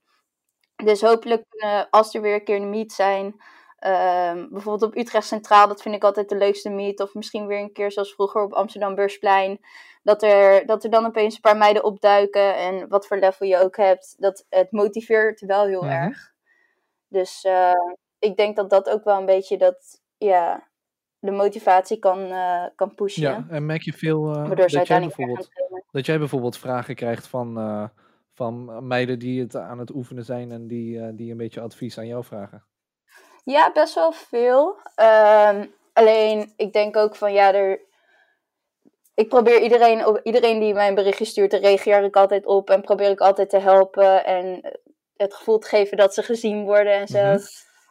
Dus 0.84 1.00
hopelijk 1.02 1.44
kunnen, 1.48 1.90
als 1.90 2.14
er 2.14 2.20
weer 2.20 2.34
een 2.34 2.44
keer 2.44 2.56
een 2.56 2.70
meet 2.70 2.92
zijn, 2.92 3.36
ehm, 3.78 4.48
bijvoorbeeld 4.50 4.82
op 4.92 4.96
Utrecht 4.96 5.26
Centraal, 5.26 5.68
dat 5.68 5.82
vind 5.82 5.94
ik 5.94 6.04
altijd 6.04 6.28
de 6.28 6.36
leukste 6.36 6.70
meet. 6.70 7.00
Of 7.00 7.14
misschien 7.14 7.46
weer 7.46 7.58
een 7.60 7.72
keer 7.72 7.92
zoals 7.92 8.14
vroeger 8.14 8.42
op 8.42 8.52
Amsterdam 8.52 8.94
Beursplein. 8.94 9.60
Dat 10.02 10.22
er, 10.22 10.66
dat 10.66 10.84
er 10.84 10.90
dan 10.90 11.06
opeens 11.06 11.34
een 11.34 11.40
paar 11.40 11.56
meiden 11.56 11.84
opduiken. 11.84 12.56
En 12.56 12.88
wat 12.88 13.06
voor 13.06 13.16
level 13.16 13.46
je 13.46 13.58
ook 13.58 13.76
hebt. 13.76 14.14
Dat, 14.18 14.46
het 14.48 14.72
motiveert 14.72 15.40
wel 15.40 15.66
heel 15.66 15.82
Mhm. 15.82 15.92
erg. 15.92 16.32
Dus 17.08 17.44
eh, 17.44 17.72
ik 18.18 18.36
denk 18.36 18.56
dat 18.56 18.70
dat 18.70 18.88
ook 18.88 19.04
wel 19.04 19.18
een 19.18 19.26
beetje 19.26 19.58
dat, 19.58 20.02
ja, 20.16 20.68
de 21.18 21.30
motivatie 21.30 21.98
kan, 21.98 22.30
eh, 22.30 22.64
kan 22.74 22.94
pushen. 22.94 23.22
Ja, 23.22 23.46
en 23.48 23.66
merk 23.66 23.82
je 23.82 23.92
veel 23.92 24.34
eh, 24.34 24.56
dat 24.56 24.86
jij 24.86 25.00
bijvoorbeeld 25.00 25.48
dat 25.90 26.06
jij 26.06 26.18
bijvoorbeeld 26.18 26.58
vragen 26.58 26.94
krijgt 26.94 27.26
van, 27.26 27.90
van 28.32 28.86
meiden 28.86 29.18
die 29.18 29.40
het 29.40 29.56
aan 29.56 29.78
het 29.78 29.94
oefenen 29.94 30.24
zijn 30.24 30.52
en 30.52 30.66
die, 30.66 31.14
die 31.14 31.30
een 31.30 31.36
beetje 31.36 31.60
advies 31.60 31.98
aan 31.98 32.06
jou 32.06 32.24
vragen? 32.24 32.64
Ja, 33.44 33.72
best 33.72 33.94
wel 33.94 34.12
veel. 34.12 34.76
Ehm, 34.94 35.66
alleen, 35.92 36.52
ik 36.56 36.72
denk 36.72 36.96
ook 36.96 37.16
van 37.16 37.32
ja, 37.32 37.54
er. 37.54 37.80
Ik 39.14 39.28
probeer 39.28 39.62
iedereen, 39.62 40.06
op 40.06 40.20
iedereen 40.22 40.60
die 40.60 40.74
mij 40.74 40.88
een 40.88 40.94
berichtje 40.94 41.24
stuurt, 41.24 41.50
daar 41.50 41.60
reageer 41.60 42.04
ik 42.04 42.16
altijd 42.16 42.46
op 42.46 42.70
en 42.70 42.80
probeer 42.80 43.10
ik 43.10 43.20
altijd 43.20 43.50
te 43.50 43.58
helpen 43.58 44.24
en 44.24 44.78
het 45.18 45.34
gevoel 45.34 45.58
te 45.58 45.68
geven 45.68 45.96
dat 45.96 46.14
ze 46.14 46.22
gezien 46.22 46.64
worden 46.64 46.92
en 46.92 47.08
zo. 47.08 47.22
Mhm. 47.24 47.38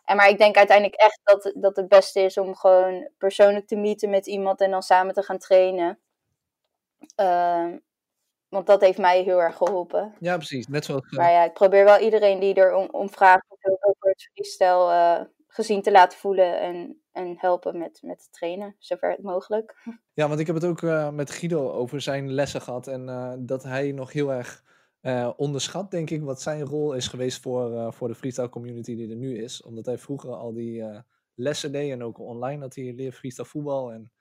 En 0.05 0.15
maar 0.15 0.29
ik 0.29 0.37
denk 0.37 0.55
uiteindelijk 0.55 0.99
echt 0.99 1.19
dat, 1.23 1.51
dat 1.55 1.75
het 1.75 1.87
beste 1.87 2.19
is 2.21 2.37
om 2.37 2.55
gewoon 2.55 3.09
persoonlijk 3.17 3.67
te 3.67 3.75
meeten 3.75 4.09
met 4.09 4.27
iemand 4.27 4.61
en 4.61 4.71
dan 4.71 4.81
samen 4.81 5.13
te 5.13 5.21
gaan 5.23 5.37
trainen. 5.37 5.99
Ehm, 7.15 7.77
want 8.49 8.67
dat 8.67 8.81
heeft 8.81 8.97
mij 8.97 9.21
heel 9.23 9.41
erg 9.41 9.55
geholpen. 9.55 10.15
Ja, 10.19 10.35
precies. 10.35 10.67
Net 10.67 10.85
zoals. 10.85 11.01
eh, 11.09 11.17
Maar 11.17 11.31
ja, 11.31 11.43
ik 11.43 11.53
probeer 11.53 11.83
wel 11.83 11.97
iedereen 11.99 12.39
die 12.39 12.53
er 12.53 12.73
om, 12.73 12.87
om 12.91 13.09
vraagt 13.09 13.45
over 13.79 14.09
het 14.09 14.29
freestyle 14.33 14.91
eh, 14.91 15.21
gezien 15.47 15.81
te 15.81 15.91
laten 15.91 16.17
voelen 16.17 16.59
en, 16.59 17.01
en 17.11 17.35
helpen 17.37 17.77
met, 17.77 17.99
met 18.01 18.27
trainen, 18.31 18.75
zover 18.79 19.09
het 19.11 19.23
mogelijk. 19.23 19.75
Ja, 20.13 20.27
want 20.27 20.39
ik 20.39 20.45
heb 20.47 20.55
het 20.55 20.65
ook 20.65 20.81
eh, 20.83 21.09
met 21.09 21.31
Guido 21.31 21.71
over 21.71 22.01
zijn 22.01 22.31
lessen 22.31 22.61
gehad. 22.61 22.87
En 22.87 23.35
dat 23.45 23.63
hij 23.63 23.91
nog 23.91 24.11
heel 24.13 24.31
erg 24.33 24.63
eh, 25.07 25.29
onderschat, 25.35 25.91
denk 25.91 26.09
ik, 26.09 26.21
wat 26.21 26.41
zijn 26.41 26.61
rol 26.61 26.93
is 26.93 27.07
geweest 27.07 27.41
voor, 27.41 27.77
eh, 27.77 27.91
voor 27.91 28.07
de 28.07 28.15
freestyle 28.15 28.49
community 28.49 28.95
die 28.95 29.09
er 29.09 29.15
nu 29.15 29.37
is. 29.43 29.61
Omdat 29.61 29.85
hij 29.85 29.97
vroeger 29.97 30.29
al 30.33 30.53
die 30.53 30.81
eh, 30.83 30.99
lessen 31.33 31.71
deed 31.71 31.91
en 31.91 32.03
ook 32.03 32.19
online 32.19 32.59
dat 32.59 32.75
hij 32.75 32.93
leert 32.93 33.15
freestyle 33.15 33.47
voetbal. 33.47 33.91
En 33.91 34.11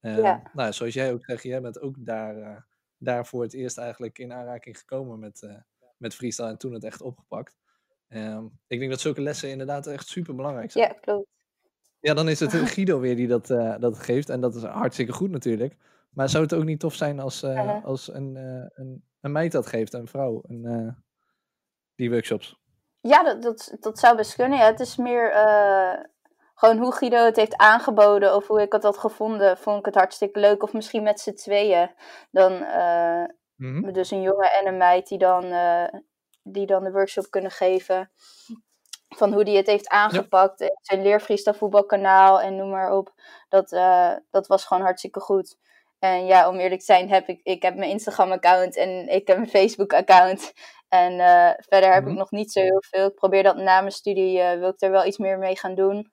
Ja. 0.00 0.50
nou, 0.52 0.72
zoals 0.72 0.94
jij 0.94 1.12
ook 1.12 1.24
zegt, 1.24 1.42
jij 1.42 1.60
bent 1.60 1.80
ook 1.80 1.94
daar, 1.98 2.66
daar 2.98 3.26
voor 3.26 3.42
het 3.42 3.52
eerst 3.54 3.78
eigenlijk 3.78 4.18
in 4.18 4.32
aanraking 4.32 4.78
gekomen 4.78 5.18
met, 5.18 5.48
met 5.96 6.14
freestyle 6.14 6.48
en 6.48 6.58
toen 6.58 6.72
het 6.72 6.84
echt 6.84 7.02
opgepakt. 7.02 7.56
Ehm, 8.08 8.44
ik 8.66 8.78
denk 8.78 8.90
dat 8.90 9.00
zulke 9.00 9.20
lessen 9.20 9.50
inderdaad 9.50 9.86
echt 9.86 10.08
super 10.08 10.34
belangrijk 10.34 10.70
zijn. 10.70 10.88
Ja, 10.88 10.94
klopt. 11.00 11.28
Ja, 12.00 12.14
dan 12.14 12.28
is 12.28 12.40
het 12.40 12.52
Guido 12.72 13.00
weer 13.00 13.16
die 13.16 13.26
dat, 13.28 13.46
dat 13.80 13.98
geeft. 13.98 14.28
En 14.28 14.40
dat 14.40 14.54
is 14.54 14.62
hartstikke 14.62 15.12
goed 15.12 15.30
natuurlijk. 15.30 15.76
Maar 16.10 16.28
zou 16.28 16.42
het 16.42 16.54
ook 16.54 16.64
niet 16.64 16.80
tof 16.80 16.94
zijn 16.94 17.20
als, 17.20 17.42
Uh-huh. 17.42 17.84
als 17.84 18.12
een, 18.12 18.34
een, 18.74 19.04
een 19.26 19.32
meid 19.32 19.52
dat 19.52 19.66
geeft, 19.66 19.92
een 19.92 20.08
vrouw, 20.08 20.42
een, 20.46 20.64
eh, 20.64 20.92
die 21.94 22.10
workshops? 22.10 22.56
Ja, 23.00 23.22
dat, 23.22 23.42
dat, 23.42 23.76
dat 23.80 23.98
zou 23.98 24.16
best 24.16 24.34
kunnen. 24.34 24.58
Ja, 24.58 24.64
het 24.64 24.80
is 24.80 24.96
meer 24.96 25.30
eh, 25.30 26.04
gewoon 26.54 26.78
hoe 26.78 26.92
Guido 26.92 27.24
het 27.24 27.36
heeft 27.36 27.56
aangeboden 27.56 28.34
of 28.34 28.46
hoe 28.46 28.60
ik 28.62 28.72
het 28.72 28.82
had 28.82 28.98
gevonden, 28.98 29.58
vond 29.58 29.78
ik 29.78 29.84
het 29.84 29.94
hartstikke 29.94 30.40
leuk. 30.40 30.62
Of 30.62 30.72
misschien 30.72 31.02
met 31.02 31.20
z'n 31.20 31.32
tweeën. 31.34 31.90
Dan 32.30 32.52
eh, 32.52 33.24
Mhm. 33.56 33.92
dus 33.92 34.10
een 34.10 34.20
jongen 34.22 34.52
en 34.52 34.66
een 34.66 34.76
meid 34.76 35.08
die 35.08 35.18
dan, 35.18 35.44
die 36.42 36.66
dan 36.66 36.84
de 36.84 36.90
workshop 36.90 37.30
kunnen 37.30 37.50
geven. 37.50 38.10
Van 39.16 39.32
hoe 39.32 39.44
die 39.44 39.56
het 39.56 39.66
heeft 39.66 39.88
aangepakt. 39.88 40.60
En 40.60 40.78
Zijn 40.80 41.02
leerfreestyle 41.02 41.56
voetbalkanaal 41.56 42.40
en 42.40 42.56
noem 42.56 42.70
maar 42.70 42.92
op. 42.92 43.12
Dat, 43.48 43.68
dat 44.30 44.46
was 44.46 44.64
gewoon 44.64 44.82
hartstikke 44.82 45.20
goed. 45.20 45.58
En 45.98 46.26
ja, 46.26 46.48
om 46.48 46.58
eerlijk 46.58 46.80
te 46.80 46.86
zijn, 46.86 47.08
heb 47.08 47.28
ik, 47.28 47.40
ik 47.42 47.62
heb 47.62 47.74
mijn 47.76 47.90
Instagram 47.90 48.32
account 48.32 48.76
en 48.76 49.08
ik 49.08 49.26
heb 49.26 49.36
mijn 49.36 49.48
Facebook 49.50 49.92
account. 49.92 50.52
En 50.88 51.20
eh, 51.20 51.50
verder 51.56 51.92
heb 51.92 52.02
Mhm. 52.02 52.12
ik 52.12 52.18
nog 52.18 52.30
niet 52.30 52.52
zo 52.52 52.60
heel 52.60 52.82
veel. 52.88 53.06
Ik 53.06 53.14
probeer 53.14 53.42
dat 53.42 53.56
na 53.56 53.80
mijn 53.80 53.92
studie, 53.92 54.40
eh, 54.40 54.58
wil 54.58 54.68
ik 54.68 54.80
er 54.82 54.90
wel 54.90 55.06
iets 55.06 55.18
meer 55.18 55.38
mee 55.38 55.56
gaan 55.56 55.74
doen. 55.74 56.10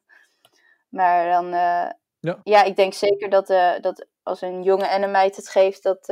Maar 0.90 1.32
dan, 1.32 1.46
eh, 1.46 1.90
Ja. 2.20 2.40
ja, 2.44 2.64
ik 2.64 2.76
denk 2.76 2.94
zeker 2.94 3.30
dat, 3.30 3.48
dat 3.82 4.08
als 4.24 4.42
een 4.42 4.64
jongen 4.64 4.90
en 4.90 5.04
een 5.04 5.12
meid 5.12 5.36
het 5.36 5.50
geeft, 5.50 5.84
dat, 5.84 6.06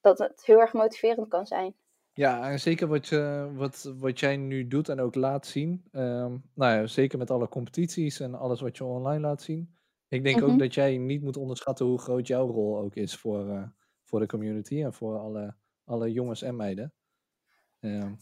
dat 0.00 0.18
het 0.18 0.42
heel 0.44 0.60
erg 0.60 0.72
motiverend 0.72 1.28
kan 1.28 1.46
zijn. 1.46 1.74
Ja, 2.12 2.50
en 2.50 2.60
zeker 2.60 2.88
wat, 2.88 3.06
je, 3.08 3.50
wat, 3.54 3.92
wat 3.98 4.20
jij 4.20 4.36
nu 4.36 4.68
doet 4.68 4.88
en 4.88 5.00
ook 5.00 5.14
laat 5.14 5.46
zien. 5.46 5.84
ehm, 5.92 6.36
nou 6.54 6.74
ja, 6.80 6.86
zeker 6.86 7.18
met 7.18 7.30
alle 7.30 7.48
competities 7.48 8.20
en 8.20 8.34
alles 8.34 8.60
wat 8.60 8.76
je 8.76 8.84
online 8.84 9.20
laat 9.26 9.42
zien. 9.42 9.76
Ik 10.08 10.24
denk 10.24 10.40
Mhm. 10.40 10.50
ook 10.50 10.58
dat 10.58 10.74
jij 10.74 10.96
niet 10.96 11.22
moet 11.22 11.36
onderschatten 11.36 11.86
hoe 11.86 11.98
groot 11.98 12.26
jouw 12.26 12.46
rol 12.50 12.78
ook 12.78 12.94
is 12.94 13.16
voor, 13.16 13.48
eh, 13.48 13.62
voor 14.04 14.20
de 14.20 14.26
community 14.26 14.82
en 14.82 14.92
voor 14.92 15.18
alle, 15.18 15.54
alle 15.84 16.12
jongens 16.12 16.42
en 16.42 16.56
meiden. 16.56 16.92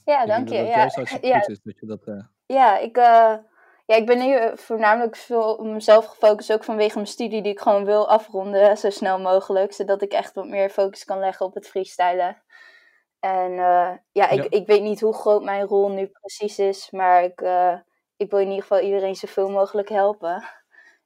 Ja, 0.04 0.26
dank 0.26 0.48
je. 0.48 0.54
Ja, 0.54 0.84
ja, 1.20 1.38
goed 1.38 1.48
is 1.48 1.60
dat 1.62 1.78
je 1.80 1.86
dat... 1.86 2.06
eh, 2.06 2.24
ja, 2.46 2.78
ik, 2.78 2.96
eh, 2.96 3.34
ja, 3.86 3.94
ik 3.96 4.06
ben 4.06 4.18
nu 4.18 4.56
voornamelijk 4.56 5.16
veel 5.16 5.54
op 5.54 5.66
mezelf 5.66 6.04
gefocust, 6.06 6.52
ook 6.52 6.64
vanwege 6.64 6.94
mijn 6.94 7.06
studie 7.06 7.42
die 7.42 7.52
ik 7.52 7.60
gewoon 7.60 7.84
wil 7.84 8.08
afronden 8.08 8.76
zo 8.78 8.90
snel 8.90 9.18
mogelijk, 9.20 9.72
zodat 9.72 10.02
ik 10.02 10.12
echt 10.12 10.34
wat 10.34 10.46
meer 10.48 10.70
focus 10.70 11.04
kan 11.04 11.18
leggen 11.18 11.46
op 11.46 11.54
het 11.54 11.68
freestylen. 11.68 12.42
En 13.20 13.50
eh, 13.52 13.92
ja, 14.12 14.28
ik, 14.30 14.42
Ja. 14.42 14.46
ik 14.50 14.66
weet 14.66 14.82
niet 14.82 15.00
hoe 15.00 15.14
groot 15.14 15.42
mijn 15.42 15.66
rol 15.66 15.88
nu 15.88 16.06
precies 16.06 16.58
is, 16.58 16.90
maar 16.90 17.24
ik, 17.24 17.40
eh, 17.40 17.78
ik 18.16 18.30
wil 18.30 18.38
in 18.40 18.46
ieder 18.48 18.62
geval 18.62 18.80
iedereen 18.80 19.14
zoveel 19.14 19.50
mogelijk 19.50 19.88
helpen 19.88 20.44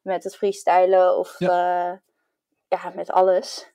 met 0.03 0.25
het 0.25 0.37
freestylen 0.37 1.19
of 1.19 1.39
ja, 1.39 2.03
ja 2.69 2.93
met 2.95 3.11
alles. 3.11 3.73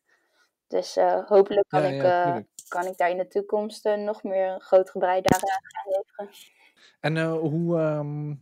Dus 0.68 0.98
eh, 0.98 1.26
hopelijk 1.26 1.68
kan, 1.68 1.82
Ja, 1.82 1.88
ik, 1.88 2.02
ja, 2.02 2.36
eh, 2.36 2.44
kan 2.68 2.86
ik 2.86 2.98
daar 2.98 3.10
in 3.10 3.18
de 3.18 3.28
toekomst 3.28 3.86
eh, 3.86 3.98
nog 3.98 4.24
meer 4.24 4.48
een 4.48 4.62
grotere 4.62 5.00
bijdrage 5.00 5.52
aan 5.52 5.62
gaan 5.64 5.92
leveren. 5.92 6.30
En 7.00 7.18
eh, 7.18 7.32
hoe, 7.32 7.80
ehm, 7.80 8.36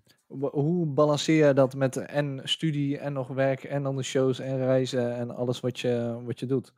hoe 0.51 0.85
balanceer 0.85 1.47
je 1.47 1.53
dat 1.53 1.75
met 1.75 1.97
en 1.97 2.41
studie 2.43 2.97
en 2.97 3.13
nog 3.13 3.27
werk 3.27 3.63
en 3.63 3.83
dan 3.83 3.95
de 3.95 4.03
shows 4.03 4.39
en 4.39 4.57
reizen 4.57 5.15
en 5.15 5.35
alles 5.35 5.59
wat 5.59 5.79
je, 5.79 6.21
wat 6.25 6.39
je 6.39 6.45
doet? 6.45 6.73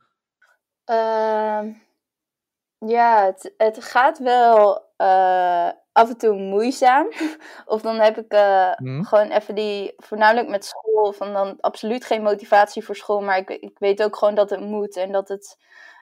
Ja, 2.86 3.24
het, 3.24 3.54
het 3.56 3.84
gaat 3.84 4.18
wel 4.18 4.84
eh, 4.96 5.68
af 5.92 6.08
en 6.08 6.16
toe 6.18 6.34
moeizaam. 6.34 7.08
Of 7.66 7.82
dan 7.82 7.98
heb 8.00 8.18
ik 8.18 8.32
eh, 8.32 8.72
Mhm. 8.76 9.02
gewoon 9.02 9.30
even 9.30 9.54
die, 9.54 9.94
voornamelijk 9.96 10.48
met 10.48 10.64
school, 10.64 11.12
van 11.12 11.32
dan 11.32 11.56
absoluut 11.60 12.04
geen 12.04 12.22
motivatie 12.22 12.84
voor 12.84 12.96
school. 12.96 13.20
Maar 13.20 13.36
ik, 13.38 13.48
ik 13.50 13.78
weet 13.78 14.02
ook 14.02 14.16
gewoon 14.16 14.34
dat 14.34 14.50
het 14.50 14.60
moet 14.60 14.96
en 14.96 15.12
dat, 15.12 15.28
het, 15.28 15.56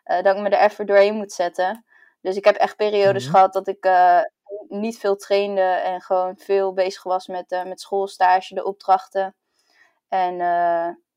eh, 0.04 0.22
dat 0.22 0.36
ik 0.36 0.42
me 0.42 0.48
er 0.48 0.70
even 0.70 0.86
doorheen 0.86 1.14
moet 1.14 1.32
zetten. 1.32 1.84
Dus 2.20 2.36
ik 2.36 2.44
heb 2.44 2.56
echt 2.56 2.76
periodes 2.76 3.24
Mhm. 3.24 3.32
gehad 3.34 3.52
dat 3.52 3.68
ik 3.68 3.88
niet 4.68 4.98
veel 4.98 5.16
trainde 5.16 5.60
en 5.60 6.00
gewoon 6.00 6.36
veel 6.38 6.72
bezig 6.72 7.02
was 7.02 7.26
met, 7.26 7.62
met 7.66 7.80
schoolstage, 7.80 8.54
de 8.54 8.64
opdrachten. 8.64 9.34
En 10.08 10.36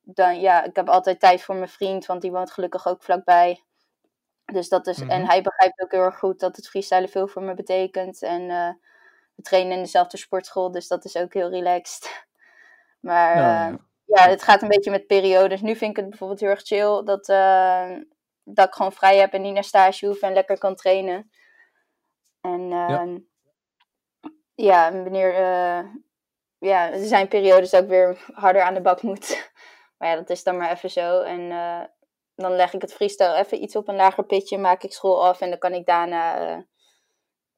dan, 0.01 0.39
ja, 0.39 0.63
ik 0.63 0.75
heb 0.75 0.89
altijd 0.89 1.19
tijd 1.19 1.41
voor 1.41 1.55
mijn 1.55 1.69
vriend, 1.69 2.05
want 2.05 2.21
die 2.21 2.31
woont 2.31 2.51
gelukkig 2.51 2.87
ook 2.87 3.03
vlakbij. 3.03 3.63
Dus 4.53 4.69
dat 4.69 4.87
is, 4.87 4.99
en 4.99 5.21
Mhm. 5.21 5.25
hij 5.29 5.41
begrijpt 5.41 5.81
ook 5.81 5.91
heel 5.91 6.01
erg 6.03 6.17
goed 6.19 6.39
dat 6.39 6.55
het 6.55 6.69
freestylen 6.69 7.09
veel 7.09 7.27
voor 7.27 7.41
me 7.43 7.53
betekent. 7.53 8.21
En 8.21 8.49
eh, 8.49 8.69
we 9.35 9.41
trainen 9.41 9.71
in 9.77 9.83
dezelfde 9.83 10.17
sportschool, 10.17 10.71
dus 10.71 10.87
dat 10.87 11.05
is 11.05 11.15
ook 11.17 11.33
heel 11.33 11.49
relaxed. 11.49 12.09
Maar 12.99 13.35
Ja, 13.37 13.65
eh, 13.67 13.71
ja. 13.71 14.25
ja, 14.25 14.29
het 14.29 14.43
gaat 14.43 14.61
een 14.61 14.67
beetje 14.67 14.91
met 14.91 15.07
periodes. 15.07 15.61
Nu 15.61 15.75
vind 15.75 15.91
ik 15.91 15.97
het 15.97 16.09
bijvoorbeeld 16.09 16.39
heel 16.39 16.49
erg 16.49 16.61
chill 16.61 17.03
dat, 17.03 17.29
eh, 17.29 17.91
dat 18.43 18.67
ik 18.67 18.73
gewoon 18.73 18.91
vrij 18.93 19.17
heb 19.17 19.33
en 19.33 19.41
niet 19.41 19.53
naar 19.53 19.63
stage 19.63 20.05
hoef 20.07 20.19
en 20.21 20.33
lekker 20.33 20.57
kan 20.57 20.75
trainen. 20.75 21.31
En 22.41 22.69
Ja. 22.69 22.87
ehm, 22.87 23.17
ja, 24.55 24.91
wanneer, 24.91 25.33
ja, 26.59 26.91
er 26.91 27.05
zijn 27.05 27.27
periodes 27.27 27.69
dat 27.69 27.83
ik 27.83 27.89
weer 27.89 28.17
harder 28.33 28.61
aan 28.61 28.73
de 28.73 28.81
bak 28.81 29.01
moet. 29.01 29.51
Maar 29.97 30.09
ja, 30.09 30.15
dat 30.15 30.29
is 30.29 30.43
dan 30.43 30.57
maar 30.57 30.71
even 30.71 30.89
zo. 30.89 31.21
En 31.21 31.51
dan 32.37 32.55
leg 32.55 32.73
ik 32.73 32.81
het 32.81 32.93
freestyle 32.93 33.35
even 33.35 33.61
iets 33.63 33.75
op 33.75 33.87
een 33.87 33.95
lager 33.95 34.23
pitje, 34.25 34.57
maak 34.57 34.83
ik 34.83 34.91
school 34.91 35.25
af 35.25 35.41
en 35.41 35.49
dan 35.49 35.59
kan 35.59 35.73
ik 35.73 35.85
daarna 35.85 36.39
eh, 36.39 36.63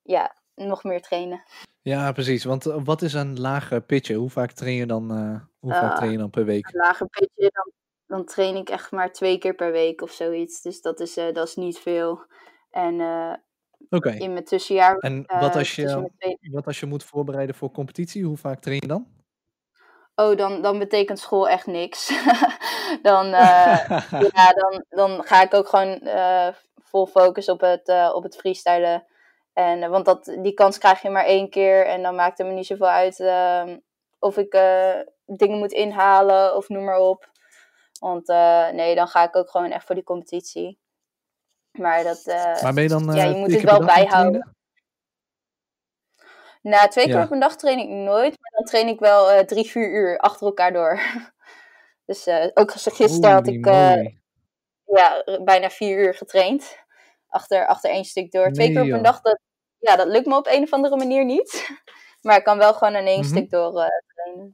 ja, 0.02 0.36
nog 0.56 0.84
meer 0.84 1.02
trainen. 1.02 1.44
Ja, 1.82 2.12
precies. 2.12 2.44
Want 2.44 2.65
eh, 2.65 2.78
wat 2.84 3.02
is 3.02 3.13
een 3.13 3.39
lager 3.39 3.82
pitje? 3.82 4.15
Hoe 4.15 4.30
vaak 4.30 4.52
train 4.52 4.76
je 4.76 4.86
dan, 4.86 5.12
eh, 5.12 5.42
hoe 5.60 5.72
vaak 5.72 5.92
Ah. 5.92 5.96
train 5.96 6.12
je 6.12 6.18
dan 6.18 6.30
per 6.30 6.46
week? 6.46 6.68
Een 6.68 6.80
lager 6.80 7.08
pitje, 7.08 7.52
dan, 7.54 7.72
dan 8.08 8.26
train 8.26 8.56
ik 8.56 8.70
echt 8.70 8.92
maar 8.92 9.12
twee 9.12 9.38
keer 9.38 9.56
per 9.56 9.72
week 9.72 10.02
of 10.02 10.12
zoiets. 10.12 10.62
Dus 10.62 10.82
dat 10.82 11.00
is, 11.00 11.13
dat 11.13 11.48
is 11.48 11.56
niet 11.56 11.78
veel. 11.80 12.26
En 12.70 12.94
Oké. 13.89 14.10
in 14.10 14.34
mijn 14.34 14.46
tussenjaar. 14.46 14.98
En 14.98 15.24
wat 15.26 15.56
als 15.56 15.76
je, 15.76 16.10
wat 16.52 16.65
als 16.65 16.80
je 16.80 16.86
moet 16.86 17.04
voorbereiden 17.04 17.56
voor 17.56 17.72
competitie? 17.72 18.24
Hoe 18.24 18.38
vaak 18.38 18.62
train 18.62 18.80
je 18.82 18.88
dan? 18.88 19.08
Oh, 20.19 20.38
dan, 20.38 20.62
dan 20.62 20.79
betekent 20.79 21.19
school 21.19 21.49
echt 21.49 21.65
niks. 21.65 22.08
dan, 23.01 23.34
eh, 23.34 23.89
ja, 24.34 24.53
dan, 24.53 24.84
dan 24.89 25.23
ga 25.23 25.41
ik 25.41 25.53
ook 25.53 25.67
gewoon 25.67 25.99
eh, 25.99 26.47
vol 26.77 27.05
focus 27.05 27.49
op 27.49 27.62
het, 27.62 27.88
eh, 27.88 28.12
op 28.13 28.23
het 28.23 28.36
freestylen. 28.36 29.05
En, 29.53 29.84
eh, 29.84 29.89
want 29.89 30.05
dat, 30.05 30.38
die 30.41 30.53
kans 30.53 30.77
krijg 30.77 31.01
je 31.01 31.10
maar 31.10 31.25
één 31.25 31.49
keer. 31.49 31.86
En 31.86 32.01
dan 32.01 32.15
maakt 32.15 32.38
het 32.38 32.47
me 32.47 32.53
niet 32.53 32.65
zoveel 32.65 32.89
uit 32.89 33.19
ehm, 33.19 33.77
of 34.19 34.38
ik 34.38 34.53
eh, 34.53 34.99
dingen 35.25 35.58
moet 35.58 35.71
inhalen 35.71 36.55
of 36.55 36.69
noem 36.69 36.84
maar 36.84 36.99
op. 36.99 37.29
Want 37.99 38.29
eh, 38.29 38.69
nee, 38.69 38.95
dan 38.95 39.08
ga 39.08 39.23
ik 39.23 39.36
ook 39.36 39.49
gewoon 39.49 39.71
echt 39.71 39.86
voor 39.86 39.95
die 39.95 40.03
competitie. 40.03 40.79
Maar 41.71 42.03
dat, 42.03 42.21
eh, 42.25 42.62
Maar 42.62 42.73
ben 42.73 42.84
je 42.84 42.89
dan 42.89 43.03
ja, 43.13 43.23
eh, 43.23 43.32
je 43.32 43.38
moet 43.38 43.51
het 43.51 43.63
wel 43.63 43.86
bijhouden. 43.86 44.55
Na 46.62 46.88
twee 46.88 47.06
keer 47.06 47.13
Ja. 47.15 47.24
op 47.24 47.32
een 47.32 47.39
dag 47.39 47.56
train 47.56 47.80
ik 47.80 47.88
nooit. 47.89 48.38
Maar 48.39 48.52
dan 48.52 48.65
train 48.65 48.88
ik 48.88 49.00
wel 49.00 49.32
eh, 49.32 49.45
drie, 49.45 49.65
vier 49.69 49.91
uur 49.91 50.17
achter 50.17 50.45
elkaar 50.48 50.74
door. 50.74 51.00
dus 52.06 52.28
eh, 52.28 52.48
ook 52.54 52.72
gisteren 52.72 53.32
had 53.32 53.48
ik 53.48 53.65
eh, 53.65 54.06
ja, 54.86 55.24
bijna 55.43 55.69
vier 55.69 55.98
uur 56.00 56.13
getraind. 56.13 56.78
Achter, 57.28 57.65
achter 57.67 57.89
één 57.89 58.06
stuk 58.06 58.32
door. 58.32 58.52
Twee 58.52 58.67
keer 58.67 58.78
op 58.82 58.88
een 58.88 58.93
joh. 58.93 59.04
dag, 59.04 59.22
dat, 59.22 59.39
ja, 59.78 59.95
dat 59.95 60.08
lukt 60.08 60.26
me 60.26 60.36
op 60.36 60.48
een 60.48 60.63
of 60.63 60.74
andere 60.74 60.98
manier 60.98 61.26
niet. 61.26 61.69
maar 62.22 62.38
ik 62.38 62.43
kan 62.43 62.58
wel 62.58 62.74
gewoon 62.74 62.95
in 62.95 63.06
één 63.06 63.19
Mhm. 63.19 63.28
stuk 63.30 63.50
door 63.50 63.72
trainen. 64.15 64.54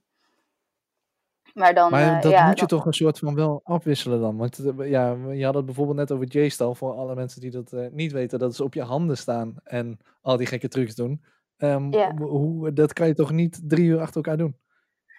Maar 1.54 1.74
dan, 1.74 1.92
Maar 1.92 2.22
dat 2.22 2.32
ja, 2.32 2.42
moet 2.48 2.60
je 2.60 2.66
dan- 2.66 2.78
toch 2.78 2.86
een 2.86 2.94
soort 2.94 3.20
van 3.20 3.36
wel 3.36 3.62
afwisselen 3.64 4.20
dan. 4.22 4.38
Want 4.38 4.60
ja, 4.78 5.16
je 5.32 5.46
had 5.46 5.54
het 5.54 5.66
bijvoorbeeld 5.66 5.98
net 5.98 6.12
over 6.12 6.26
J-stal. 6.28 6.76
Voor 6.76 6.94
alle 6.94 7.16
mensen 7.16 7.42
die 7.42 7.52
dat 7.52 7.72
niet 7.92 8.12
weten, 8.12 8.40
dat 8.40 8.56
ze 8.56 8.64
op 8.64 8.74
je 8.74 8.82
handen 8.82 9.18
staan 9.18 9.56
en 9.64 10.00
al 10.22 10.38
die 10.38 10.48
gekke 10.48 10.68
trucs 10.68 10.96
doen. 10.96 11.26
Ehm, 11.58 11.92
Ja. 11.94 12.14
hoe, 12.16 12.74
dat 12.74 12.94
kan 12.94 13.08
je 13.08 13.14
toch 13.14 13.32
niet 13.32 13.60
drie 13.64 13.86
uur 13.86 14.00
achter 14.00 14.16
elkaar 14.16 14.38
doen? 14.38 14.58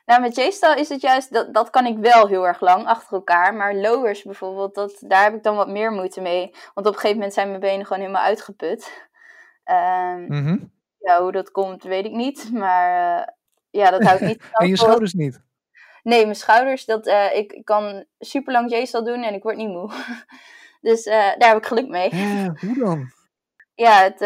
Nou, 0.06 0.20
met 0.20 0.36
J-style 0.36 0.80
is 0.80 0.88
het 0.88 1.00
juist, 1.00 1.32
dat, 1.32 1.54
dat 1.54 1.70
kan 1.70 1.86
ik 1.86 1.98
wel 1.98 2.26
heel 2.28 2.46
erg 2.46 2.60
lang 2.60 2.86
achter 2.86 3.12
elkaar. 3.12 3.54
Maar 3.54 3.74
lowers 3.74 4.22
bijvoorbeeld, 4.22 4.74
dat, 4.74 4.96
daar 5.06 5.22
heb 5.22 5.34
ik 5.34 5.42
dan 5.42 5.56
wat 5.56 5.68
meer 5.68 5.90
moeite 5.92 6.20
mee. 6.20 6.50
Want 6.74 6.86
op 6.86 6.92
een 6.92 6.92
gegeven 6.94 7.14
moment 7.16 7.34
zijn 7.34 7.48
mijn 7.48 7.60
benen 7.60 7.86
gewoon 7.86 8.02
helemaal 8.02 8.22
uitgeput. 8.24 9.08
Ehm, 9.64 10.24
Mhm. 10.26 10.58
Ja, 10.98 11.22
hoe 11.22 11.32
dat 11.32 11.50
komt, 11.50 11.82
weet 11.82 12.04
ik 12.04 12.12
niet. 12.12 12.50
Maar 12.52 13.18
eh, 13.18 13.26
ja, 13.70 13.90
dat 13.90 14.02
houdt 14.02 14.20
niet. 14.20 14.42
En 14.52 14.68
je 14.68 14.76
schouders 14.76 15.12
niet. 15.12 15.40
Nee, 16.02 16.22
mijn 16.22 16.36
schouders, 16.36 16.84
dat, 16.84 17.06
eh, 17.06 17.36
ik, 17.36 17.52
ik 17.52 17.64
kan 17.64 18.04
super 18.18 18.52
lang 18.52 18.70
J-style 18.70 19.04
doen 19.04 19.22
en 19.22 19.34
ik 19.34 19.42
word 19.42 19.56
niet 19.56 19.68
moe. 19.68 19.90
dus 20.88 21.04
eh, 21.04 21.14
daar 21.38 21.48
heb 21.48 21.56
ik 21.58 21.66
geluk 21.66 21.88
mee. 21.88 22.08
Hè, 22.14 22.48
hoe 22.66 22.78
dan? 22.78 23.10
Ja, 23.74 24.02
het, 24.02 24.20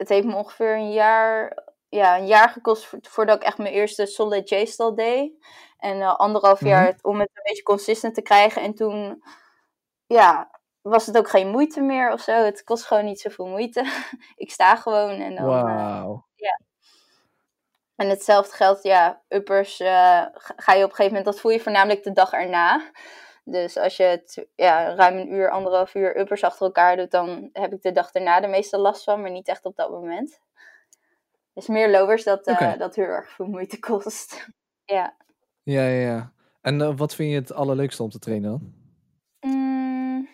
het 0.00 0.08
heeft 0.08 0.26
me 0.26 0.34
ongeveer 0.34 0.74
een 0.76 0.92
jaar, 0.92 1.64
ja, 1.88 2.16
een 2.18 2.26
jaar 2.26 2.48
gekost 2.48 2.84
vo- 2.86 2.98
voordat 3.00 3.36
ik 3.36 3.42
echt 3.42 3.58
mijn 3.58 3.74
eerste 3.74 4.06
solid 4.06 4.48
J-style 4.48 4.94
deed. 4.94 5.32
En 5.78 6.00
eh, 6.00 6.14
anderhalf 6.16 6.60
Mhm. 6.60 6.68
jaar 6.70 6.98
om 7.02 7.20
het 7.20 7.30
een 7.34 7.42
beetje 7.42 7.62
consistent 7.62 8.14
te 8.14 8.22
krijgen. 8.22 8.62
En 8.62 8.74
toen, 8.74 9.22
ja, 10.06 10.60
was 10.80 11.06
het 11.06 11.18
ook 11.18 11.28
geen 11.30 11.48
moeite 11.48 11.80
meer 11.80 12.12
of 12.12 12.20
zo. 12.20 12.32
Het 12.32 12.64
kost 12.64 12.84
gewoon 12.84 13.04
niet 13.04 13.20
zoveel 13.20 13.46
moeite. 13.46 13.82
ik 14.36 14.50
sta 14.50 14.76
gewoon 14.76 15.20
en 15.20 15.34
dan... 15.34 15.44
eh, 15.56 15.62
Wauw. 15.62 16.28
En 17.96 18.08
hetzelfde 18.08 18.56
geldt, 18.56 18.82
ja, 18.82 19.22
uppers 19.28 19.80
eh, 19.80 20.22
ga 20.34 20.72
je 20.72 20.84
op 20.84 20.90
een 20.90 20.96
gegeven 20.96 21.06
moment, 21.06 21.24
dat 21.24 21.40
voel 21.40 21.50
je 21.52 21.60
voornamelijk 21.60 22.02
de 22.02 22.12
dag 22.12 22.32
erna. 22.32 22.90
Dus 23.50 23.76
als 23.76 23.96
je 23.96 24.02
het 24.02 24.46
ja, 24.54 24.94
ruim 24.94 25.18
een 25.18 25.32
uur, 25.32 25.50
anderhalf 25.50 25.94
uur 25.94 26.18
uppers 26.18 26.44
achter 26.44 26.66
elkaar 26.66 26.96
doet, 26.96 27.10
dan 27.10 27.50
heb 27.52 27.72
ik 27.72 27.82
de 27.82 27.92
dag 27.92 28.12
erna 28.12 28.40
de 28.40 28.46
meeste 28.46 28.78
last 28.78 29.04
van, 29.04 29.20
maar 29.20 29.30
niet 29.30 29.48
echt 29.48 29.64
op 29.64 29.76
dat 29.76 29.90
moment. 29.90 30.40
Dus 31.54 31.66
meer 31.66 31.90
lowers 31.90 32.24
dat, 32.24 32.46
eh, 32.46 32.78
dat 32.78 32.94
heel 32.94 33.04
erg 33.04 33.30
veel 33.30 33.46
moeite 33.46 33.78
kost. 33.78 34.46
ja. 34.84 35.16
Ja, 35.62 35.82
ja, 35.82 36.10
ja. 36.10 36.32
En 36.60 36.80
eh, 36.80 36.92
wat 36.96 37.14
vind 37.14 37.30
je 37.30 37.36
het 37.36 37.52
allerleukste 37.52 38.02
om 38.02 38.10
te 38.10 38.18
trainen 38.18 38.50
dan? 38.50 38.74
Mm, 39.40 40.28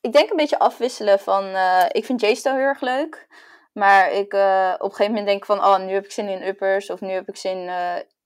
ik 0.00 0.12
denk 0.12 0.30
een 0.30 0.36
beetje 0.36 0.58
afwisselen 0.58 1.18
van, 1.18 1.44
eh, 1.44 1.84
ik 1.88 2.04
vind 2.04 2.20
J-Style 2.20 2.54
heel 2.54 2.64
erg 2.64 2.80
leuk. 2.80 3.26
Maar 3.72 4.12
ik, 4.12 4.32
op 4.32 4.82
een 4.82 4.90
gegeven 4.90 5.06
moment 5.06 5.26
denk 5.26 5.44
van, 5.44 5.58
oh, 5.58 5.78
nu 5.78 5.92
heb 5.92 6.04
ik 6.04 6.10
zin 6.10 6.28
in 6.28 6.46
uppers. 6.46 6.90
Of 6.90 7.00
nu 7.00 7.10
heb 7.10 7.28
ik 7.28 7.36
zin 7.36 7.70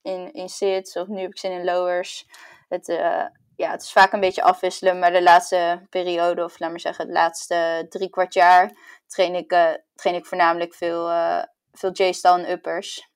in, 0.02 0.32
in 0.32 0.48
sits. 0.48 0.96
Of 0.96 1.06
nu 1.06 1.20
heb 1.20 1.30
ik 1.30 1.38
zin 1.38 1.52
in 1.52 1.64
lowers. 1.64 2.26
Het, 2.68 2.86
ja, 3.62 3.70
het 3.70 3.82
is 3.82 3.92
vaak 3.92 4.12
een 4.12 4.20
beetje 4.20 4.42
afwisselen. 4.42 4.98
Maar 4.98 5.12
de 5.12 5.22
laatste 5.22 5.86
periode, 5.90 6.44
of 6.44 6.58
laat 6.58 6.70
maar 6.70 6.80
zeggen, 6.80 7.04
het 7.04 7.14
laatste 7.14 7.86
drie 7.88 8.10
kwart 8.10 8.34
jaar, 8.34 8.72
train 9.06 9.34
ik, 9.34 9.50
eh, 9.50 9.70
train 9.94 10.16
ik 10.16 10.26
voornamelijk 10.26 10.74
veel, 10.74 11.10
eh, 11.10 11.42
veel 11.72 11.92
J-Style 11.92 12.42
en 12.42 12.50
uppers. 12.50 13.10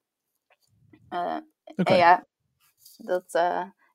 Eh, 1.09 1.37
en 1.77 1.97
ja, 1.97 2.27
dat, 2.97 3.33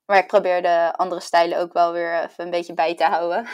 maar 0.06 0.18
ik 0.18 0.26
probeer 0.26 0.62
de 0.62 0.92
andere 0.96 1.20
stijlen 1.20 1.58
ook 1.58 1.72
wel 1.72 1.92
weer 1.92 2.22
even 2.22 2.44
een 2.44 2.50
beetje 2.50 2.74
bij 2.74 2.94
te 2.94 3.04
houden. 3.04 3.46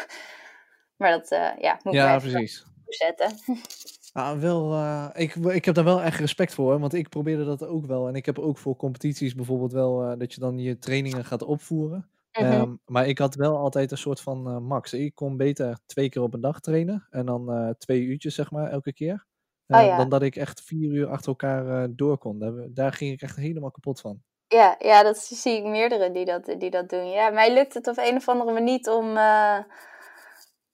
Maar 0.96 1.11
dat 1.11 1.28
ja, 1.58 1.80
moet 1.82 1.94
ik 1.94 2.00
Ja, 2.00 2.18
precies. 2.18 2.64
zetten. 2.87 3.32
Ah, 4.12 4.38
wel, 4.38 4.72
eh, 4.72 5.08
ik, 5.14 5.34
ik 5.34 5.64
heb 5.64 5.74
daar 5.74 5.84
wel 5.84 6.02
echt 6.02 6.20
respect 6.20 6.54
voor, 6.54 6.72
hè, 6.72 6.78
want 6.78 6.94
ik 6.94 7.08
probeerde 7.08 7.44
dat 7.44 7.62
ook 7.66 7.87
wel. 7.87 8.08
En 8.08 8.14
ik 8.14 8.26
heb 8.26 8.38
ook 8.38 8.58
voor 8.58 8.76
competities 8.76 9.34
bijvoorbeeld 9.34 9.72
wel 9.72 10.18
dat 10.18 10.34
je 10.34 10.40
dan 10.40 10.58
je 10.58 10.78
trainingen 10.78 11.24
gaat 11.24 11.42
opvoeren. 11.42 12.08
Mhm. 12.38 12.53
Ehm, 12.53 12.74
maar 12.85 13.07
ik 13.07 13.18
had 13.18 13.35
wel 13.35 13.57
altijd 13.57 13.90
een 13.90 13.98
soort 13.98 14.20
van 14.20 14.46
eh, 14.46 14.59
max. 14.59 14.92
Ik 14.92 15.14
kon 15.14 15.37
beter 15.37 15.79
twee 15.87 16.09
keer 16.09 16.22
op 16.22 16.35
een 16.35 16.40
dag 16.40 16.61
trainen 16.61 17.07
en 17.11 17.27
dan 17.27 17.53
eh, 17.53 17.70
twee 17.79 18.03
uurtjes 18.03 18.35
zeg 18.35 18.51
maar 18.51 18.70
elke 18.70 18.92
keer. 18.92 19.27
Oh 19.66 19.79
Eh, 19.81 19.87
ja. 19.87 19.96
Dan 19.96 20.09
dat 20.09 20.22
ik 20.22 20.37
echt 20.37 20.62
vier 20.62 20.92
uur 20.92 21.07
achter 21.09 21.29
elkaar 21.29 21.83
eh, 21.83 21.88
door 21.90 22.18
kon. 22.18 22.38
Daar, 22.38 22.53
daar 22.68 22.92
ging 22.92 23.12
ik 23.12 23.22
echt 23.22 23.37
helemaal 23.37 23.70
kapot 23.70 24.01
van. 24.01 24.22
Ja, 24.46 24.74
ja, 24.79 25.03
dat 25.03 25.18
zie 25.18 25.57
ik 25.57 25.64
meerdere 25.64 26.11
die 26.11 26.24
dat, 26.24 26.55
die 26.59 26.70
dat 26.70 26.88
doen. 26.88 27.11
Ja, 27.11 27.31
mij 27.31 27.53
lukt 27.53 27.74
het 27.74 27.87
op 27.87 27.96
een 27.98 28.16
of 28.16 28.29
andere 28.29 28.53
manier 28.53 28.72
niet 28.72 28.88
om, 28.88 29.07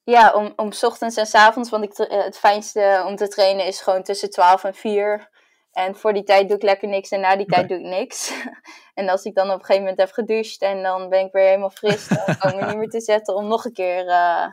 ja, 0.04 0.32
om, 0.34 0.52
om 0.56 0.72
's 0.72 0.82
ochtends 0.82 1.16
en 1.16 1.26
's 1.26 1.34
avonds, 1.34 1.70
want 1.70 1.84
ik, 1.84 1.92
het 1.96 2.38
fijnste 2.38 3.04
om 3.06 3.16
te 3.16 3.28
trainen 3.28 3.66
is 3.66 3.80
gewoon 3.80 4.02
tussen 4.02 4.30
12 4.30 4.64
en 4.64 4.74
4. 4.74 5.30
En 5.74 5.94
voor 5.94 6.12
die 6.12 6.22
tijd 6.22 6.48
doe 6.48 6.56
ik 6.56 6.62
lekker 6.62 6.88
niks 6.88 7.10
en 7.10 7.20
na 7.20 7.36
die 7.36 7.46
tijd 7.46 7.68
doe 7.68 7.78
ik 7.78 7.84
niks. 7.84 8.32
en 8.94 9.08
als 9.08 9.24
ik 9.24 9.34
dan 9.34 9.46
op 9.46 9.58
een 9.58 9.60
gegeven 9.60 9.80
moment 9.82 9.98
heb 10.00 10.10
gedoucht 10.10 10.62
en 10.62 10.82
dan 10.82 11.08
ben 11.08 11.24
ik 11.24 11.32
weer 11.32 11.46
helemaal 11.46 11.70
fris, 11.70 12.08
dan 12.08 12.36
kan 12.38 12.52
ik 12.52 12.60
me 12.60 12.66
niet 12.66 12.76
meer 12.76 12.88
te 12.88 13.00
zetten 13.00 13.34
om 13.34 13.46
nog 13.46 13.64
een 13.64 13.72
keer, 13.72 14.06
eh, 14.06 14.46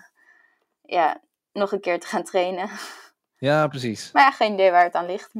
ja, 0.81 1.21
nog 1.51 1.71
een 1.71 1.79
keer 1.79 1.99
te 1.99 2.07
gaan 2.07 2.23
trainen. 2.23 2.69
Ja, 3.35 3.67
precies. 3.67 4.11
Maar 4.11 4.23
ja, 4.23 4.31
geen 4.31 4.53
idee 4.53 4.71
waar 4.71 4.83
het 4.83 4.93
aan 4.93 5.05
ligt. 5.05 5.31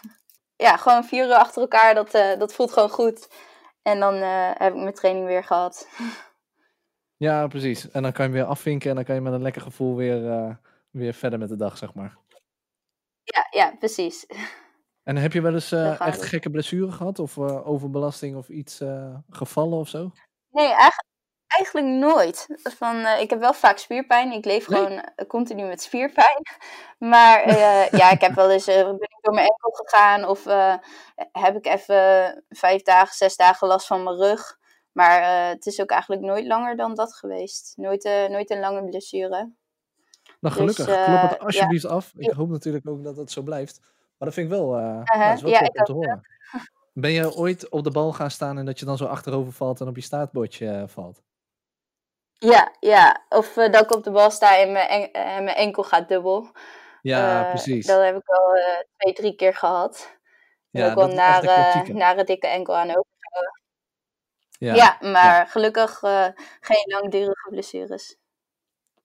ja, 0.66 0.76
gewoon 0.76 1.04
vier 1.04 1.26
uur 1.26 1.34
achter 1.34 1.62
elkaar, 1.62 1.94
dat, 1.94 2.14
eh, 2.14 2.38
dat 2.38 2.54
voelt 2.54 2.72
gewoon 2.72 2.90
goed. 2.90 3.28
En 3.82 4.00
dan 4.00 4.14
eh, 4.14 4.50
heb 4.54 4.74
ik 4.74 4.80
mijn 4.80 4.94
training 4.94 5.26
weer 5.26 5.44
gehad. 5.44 5.88
Ja, 7.16 7.46
precies. 7.46 7.90
En 7.90 8.02
dan 8.02 8.12
kan 8.12 8.26
je 8.26 8.32
weer 8.32 8.44
afvinken 8.44 8.90
en 8.90 8.96
dan 8.96 9.04
kan 9.04 9.14
je 9.14 9.20
met 9.20 9.32
een 9.32 9.42
lekker 9.42 9.62
gevoel 9.62 9.96
weer, 9.96 10.58
weer 10.90 11.14
verder 11.14 11.38
met 11.38 11.48
de 11.48 11.56
dag, 11.56 11.78
zeg 11.78 11.94
maar. 11.94 12.16
Ja, 13.22 13.46
ja, 13.50 13.74
precies. 13.78 14.26
En 15.02 15.16
heb 15.16 15.32
je 15.32 15.40
wel 15.40 15.54
eens 15.54 15.72
eh, 15.72 16.00
echt 16.00 16.22
gekke 16.22 16.50
blessure 16.50 16.92
gehad? 16.92 17.18
Of 17.18 17.36
eh, 17.36 17.68
overbelasting 17.68 18.36
of 18.36 18.48
iets 18.48 18.80
eh, 18.80 19.14
gevallen 19.30 19.78
of 19.78 19.88
zo? 19.88 20.10
Nee, 20.50 20.66
eigenlijk, 20.66 21.08
eigenlijk 21.46 21.86
nooit. 21.86 22.46
Van, 22.62 23.06
ik 23.06 23.30
heb 23.30 23.38
wel 23.40 23.52
vaak 23.52 23.78
spierpijn. 23.78 24.32
Ik 24.32 24.44
leef 24.44 24.68
Nee? 24.68 24.80
gewoon 24.80 25.04
continu 25.26 25.66
met 25.66 25.82
spierpijn. 25.82 26.42
Maar 26.98 27.48
ja, 27.96 28.10
ik 28.10 28.20
heb 28.20 28.34
wel 28.34 28.50
eens 28.50 28.64
ben 28.64 28.94
ik 28.94 29.18
door 29.20 29.34
mijn 29.34 29.46
enkel 29.46 29.70
gegaan. 29.70 30.24
Of 30.24 30.44
heb 31.32 31.56
ik 31.56 31.66
even 31.66 32.44
vijf 32.48 32.82
dagen, 32.82 33.14
zes 33.14 33.36
dagen 33.36 33.68
last 33.68 33.86
van 33.86 34.02
mijn 34.02 34.16
rug. 34.16 34.58
Maar 34.92 35.48
het 35.48 35.66
is 35.66 35.80
ook 35.80 35.90
eigenlijk 35.90 36.22
nooit 36.22 36.46
langer 36.46 36.76
dan 36.76 36.94
dat 36.94 37.14
geweest. 37.14 37.72
Nooit, 37.76 38.04
nooit 38.28 38.50
een 38.50 38.60
lange 38.60 38.84
blessure. 38.84 39.52
Nou, 40.42 40.54
Dus 40.54 40.74
gelukkig. 40.74 40.84
Klop 40.84 41.16
eh, 41.16 41.22
het 41.22 41.30
ja. 41.30 41.44
alsjeblieft 41.44 41.84
af. 41.84 42.12
Ik 42.16 42.30
hoop 42.30 42.48
natuurlijk 42.48 42.88
ook 42.88 43.04
dat 43.04 43.16
het 43.16 43.30
zo 43.30 43.42
blijft. 43.42 43.80
Maar 44.22 44.30
dat 44.30 44.40
vind 44.40 44.52
ik 44.52 44.58
wel, 44.58 44.76
eh 44.76 44.82
nou, 44.82 45.28
dat 45.28 45.36
is 45.36 45.42
wel 45.42 45.50
ja, 45.50 45.58
top 45.58 45.68
ik 45.74 45.78
om 45.78 45.84
te 45.84 45.92
ook. 45.92 46.04
horen. 46.04 46.20
Ben 46.92 47.10
je 47.10 47.34
ooit 47.34 47.68
op 47.68 47.84
de 47.84 47.90
bal 47.90 48.12
gaan 48.12 48.30
staan 48.30 48.58
en 48.58 48.64
dat 48.66 48.78
je 48.78 48.84
dan 48.84 48.96
zo 48.96 49.04
achterover 49.04 49.52
valt 49.52 49.80
en 49.80 49.88
op 49.88 49.96
je 49.96 50.02
staartbordje 50.02 50.68
eh, 50.68 50.82
valt? 50.86 51.22
Ja, 52.32 52.72
ja. 52.80 53.24
Of 53.28 53.56
eh, 53.56 53.72
dat 53.72 53.82
ik 53.82 53.92
op 53.92 54.04
de 54.04 54.10
bal 54.10 54.30
sta 54.30 54.58
en 54.58 54.72
mijn, 54.72 54.88
en, 54.88 55.12
en 55.12 55.44
mijn 55.44 55.56
enkel 55.56 55.82
gaat 55.84 56.08
dubbel. 56.08 56.50
Ja, 57.00 57.42
Eh, 57.44 57.48
precies. 57.48 57.86
Dat 57.86 58.02
heb 58.04 58.16
ik 58.16 58.28
al 58.28 58.54
eh, 58.56 58.62
twee, 58.96 59.12
drie 59.12 59.34
keer 59.34 59.54
gehad. 59.54 60.16
Ja, 60.70 60.90
ook 60.94 61.08
de 61.08 61.14
nare, 61.14 61.46
klassieke. 61.46 61.92
nare 61.92 62.24
dikke 62.24 62.46
enkel 62.46 62.76
aan 62.76 62.88
overgehouden. 62.88 63.60
Ja, 64.48 64.74
Ja, 64.74 64.96
ja. 65.00 65.10
maar 65.10 65.46
gelukkig 65.46 66.02
eh, 66.02 66.28
geen 66.60 66.84
langdurige 67.00 67.48
blessures. 67.50 68.16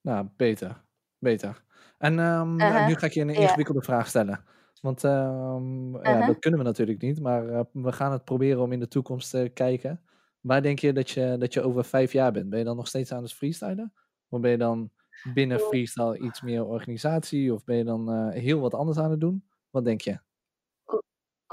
Nou, 0.01 0.27
beter. 0.37 0.83
Beter. 1.19 1.63
En 1.97 2.19
ehm, 2.19 2.61
Uh-huh, 2.61 2.87
nu 2.87 2.95
ga 2.95 3.05
ik 3.05 3.13
je 3.13 3.21
een 3.21 3.33
ja. 3.33 3.39
ingewikkelde 3.39 3.81
vraag 3.81 4.07
stellen. 4.07 4.45
Want 4.81 5.03
ehm, 5.03 5.91
ja, 5.95 6.01
Uh-huh. 6.03 6.25
dat 6.25 6.39
kunnen 6.39 6.59
we 6.59 6.65
natuurlijk 6.65 7.01
niet, 7.01 7.19
maar 7.21 7.49
eh, 7.49 7.61
we 7.71 7.91
gaan 7.91 8.11
het 8.11 8.23
proberen 8.23 8.61
om 8.61 8.71
in 8.71 8.79
de 8.79 8.87
toekomst 8.87 9.29
te 9.31 9.51
kijken. 9.53 10.01
Waar 10.41 10.61
denk 10.61 10.79
je 10.79 10.93
dat, 10.93 11.09
je 11.09 11.35
dat 11.39 11.53
je 11.53 11.61
over 11.61 11.85
vijf 11.85 12.11
jaar 12.11 12.31
bent? 12.31 12.49
Ben 12.49 12.59
je 12.59 12.65
dan 12.65 12.75
nog 12.75 12.87
steeds 12.87 13.11
aan 13.11 13.23
het 13.23 13.33
freestylen? 13.33 13.93
Of 14.29 14.39
ben 14.41 14.51
je 14.51 14.57
dan 14.57 14.91
binnen 15.23 15.59
freestyle 15.59 16.19
iets 16.19 16.41
meer 16.41 16.65
organisatie? 16.65 17.53
Of 17.53 17.63
ben 17.63 17.75
je 17.77 17.83
dan 17.83 18.29
heel 18.31 18.59
wat 18.59 18.73
anders 18.73 18.97
aan 18.97 19.11
het 19.11 19.19
doen? 19.21 19.47
Wat 19.69 19.85
denk 19.85 20.01
je? 20.01 20.19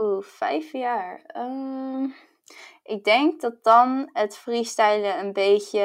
Oeh, 0.00 0.22
vijf 0.24 0.72
jaar. 0.72 1.22
Ehm, 1.26 2.04
ik 2.82 3.04
denk 3.04 3.40
dat 3.40 3.64
dan 3.64 4.10
het 4.12 4.36
freestylen 4.36 5.18
een 5.18 5.32
beetje. 5.32 5.80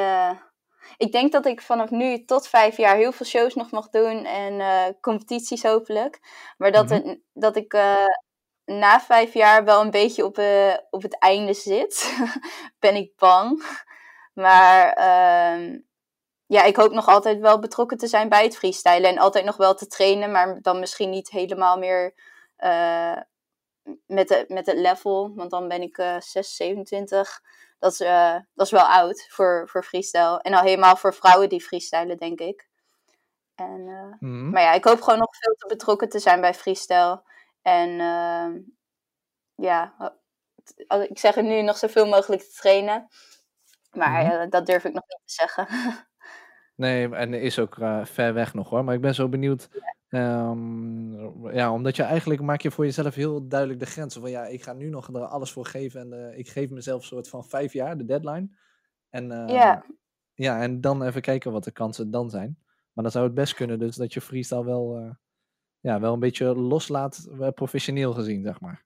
Ik 0.98 1.12
denk 1.12 1.32
dat 1.32 1.46
ik 1.46 1.62
vanaf 1.62 1.90
nu 1.90 2.26
tot 2.26 2.48
vijf 2.48 2.78
jaar 2.78 2.96
heel 2.96 3.12
veel 3.12 3.26
shows 3.26 3.56
nog 3.56 3.72
mag 3.72 3.90
doen 3.90 4.26
en 4.26 4.54
uh, 4.54 4.86
competities 5.02 5.64
hopelijk. 5.64 6.20
Maar 6.58 6.72
dat, 6.72 6.86
mhm. 6.86 6.94
het, 6.94 7.20
dat 7.34 7.56
ik 7.56 7.74
uh, 7.74 8.06
na 8.66 9.00
vijf 9.00 9.34
jaar 9.34 9.64
wel 9.64 9.82
een 9.82 9.92
beetje 9.92 10.26
op, 10.26 10.38
uh, 10.38 10.74
op 10.90 11.02
het 11.02 11.18
einde 11.18 11.54
zit, 11.54 12.20
ben 12.80 12.96
ik 12.96 13.12
bang. 13.16 13.64
Maar 14.34 14.98
uh, 14.98 15.80
ja, 16.46 16.64
ik 16.64 16.76
hoop 16.76 16.92
nog 16.92 17.08
altijd 17.08 17.40
wel 17.40 17.60
betrokken 17.60 17.98
te 17.98 18.08
zijn 18.08 18.30
bij 18.30 18.44
het 18.44 18.58
freestylen 18.58 19.10
en 19.10 19.18
altijd 19.18 19.46
nog 19.46 19.58
wel 19.58 19.76
te 19.76 19.88
trainen, 19.88 20.32
maar 20.32 20.62
dan 20.62 20.80
misschien 20.80 21.10
niet 21.10 21.30
helemaal 21.30 21.78
meer 21.78 22.14
met, 24.06 24.28
de, 24.28 24.46
met 24.48 24.66
het 24.66 24.78
level, 24.78 25.32
want 25.36 25.52
dan 25.52 25.68
ben 25.68 25.82
ik 25.82 25.98
uh, 25.98 26.20
6, 26.20 26.56
27. 26.56 27.42
Dat 27.80 27.92
is, 27.92 28.02
uh, 28.02 28.36
dat 28.54 28.66
is 28.66 28.72
wel 28.72 28.86
oud 28.86 29.28
voor, 29.30 29.70
voor 29.70 29.84
freestyle. 29.84 30.40
En 30.42 30.54
al 30.54 30.62
helemaal 30.62 30.96
voor 30.96 31.14
vrouwen 31.14 31.50
die 31.50 31.62
freestylen, 31.62 32.18
denk 32.18 32.40
ik. 32.40 32.68
En, 33.56 34.16
mm. 34.20 34.50
Maar 34.50 34.62
ja, 34.62 34.74
ik 34.74 34.84
hoop 34.84 35.02
gewoon 35.02 35.20
nog 35.20 35.36
veel 35.36 35.54
te 35.54 35.68
betrokken 35.68 36.10
te 36.10 36.20
zijn 36.20 36.42
bij 36.42 36.54
freestyle. 36.54 37.24
En 37.62 37.90
uh, 37.90 38.48
ja, 39.56 39.94
ik 41.10 41.20
zeg 41.20 41.36
het 41.36 41.46
nu 41.46 41.62
nog 41.62 41.78
zoveel 41.78 42.08
mogelijk 42.08 42.42
te 42.42 42.56
trainen. 42.56 43.08
Maar 43.92 44.44
mm. 44.44 44.50
dat 44.50 44.66
durf 44.66 44.84
ik 44.84 44.94
nog 44.94 45.04
niet 45.08 45.22
te 45.26 45.34
zeggen. 45.34 45.68
nee, 46.76 47.16
en 47.16 47.34
is 47.34 47.60
ook 47.60 47.76
ver 48.04 48.34
weg 48.34 48.54
nog 48.54 48.70
hoor. 48.70 48.84
Maar 48.84 48.96
ik 48.96 49.02
ben 49.02 49.16
zo 49.16 49.30
benieuwd. 49.30 49.70
Um, 50.10 51.52
ja, 51.54 51.74
omdat 51.74 51.96
je 51.96 52.04
eigenlijk 52.04 52.42
maak 52.42 52.62
je 52.62 52.72
voor 52.72 52.86
jezelf 52.86 53.16
heel 53.16 53.48
duidelijk 53.48 53.80
de 53.80 53.86
grenzen 53.86 54.22
van 54.22 54.30
ja, 54.30 54.46
ik 54.46 54.64
ga 54.64 54.74
nu 54.74 54.90
nog 54.90 55.08
er 55.08 55.22
alles 55.22 55.52
voor 55.52 55.66
geven 55.66 56.02
en 56.02 56.20
uh, 56.20 56.38
ik 56.38 56.50
geef 56.50 56.70
mezelf 56.70 57.02
een 57.02 57.08
soort 57.08 57.30
van 57.30 57.46
vijf 57.46 57.74
jaar, 57.74 57.98
de 57.98 58.06
deadline. 58.06 58.50
En, 59.10 59.32
uh, 59.32 59.48
ja. 59.48 59.86
ja, 60.34 60.62
en 60.62 60.82
dan 60.82 61.04
even 61.04 61.22
kijken 61.22 61.52
wat 61.52 61.64
de 61.64 61.72
kansen 61.72 62.12
dan 62.12 62.30
zijn. 62.30 62.58
Maar 62.94 63.04
dan 63.04 63.12
zou 63.12 63.26
het 63.26 63.34
best 63.34 63.54
kunnen 63.54 63.80
dus 63.80 63.96
dat 63.96 64.14
je 64.14 64.22
freestyle 64.22 64.66
wel, 64.66 65.02
uh, 65.02 65.12
ja, 65.80 66.00
wel 66.00 66.14
een 66.14 66.20
beetje 66.20 66.56
loslaat, 66.56 67.28
professioneel 67.56 68.14
gezien, 68.14 68.44
zeg 68.44 68.60
maar. 68.60 68.86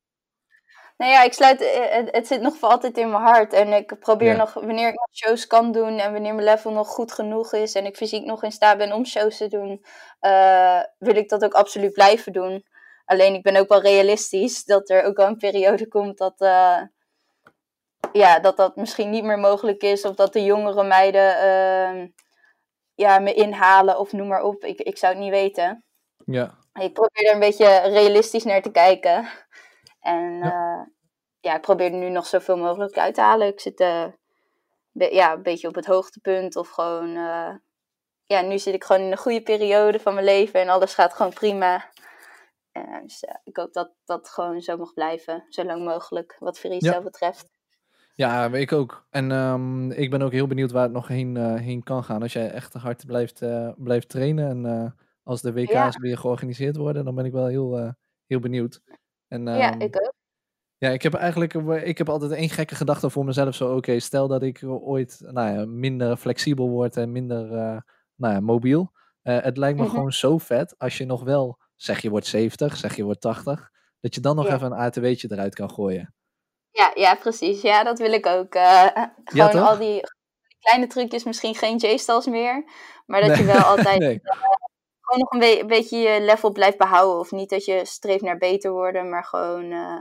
Nou 0.97 1.11
ja, 1.11 1.23
ik 1.23 1.33
sluit, 1.33 1.61
eh, 1.61 1.89
het, 1.89 2.11
het, 2.11 2.27
zit 2.27 2.41
nog 2.41 2.55
voor 2.55 2.69
altijd 2.69 2.97
in 2.97 3.09
mijn 3.09 3.23
hart. 3.23 3.53
En 3.53 3.73
ik 3.73 3.99
probeer 3.99 4.35
nog, 4.35 4.53
wanneer 4.53 4.87
ik 4.87 4.99
nog 4.99 5.09
shows 5.11 5.47
kan 5.47 5.71
doen 5.71 5.99
en 5.99 6.11
wanneer 6.11 6.33
mijn 6.33 6.47
level 6.47 6.71
nog 6.71 6.87
goed 6.87 7.11
genoeg 7.11 7.53
is 7.53 7.75
en 7.75 7.85
ik 7.85 7.95
fysiek 7.95 8.25
nog 8.25 8.43
in 8.43 8.51
staat 8.51 8.77
ben 8.77 8.91
om 8.91 9.05
shows 9.05 9.37
te 9.37 9.47
doen, 9.47 9.85
uh, 10.21 10.81
wil 10.97 11.15
ik 11.15 11.29
dat 11.29 11.43
ook 11.43 11.53
absoluut 11.53 11.93
blijven 11.93 12.33
doen. 12.33 12.65
Alleen 13.05 13.33
ik 13.33 13.43
ben 13.43 13.55
ook 13.55 13.67
wel 13.67 13.81
realistisch 13.81 14.63
dat 14.63 14.89
er 14.89 15.03
ook 15.03 15.17
wel 15.17 15.27
een 15.27 15.37
periode 15.37 15.87
komt 15.87 16.17
dat, 16.17 16.41
uh, 16.41 16.81
ja, 18.11 18.39
dat 18.39 18.57
dat 18.57 18.75
misschien 18.75 19.09
niet 19.09 19.23
meer 19.23 19.39
mogelijk 19.39 19.81
is. 19.81 20.05
Of 20.05 20.15
dat 20.15 20.33
de 20.33 20.43
jongere 20.43 20.83
meiden 20.83 21.37
ehm, 21.37 22.07
ja, 22.95 23.19
me 23.19 23.33
inhalen 23.33 23.99
of 23.99 24.11
noem 24.11 24.27
maar 24.27 24.43
op. 24.43 24.63
Ik, 24.63 24.81
ik 24.81 24.97
zou 24.97 25.13
het 25.13 25.21
niet 25.21 25.31
weten. 25.31 25.83
Ja. 26.25 26.57
Ik 26.73 26.93
probeer 26.93 27.27
er 27.27 27.33
een 27.33 27.39
beetje 27.39 27.77
realistisch 27.77 28.43
naar 28.43 28.61
te 28.61 28.71
kijken. 28.71 29.27
En 30.03 30.37
ja. 30.37 30.77
Uh, 30.77 30.85
ja, 31.39 31.55
ik 31.55 31.61
probeer 31.61 31.91
er 31.91 31.97
nu 31.97 32.09
nog 32.09 32.25
zoveel 32.25 32.57
mogelijk 32.57 32.97
uit 32.97 33.15
te 33.15 33.21
halen. 33.21 33.47
Ik 33.47 33.59
zit 33.59 33.79
uh, 33.79 34.05
ja, 34.91 35.33
een 35.33 35.43
beetje 35.43 35.67
op 35.67 35.75
het 35.75 35.85
hoogtepunt 35.85 36.55
of 36.55 36.69
gewoon... 36.69 37.09
Uh, 37.09 37.55
ja, 38.25 38.41
nu 38.41 38.59
zit 38.59 38.73
ik 38.73 38.83
gewoon 38.83 39.01
in 39.01 39.11
een 39.11 39.17
goede 39.17 39.41
periode 39.41 39.99
van 39.99 40.13
mijn 40.13 40.25
leven 40.25 40.61
en 40.61 40.69
alles 40.69 40.93
gaat 40.93 41.13
gewoon 41.13 41.33
prima. 41.33 41.89
dus 43.01 43.23
ik 43.43 43.57
hoop 43.57 43.73
dat 43.73 43.93
dat 44.05 44.29
gewoon 44.29 44.61
zo 44.61 44.77
mag 44.77 44.93
blijven, 44.93 45.45
zo 45.49 45.63
lang 45.63 45.83
mogelijk, 45.85 46.35
wat 46.39 46.59
freestyle 46.59 46.93
ja. 46.93 47.01
betreft. 47.01 47.49
Ja, 48.15 48.45
ik 48.45 48.71
ook. 48.71 49.07
En 49.09 49.31
um, 49.31 49.91
ik 49.91 50.09
ben 50.09 50.21
ook 50.21 50.31
heel 50.31 50.47
benieuwd 50.47 50.71
waar 50.71 50.83
het 50.83 50.91
nog 50.91 51.07
heen, 51.07 51.35
uh, 51.35 51.55
heen 51.55 51.83
kan 51.83 52.03
gaan. 52.03 52.21
Als 52.21 52.33
jij 52.33 52.51
echt 52.51 52.73
hard 52.73 53.05
blijft, 53.05 53.41
blijft 53.75 54.09
trainen 54.09 54.65
en 54.65 54.95
als 55.23 55.41
de 55.41 55.53
WK's 55.53 55.71
ja. 55.71 55.91
weer 55.99 56.17
georganiseerd 56.17 56.75
worden, 56.75 57.05
dan 57.05 57.15
ben 57.15 57.25
ik 57.25 57.31
wel 57.31 57.47
heel, 57.47 57.95
heel 58.25 58.39
benieuwd. 58.39 58.81
En, 59.33 59.47
um, 59.47 59.55
ja, 59.55 59.71
ehm, 59.71 59.81
ik 59.81 59.95
ook. 60.01 60.13
Ja, 60.77 60.89
ik 60.89 61.01
heb 61.01 61.13
eigenlijk 61.13 61.53
ik 61.83 61.97
heb 61.97 62.09
altijd 62.09 62.31
één 62.31 62.49
gekke 62.49 62.75
gedachte 62.75 63.09
voor 63.09 63.25
mezelf. 63.25 63.55
Zo, 63.55 63.75
oké, 63.75 63.99
stel 63.99 64.27
dat 64.27 64.43
ik 64.43 64.59
ooit 64.63 65.19
nou 65.19 65.59
ja, 65.59 65.65
minder 65.65 66.17
flexibel 66.17 66.69
word 66.69 66.97
en 66.97 67.11
minder 67.11 67.47
nou 68.15 68.33
ja, 68.33 68.39
mobiel. 68.39 68.91
het 69.21 69.57
lijkt 69.57 69.77
me 69.77 69.81
mm 69.81 69.87
-hmm. 69.89 69.97
gewoon 69.97 70.11
zo 70.11 70.37
vet 70.37 70.75
als 70.77 70.97
je 70.97 71.05
nog 71.05 71.23
wel, 71.23 71.59
zeg 71.75 72.01
je 72.01 72.09
wordt 72.09 72.25
70, 72.25 72.77
zeg 72.77 72.95
je 72.95 73.03
wordt 73.03 73.21
80, 73.21 73.71
dat 73.99 74.15
je 74.15 74.21
dan 74.21 74.35
nog 74.35 74.47
ja. 74.47 74.53
even 74.55 74.71
een 74.71 74.77
ATW'tje 74.77 75.27
eruit 75.31 75.55
kan 75.55 75.69
gooien. 75.69 76.13
Ja, 76.71 76.91
ja, 76.95 77.15
precies. 77.15 77.61
Ja, 77.61 77.83
dat 77.83 77.99
wil 77.99 78.11
ik 78.11 78.25
ook. 78.25 78.55
Uh, 78.63 78.87
gewoon 79.23 79.51
ja, 79.51 79.61
al 79.61 79.77
die 79.77 80.01
kleine 80.59 80.87
trucjes, 80.87 81.23
misschien 81.23 81.55
geen 81.55 81.77
J-stals 81.77 82.27
meer. 82.27 82.63
Maar 83.05 83.21
dat 83.21 83.29
nee. 83.29 83.37
je 83.37 83.45
wel 83.45 83.61
altijd 83.61 83.99
nee. 84.07 84.21
Gewoon 85.13 85.27
nog 85.31 85.31
een, 85.31 85.39
be 85.39 85.59
een, 85.59 85.67
beetje 85.67 85.97
je 85.97 86.21
level 86.21 86.51
blijft 86.51 86.77
behouden. 86.77 87.19
Of 87.19 87.31
niet 87.31 87.49
dat 87.49 87.65
je 87.65 87.85
streeft 87.85 88.23
naar 88.23 88.37
beter 88.37 88.71
worden, 88.71 89.09
maar 89.09 89.23
gewoon, 89.23 89.71
uh, 89.71 89.99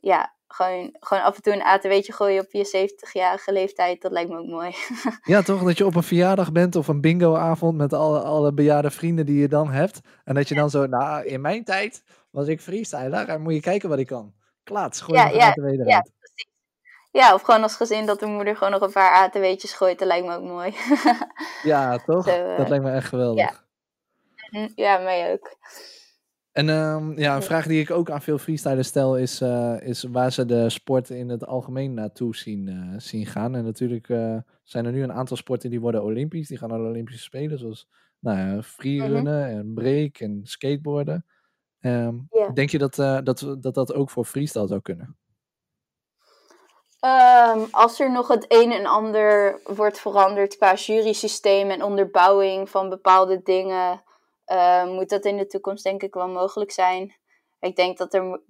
ja, 0.00 0.34
gewoon, 0.48 0.96
gewoon 1.00 1.22
af 1.22 1.36
en 1.36 1.42
toe 1.42 1.52
een 1.52 1.62
ATW'tje 1.62 2.12
gooien 2.12 2.42
op 2.42 2.50
je 2.50 2.88
70-jarige 2.88 3.52
leeftijd. 3.52 4.02
Dat 4.02 4.12
lijkt 4.12 4.30
me 4.30 4.38
ook 4.38 4.46
mooi. 4.46 4.74
ja, 5.22 5.42
toch? 5.42 5.62
Dat 5.62 5.78
je 5.78 5.86
op 5.86 5.94
een 5.94 6.02
verjaardag 6.02 6.52
bent 6.52 6.76
of 6.76 6.88
een 6.88 7.00
bingo-avond 7.00 7.76
met 7.76 7.92
alle, 7.92 8.20
alle 8.20 8.52
bejaarde 8.52 8.90
vrienden 8.90 9.26
die 9.26 9.40
je 9.40 9.48
dan 9.48 9.70
hebt. 9.70 10.00
En 10.24 10.34
dat 10.34 10.48
je 10.48 10.54
dan 10.54 10.70
zo, 10.70 10.86
nou, 10.86 11.24
in 11.24 11.40
mijn 11.40 11.64
tijd 11.64 12.02
was 12.30 12.46
ik 12.46 12.60
freestyler 12.60 13.28
en 13.28 13.40
moet 13.40 13.54
je 13.54 13.60
kijken 13.60 13.88
wat 13.88 13.98
ik 13.98 14.06
kan. 14.06 14.34
Klaats, 14.62 15.00
gooi 15.00 15.18
ja, 15.18 15.28
ja, 15.28 15.48
ATW 15.48 15.64
eruit. 15.64 15.88
Ja, 15.88 16.06
precies. 16.18 16.46
Ja, 17.10 17.34
of 17.34 17.42
gewoon 17.42 17.62
als 17.62 17.76
gezin 17.76 18.06
dat 18.06 18.20
de 18.20 18.26
moeder 18.26 18.56
gewoon 18.56 18.72
nog 18.72 18.82
een 18.82 18.92
paar 18.92 19.14
ATW'tjes 19.14 19.72
gooit. 19.72 19.98
Dat 19.98 20.08
lijkt 20.08 20.26
me 20.26 20.36
ook 20.36 20.44
mooi. 20.44 20.74
ja, 21.62 21.98
toch? 21.98 22.24
Zo, 22.24 22.50
uh, 22.50 22.56
dat 22.56 22.68
lijkt 22.68 22.84
me 22.84 22.90
echt 22.90 23.08
geweldig. 23.08 23.50
Ja, 23.50 23.67
ja 24.74 24.98
mij 24.98 25.32
ook. 25.32 25.56
En 26.52 26.68
um, 26.68 27.18
ja, 27.18 27.36
een 27.36 27.42
vraag 27.42 27.66
die 27.66 27.80
ik 27.80 27.90
ook 27.90 28.10
aan 28.10 28.22
veel 28.22 28.38
freestylers 28.38 28.88
stel 28.88 29.16
is, 29.16 29.40
uh, 29.40 29.80
is 29.80 30.02
waar 30.02 30.32
ze 30.32 30.44
de 30.44 30.70
sport 30.70 31.10
in 31.10 31.28
het 31.28 31.46
algemeen 31.46 31.94
naartoe 31.94 32.36
zien, 32.36 32.66
uh, 32.66 32.98
zien 32.98 33.26
gaan. 33.26 33.54
En 33.54 33.64
natuurlijk 33.64 34.08
uh, 34.08 34.36
zijn 34.64 34.86
er 34.86 34.92
nu 34.92 35.02
een 35.02 35.12
aantal 35.12 35.36
sporten 35.36 35.70
die 35.70 35.80
worden 35.80 36.02
olympisch. 36.02 36.48
Die 36.48 36.58
gaan 36.58 36.68
naar 36.68 36.78
de 36.78 36.84
Olympische 36.84 37.22
Spelen, 37.22 37.58
zoals 37.58 37.88
nou 38.18 38.38
ja, 38.38 38.62
freerunnen 38.62 39.44
mm 39.44 39.50
-hmm. 39.50 39.58
en 39.58 39.74
break 39.74 40.16
en 40.18 40.40
skateboarden. 40.42 41.24
Um, 41.80 42.26
yeah. 42.30 42.54
Denk 42.54 42.70
je 42.70 42.78
dat, 42.78 42.98
uh, 42.98 43.18
dat, 43.22 43.56
dat 43.60 43.74
dat 43.74 43.94
ook 43.94 44.10
voor 44.10 44.24
freestyle 44.24 44.66
zou 44.66 44.80
kunnen? 44.80 45.16
Um, 47.04 47.68
als 47.70 48.00
er 48.00 48.12
nog 48.12 48.28
het 48.28 48.44
een 48.48 48.72
en 48.72 48.86
ander 48.86 49.60
wordt 49.64 49.98
veranderd 49.98 50.56
qua 50.56 50.74
jurysysteem 50.74 51.70
en 51.70 51.82
onderbouwing 51.82 52.70
van 52.70 52.88
bepaalde 52.88 53.40
dingen, 53.42 54.02
uh, 54.52 54.84
moet 54.84 55.08
dat 55.08 55.24
in 55.24 55.36
de 55.36 55.46
toekomst 55.46 55.84
denk 55.84 56.02
ik 56.02 56.14
wel 56.14 56.28
mogelijk 56.28 56.70
zijn. 56.70 57.14
Ik 57.60 57.76
denk 57.76 57.98
dat, 57.98 58.14
er, 58.14 58.40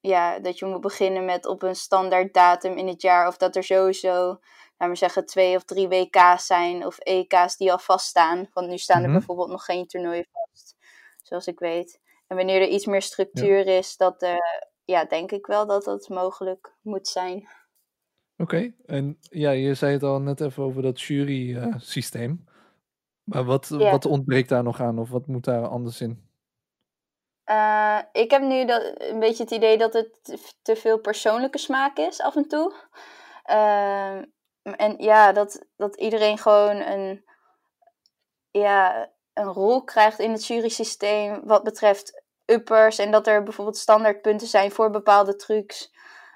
ja, 0.00 0.38
dat 0.38 0.58
je 0.58 0.66
moet 0.66 0.80
beginnen 0.80 1.24
met 1.24 1.46
op 1.46 1.62
een 1.62 1.76
standaard 1.76 2.34
datum 2.34 2.76
in 2.76 2.88
het 2.88 3.02
jaar, 3.02 3.28
of 3.28 3.36
dat 3.36 3.56
er 3.56 3.64
sowieso, 3.64 4.38
laten 4.76 4.88
we 4.88 4.96
zeggen, 4.96 5.26
twee 5.26 5.56
of 5.56 5.64
drie 5.64 5.88
WK's 5.88 6.46
zijn 6.46 6.86
of 6.86 6.98
EK's 6.98 7.56
die 7.56 7.72
al 7.72 7.78
vaststaan. 7.78 8.48
Want 8.52 8.68
nu 8.68 8.78
staan 8.78 8.96
mm 8.98 9.04
-hmm. 9.04 9.14
er 9.14 9.18
mhm. 9.18 9.26
bijvoorbeeld 9.26 9.50
nog 9.50 9.64
geen 9.64 9.86
toernooien 9.86 10.26
vast, 10.32 10.76
zoals 11.22 11.46
ik 11.46 11.58
weet. 11.58 12.00
En 12.26 12.36
wanneer 12.36 12.60
er 12.60 12.68
iets 12.68 12.86
meer 12.86 13.02
structuur 13.02 13.66
ja. 13.66 13.78
is, 13.78 13.96
dat, 13.96 14.22
uh, 14.22 14.36
ja, 14.84 15.04
denk 15.04 15.32
ik 15.32 15.46
wel 15.46 15.66
dat 15.66 15.84
dat 15.84 16.08
mogelijk 16.08 16.74
moet 16.82 17.08
zijn. 17.08 17.36
Oké, 18.38 18.54
okay. 18.54 18.74
en 18.86 19.18
ja, 19.20 19.50
je 19.50 19.74
zei 19.74 19.92
het 19.92 20.02
al 20.02 20.20
net 20.20 20.40
even 20.40 20.62
over 20.62 20.82
dat 20.82 21.00
jury-systeem. 21.00 22.44
Uh, 22.46 22.54
maar 23.26 23.44
wat, 23.44 23.68
yeah. 23.68 23.90
wat 23.90 24.04
ontbreekt 24.04 24.48
daar 24.48 24.62
nog 24.62 24.80
aan 24.80 24.98
of 24.98 25.10
wat 25.10 25.26
moet 25.26 25.44
daar 25.44 25.68
anders 25.68 26.00
in? 26.00 26.24
Uh, 27.50 27.98
ik 28.12 28.30
heb 28.30 28.42
nu 28.42 28.64
dat, 28.64 28.92
een 28.98 29.18
beetje 29.18 29.42
het 29.42 29.52
idee 29.52 29.78
dat 29.78 29.92
het 29.92 30.38
te 30.62 30.76
veel 30.76 30.98
persoonlijke 30.98 31.58
smaak 31.58 31.96
is 31.96 32.20
af 32.20 32.36
en 32.36 32.48
toe. 32.48 32.74
Uh, 33.50 34.16
en 34.62 34.94
ja, 34.98 35.32
dat, 35.32 35.66
dat 35.76 35.96
iedereen 35.96 36.38
gewoon 36.38 36.76
een, 36.76 37.24
ja, 38.50 39.10
een 39.32 39.52
rol 39.52 39.84
krijgt 39.84 40.18
in 40.18 40.32
het 40.32 40.46
jury-systeem 40.46 41.40
wat 41.44 41.62
betreft 41.62 42.24
uppers. 42.44 42.98
En 42.98 43.10
dat 43.10 43.26
er 43.26 43.42
bijvoorbeeld 43.42 43.76
standaardpunten 43.76 44.46
zijn 44.46 44.70
voor 44.70 44.90
bepaalde 44.90 45.36
trucs. 45.36 45.92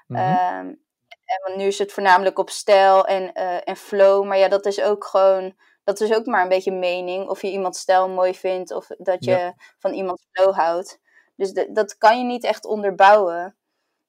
Mm 0.07 0.17
-hmm. 0.17 0.57
um, 0.57 0.81
en 1.25 1.41
want 1.43 1.55
nu 1.57 1.65
is 1.65 1.79
het 1.79 1.91
voornamelijk 1.91 2.39
op 2.39 2.49
stijl 2.49 3.05
en, 3.05 3.31
uh, 3.33 3.67
en 3.67 3.75
flow. 3.75 4.25
Maar 4.25 4.37
ja, 4.37 4.47
dat 4.47 4.65
is 4.65 4.81
ook 4.81 5.05
gewoon. 5.05 5.55
Dat 5.83 5.99
is 5.99 6.13
ook 6.13 6.25
maar 6.25 6.41
een 6.43 6.49
beetje 6.49 6.71
mening. 6.71 7.29
Of 7.29 7.41
je 7.41 7.51
iemand 7.51 7.75
stijl 7.75 8.09
mooi 8.09 8.35
vindt. 8.35 8.71
Of 8.71 8.87
dat 8.97 9.25
je 9.25 9.31
ja. 9.31 9.55
van 9.79 9.93
iemand 9.93 10.27
flow 10.31 10.53
houdt. 10.53 10.99
Dus 11.35 11.53
dat 11.69 11.97
kan 11.97 12.17
je 12.17 12.23
niet 12.23 12.43
echt 12.43 12.65
onderbouwen. 12.65 13.55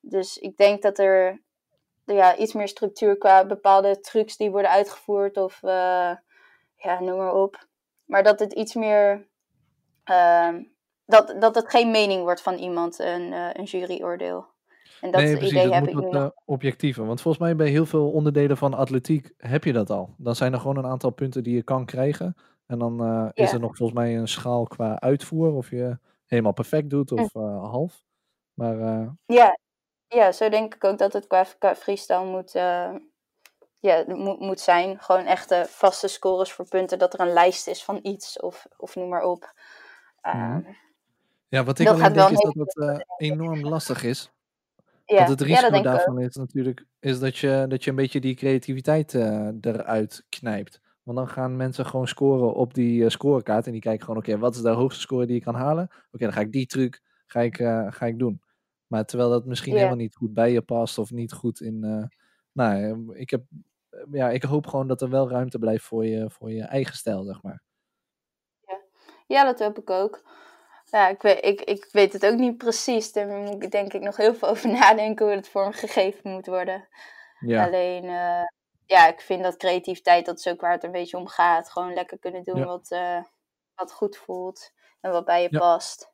Dus 0.01 0.39
ik 0.39 0.57
denk 0.57 0.83
dat 0.83 0.99
er 0.99 1.43
ja, 2.05 2.37
iets 2.37 2.53
meer 2.53 2.68
structuur 2.68 3.18
qua 3.18 3.47
bepaalde 3.47 4.01
trucs 4.01 4.37
die 4.37 4.51
worden 4.51 4.70
uitgevoerd. 4.70 5.37
Of 5.37 5.62
uh, 5.62 6.16
ja, 6.77 7.01
noem 7.01 7.16
maar 7.16 7.35
op 7.35 7.66
maar 8.12 8.23
dat 8.23 8.39
het 8.39 8.53
iets 8.53 8.75
meer. 8.75 9.27
ehm, 10.05 10.62
dat, 11.07 11.35
dat 11.39 11.55
het 11.55 11.68
geen 11.68 11.91
mening 11.91 12.23
wordt 12.23 12.43
van 12.43 12.55
iemand, 12.55 12.99
een, 12.99 13.33
eh, 13.33 13.49
een 13.53 13.64
juryoordeel. 13.64 14.47
En 15.03 15.11
dat 15.11 15.20
nee, 15.20 15.36
precies. 15.36 15.50
idee 15.50 15.62
Het 15.64 15.72
heb 15.72 15.80
moet 15.82 15.88
ik 15.92 15.94
nu 15.94 16.00
wat 16.03 16.12
nog. 16.12 16.22
eh, 16.22 16.38
objectiever. 16.44 17.07
Want 17.07 17.20
volgens 17.20 17.42
mij 17.44 17.57
bij 17.57 17.68
heel 17.68 17.86
veel 17.86 18.11
onderdelen 18.11 18.57
van 18.57 18.74
atletiek 18.74 19.32
heb 19.36 19.64
je 19.64 19.72
dat 19.72 19.90
al. 19.90 20.14
Dan 20.18 20.34
zijn 20.36 20.53
er 20.53 20.61
gewoon 20.61 20.76
een 20.76 20.86
aantal 20.86 21.11
punten 21.11 21.42
die 21.42 21.55
je 21.55 21.62
kan 21.62 21.84
krijgen. 21.84 22.36
En 22.66 22.78
dan 22.78 23.00
eh, 23.05 23.28
is 23.32 23.50
Ja. 23.50 23.55
er 23.57 23.61
nog 23.61 23.76
volgens 23.76 23.98
mij 23.98 24.16
een 24.18 24.28
schaal 24.28 24.64
qua 24.66 25.00
uitvoer. 25.00 25.53
Of 25.53 25.70
je 25.70 25.98
helemaal 26.26 26.53
perfect 26.53 26.90
doet 26.90 27.11
Hm. 27.11 27.18
of 27.18 27.34
eh, 27.34 27.70
half. 27.70 28.05
Maar 28.55 28.76
Ja, 29.26 29.59
ja, 30.09 30.32
zo 30.32 30.48
denk 30.48 30.74
ik 30.74 30.84
ook 30.84 30.98
dat 30.98 31.12
het 31.12 31.26
qua, 31.26 31.44
qua 31.59 31.74
freestyle 31.74 32.24
moet, 32.24 32.53
ja, 33.78 34.05
moet, 34.07 34.40
moet 34.40 34.61
zijn. 34.61 35.00
Gewoon 35.00 35.24
echte 35.24 35.64
vaste 35.68 36.09
scores 36.09 36.53
voor 36.53 36.68
punten. 36.68 36.98
Dat 36.98 37.14
er 37.14 37.20
een 37.20 37.32
lijst 37.32 37.66
is 37.66 37.84
van 37.84 37.98
iets 38.03 38.40
of, 38.40 38.66
of 38.76 38.96
noem 38.96 39.09
maar 39.09 39.22
op. 39.22 39.53
mhm. 40.22 40.36
Ehm, 40.36 40.61
ja, 41.48 41.64
wat 41.64 41.78
ik 41.78 41.86
dat 41.86 41.94
alleen 42.00 42.12
denk 42.12 42.30
is 42.30 42.40
dat 42.40 42.74
het 42.74 43.05
enorm 43.16 43.61
lastig 43.61 44.03
is. 44.05 44.32
Ja, 45.12 45.26
Want 45.26 45.28
het 45.28 45.40
risico 45.40 45.82
daarvan 45.82 46.20
is 46.20 46.36
natuurlijk 46.36 46.86
is 47.00 47.18
dat, 47.18 47.36
je, 47.36 47.64
dat 47.68 47.84
je 47.84 47.90
een 47.90 47.96
beetje 47.96 48.20
die 48.20 48.34
creativiteit 48.34 49.14
eh, 49.14 49.48
eruit 49.60 50.24
knijpt. 50.28 50.80
Want 51.02 51.18
dan 51.18 51.28
gaan 51.28 51.56
mensen 51.56 51.86
gewoon 51.86 52.08
scoren 52.08 52.54
op 52.54 52.74
die 52.74 53.04
eh, 53.04 53.10
scorekaart. 53.10 53.66
En 53.66 53.72
die 53.72 53.80
kijken 53.80 54.04
gewoon, 54.04 54.20
oké, 54.20 54.38
wat 54.38 54.54
is 54.54 54.62
de 54.62 54.68
hoogste 54.68 55.00
score 55.00 55.26
die 55.26 55.36
ik 55.36 55.42
kan 55.42 55.54
halen? 55.54 55.90
Oké, 56.12 56.24
dan 56.24 56.32
ga 56.32 56.40
ik 56.40 56.52
die 56.52 56.66
truc 56.66 57.00
ga 57.32 57.40
ik, 57.40 57.58
eh, 57.58 57.86
ga 57.92 58.06
ik 58.06 58.18
doen. 58.18 58.42
Maar 58.86 59.04
terwijl 59.04 59.30
dat 59.30 59.46
misschien 59.46 59.74
helemaal 59.74 59.96
niet 59.96 60.16
goed 60.16 60.34
bij 60.34 60.52
je 60.52 60.62
past 60.62 60.98
of 60.98 61.10
niet 61.10 61.32
goed 61.32 61.60
in... 61.60 61.80
nou, 62.52 62.82
eh, 62.82 63.20
ik, 63.20 63.30
heb, 63.30 63.42
eh, 63.90 64.00
ja, 64.10 64.30
ik 64.30 64.42
hoop 64.42 64.66
gewoon 64.66 64.86
dat 64.86 65.02
er 65.02 65.10
wel 65.10 65.28
ruimte 65.28 65.58
blijft 65.58 65.84
voor 65.84 66.06
je, 66.06 66.30
voor 66.30 66.52
je 66.52 66.62
eigen 66.62 66.96
stijl, 66.96 67.22
zeg 67.22 67.42
maar. 67.42 67.62
ja. 68.60 68.80
ja, 69.26 69.44
dat 69.44 69.58
hoop 69.58 69.78
ik 69.78 69.90
ook. 69.90 70.22
Ja, 70.93 71.09
ik 71.09 71.22
weet, 71.22 71.45
ik, 71.45 71.61
ik 71.61 71.88
weet 71.93 72.12
het 72.12 72.26
ook 72.26 72.38
niet 72.38 72.57
precies. 72.57 73.12
Daar 73.12 73.26
moet 73.26 73.62
ik 73.62 73.70
denk 73.70 73.93
ik 73.93 74.01
nog 74.01 74.16
heel 74.16 74.34
veel 74.34 74.49
over 74.53 74.70
nadenken 74.70 75.26
hoe 75.26 75.34
het 75.34 75.49
vormgegeven 75.49 76.30
moet 76.30 76.47
worden. 76.47 76.88
Ja, 77.40 77.66
Alleen, 77.66 78.05
eh, 78.05 78.43
ja, 78.86 79.09
ik 79.09 79.20
vind 79.20 79.43
dat 79.43 79.57
creativiteit, 79.57 80.26
dat 80.26 80.38
is 80.38 80.49
ook 80.49 80.61
waar 80.61 80.72
het 80.72 80.84
een 80.84 80.93
beetje 80.93 81.16
om 81.16 81.26
gaat. 81.26 81.70
Gewoon 81.70 81.93
lekker 81.93 82.18
kunnen 82.18 82.45
doen 82.45 82.59
ja, 82.59 82.64
wat, 82.64 82.90
eh, 82.90 83.22
wat 83.74 83.93
goed 83.93 84.16
voelt 84.16 84.72
en 85.01 85.11
wat 85.11 85.24
bij 85.24 85.43
je 85.43 85.49
ja. 85.51 85.59
past. 85.59 86.11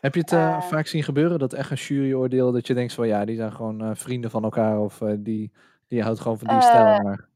Heb 0.00 0.14
je 0.14 0.20
het 0.20 0.32
eh, 0.32 0.48
Eh, 0.48 0.62
vaak 0.62 0.86
zien 0.86 1.02
gebeuren, 1.02 1.38
dat 1.38 1.52
echt 1.52 1.70
een 1.70 1.76
juryoordeel, 1.76 2.52
dat 2.52 2.66
je 2.66 2.74
denkt 2.74 2.92
van 2.92 3.06
ja, 3.06 3.24
die 3.24 3.36
zijn 3.36 3.52
gewoon 3.52 3.96
vrienden 3.96 4.30
van 4.30 4.42
elkaar 4.42 4.80
of 4.80 4.98
die, 5.18 5.52
die 5.88 6.02
houdt 6.02 6.20
gewoon 6.20 6.38
van 6.38 6.48
die 6.48 6.62
stijl 6.62 7.02
maar. 7.02 7.28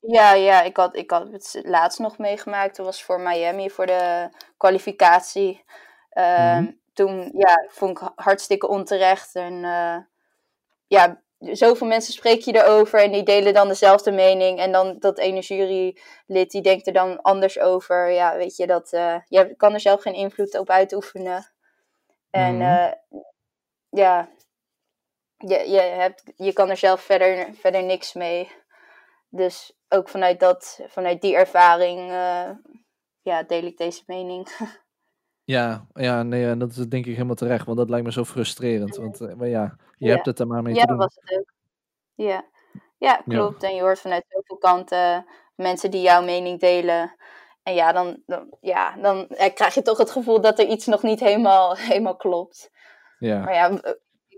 Ja, 0.00 0.32
ja 0.32 0.62
ik, 0.62 0.76
had, 0.76 0.96
ik 0.96 1.10
had 1.10 1.32
het 1.32 1.60
laatst 1.62 1.98
nog 1.98 2.18
meegemaakt. 2.18 2.76
Dat 2.76 2.86
was 2.86 3.02
voor 3.04 3.20
Miami, 3.20 3.70
voor 3.70 3.86
de 3.86 4.28
kwalificatie. 4.56 5.64
Ehm, 6.10 6.62
Mhm. 6.62 6.70
toen, 6.94 7.32
ja, 7.36 7.66
vond 7.68 8.00
ik 8.00 8.08
hartstikke 8.14 8.68
onterecht. 8.68 9.34
En 9.34 9.64
eh, 9.64 9.96
ja, 10.86 11.22
zoveel 11.38 11.86
mensen 11.86 12.12
spreek 12.12 12.40
je 12.40 12.54
erover 12.56 13.00
en 13.02 13.12
die 13.12 13.22
delen 13.22 13.54
dan 13.54 13.68
dezelfde 13.68 14.10
mening. 14.12 14.58
En 14.58 14.72
dan 14.72 14.96
dat 14.98 15.18
ene 15.18 15.40
jurylid, 15.40 16.50
die 16.50 16.62
denkt 16.62 16.86
er 16.86 16.92
dan 16.92 17.22
anders 17.22 17.58
over. 17.58 18.10
Ja, 18.10 18.36
weet 18.36 18.56
je, 18.56 18.66
dat, 18.66 18.92
eh, 18.92 19.16
je 19.28 19.54
kan 19.56 19.72
er 19.74 19.80
zelf 19.80 20.02
geen 20.02 20.14
invloed 20.14 20.58
op 20.58 20.70
uitoefenen. 20.70 21.52
En 22.30 22.56
Mhm. 22.56 22.62
eh, 22.62 22.92
ja, 23.90 24.28
je, 25.36 25.70
je, 25.70 25.80
hebt, 25.80 26.22
je 26.36 26.52
kan 26.52 26.70
er 26.70 26.76
zelf 26.76 27.00
verder, 27.00 27.48
verder 27.54 27.82
niks 27.82 28.12
mee. 28.12 28.52
Dus 29.28 29.72
ook 29.90 30.08
vanuit, 30.08 30.40
dat, 30.40 30.80
vanuit 30.88 31.20
die 31.20 31.34
ervaring 31.36 32.10
eh, 32.10 32.50
ja, 33.20 33.42
deel 33.42 33.62
ik 33.62 33.76
deze 33.76 34.02
mening. 34.06 34.48
Ja, 35.44 35.86
ja, 35.92 36.22
nee, 36.22 36.46
en 36.46 36.58
dat 36.58 36.70
is 36.70 36.76
denk 36.76 37.06
ik 37.06 37.12
helemaal 37.14 37.34
terecht, 37.34 37.66
want 37.66 37.78
dat 37.78 37.88
lijkt 37.90 38.06
me 38.06 38.12
zo 38.12 38.24
frustrerend. 38.24 38.96
Want 38.96 39.20
eh, 39.20 39.34
maar 39.34 39.48
ja, 39.48 39.76
je 39.96 40.06
Ja, 40.06 40.14
hebt 40.14 40.26
het 40.26 40.38
er 40.38 40.46
maar 40.46 40.62
mee 40.62 40.74
ja 40.74 40.80
te 40.80 40.86
dat 40.86 40.96
doen. 40.96 41.06
was 41.06 41.14
het 41.20 41.38
ook. 41.38 41.52
Ja. 42.14 42.44
ja, 42.98 43.22
Ja, 43.24 43.24
klopt. 43.28 43.62
En 43.62 43.74
je 43.74 43.80
hoort 43.80 44.00
vanuit 44.00 44.24
zoveel 44.28 44.56
kanten 44.56 45.26
mensen 45.54 45.90
die 45.90 46.00
jouw 46.02 46.22
mening 46.22 46.60
delen. 46.60 47.14
En 47.62 47.74
ja, 47.74 47.92
dan, 47.92 48.22
dan, 48.26 48.56
ja, 48.60 48.96
dan 48.96 49.28
eh, 49.28 49.54
krijg 49.54 49.74
je 49.74 49.82
toch 49.82 49.98
het 49.98 50.10
gevoel 50.10 50.40
dat 50.40 50.58
er 50.58 50.66
iets 50.66 50.86
nog 50.86 51.02
niet 51.02 51.20
helemaal, 51.20 51.76
helemaal 51.90 52.16
klopt. 52.16 52.70
ja. 53.18 53.38
Maar 53.38 53.54
ja, 53.54 53.80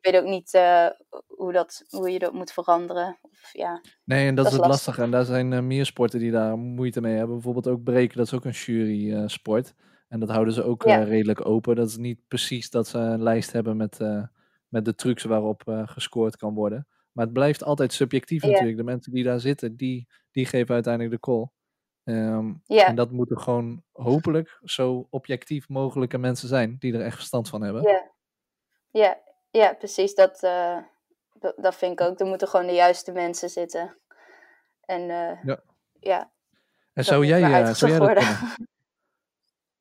weet 0.02 0.16
ook 0.16 0.28
niet 0.28 0.54
eh, 0.54 0.86
hoe, 1.26 1.52
dat, 1.52 1.84
hoe 1.88 2.10
je 2.10 2.18
dat 2.18 2.32
moet 2.32 2.52
veranderen. 2.52 3.18
Of, 3.20 3.50
ja, 3.52 3.80
Nee, 4.04 4.26
en 4.28 4.34
dat 4.34 4.44
dat 4.44 4.46
is 4.46 4.58
het 4.58 4.66
lastig. 4.66 4.86
lastige. 4.86 5.02
En 5.02 5.10
daar 5.10 5.24
zijn 5.24 5.52
eh, 5.52 5.60
meer 5.60 5.86
sporten 5.86 6.18
die 6.18 6.30
daar 6.30 6.58
moeite 6.58 7.00
mee 7.00 7.16
hebben. 7.16 7.34
Bijvoorbeeld 7.34 7.68
ook 7.68 7.82
breken, 7.82 8.16
dat 8.16 8.26
is 8.26 8.34
ook 8.34 8.44
een 8.44 8.50
jury 8.50 9.12
eh, 9.14 9.22
sport. 9.26 9.74
En 10.08 10.20
dat 10.20 10.28
houden 10.30 10.54
ze 10.54 10.62
ook 10.62 10.82
Ja, 10.82 11.02
redelijk 11.02 11.46
open. 11.46 11.76
Dat 11.76 11.88
is 11.88 11.96
niet 11.96 12.20
precies 12.28 12.70
dat 12.70 12.88
ze 12.88 12.98
een 12.98 13.22
lijst 13.22 13.52
hebben 13.52 13.76
met, 13.76 13.98
met 14.68 14.84
de 14.84 14.94
trucs 14.94 15.22
waarop 15.22 15.62
gescoord 15.84 16.36
kan 16.36 16.54
worden. 16.54 16.86
Maar 17.12 17.24
het 17.24 17.34
blijft 17.34 17.64
altijd 17.64 17.92
subjectief 17.92 18.42
ja, 18.42 18.48
natuurlijk. 18.48 18.76
De 18.76 18.84
mensen 18.84 19.12
die 19.12 19.24
daar 19.24 19.40
zitten, 19.40 19.76
die, 19.76 20.08
die 20.30 20.46
geven 20.46 20.74
uiteindelijk 20.74 21.14
de 21.14 21.20
call. 21.20 21.48
Ehm, 22.04 22.52
en 22.66 22.94
dat 22.94 23.10
moeten 23.10 23.38
gewoon 23.40 23.82
hopelijk 23.92 24.58
zo 24.62 25.06
objectief 25.10 25.68
mogelijke 25.68 26.18
mensen 26.18 26.48
zijn 26.48 26.76
die 26.78 26.94
er 26.94 27.00
echt 27.00 27.16
verstand 27.16 27.48
van 27.48 27.62
hebben. 27.62 27.82
ja, 27.82 28.10
ja, 28.90 29.18
ja, 29.52 29.72
precies. 29.74 30.14
Dat, 30.14 30.42
eh, 30.42 30.76
dat, 31.34 31.54
dat 31.56 31.74
vind 31.74 32.00
ik 32.00 32.06
ook. 32.06 32.20
Er 32.20 32.26
moeten 32.26 32.48
gewoon 32.48 32.66
de 32.66 32.72
juiste 32.72 33.12
mensen 33.12 33.48
zitten. 33.48 33.96
En 34.84 35.10
eh, 35.10 35.44
Ja. 35.44 35.62
ja, 36.00 36.30
En 36.92 37.04
zou 37.12 37.26
jij, 37.26 37.42
eh, 37.42 37.72
zou 37.72 37.90
jij 37.90 38.00
dat 38.00 38.14
kunnen? 38.14 38.56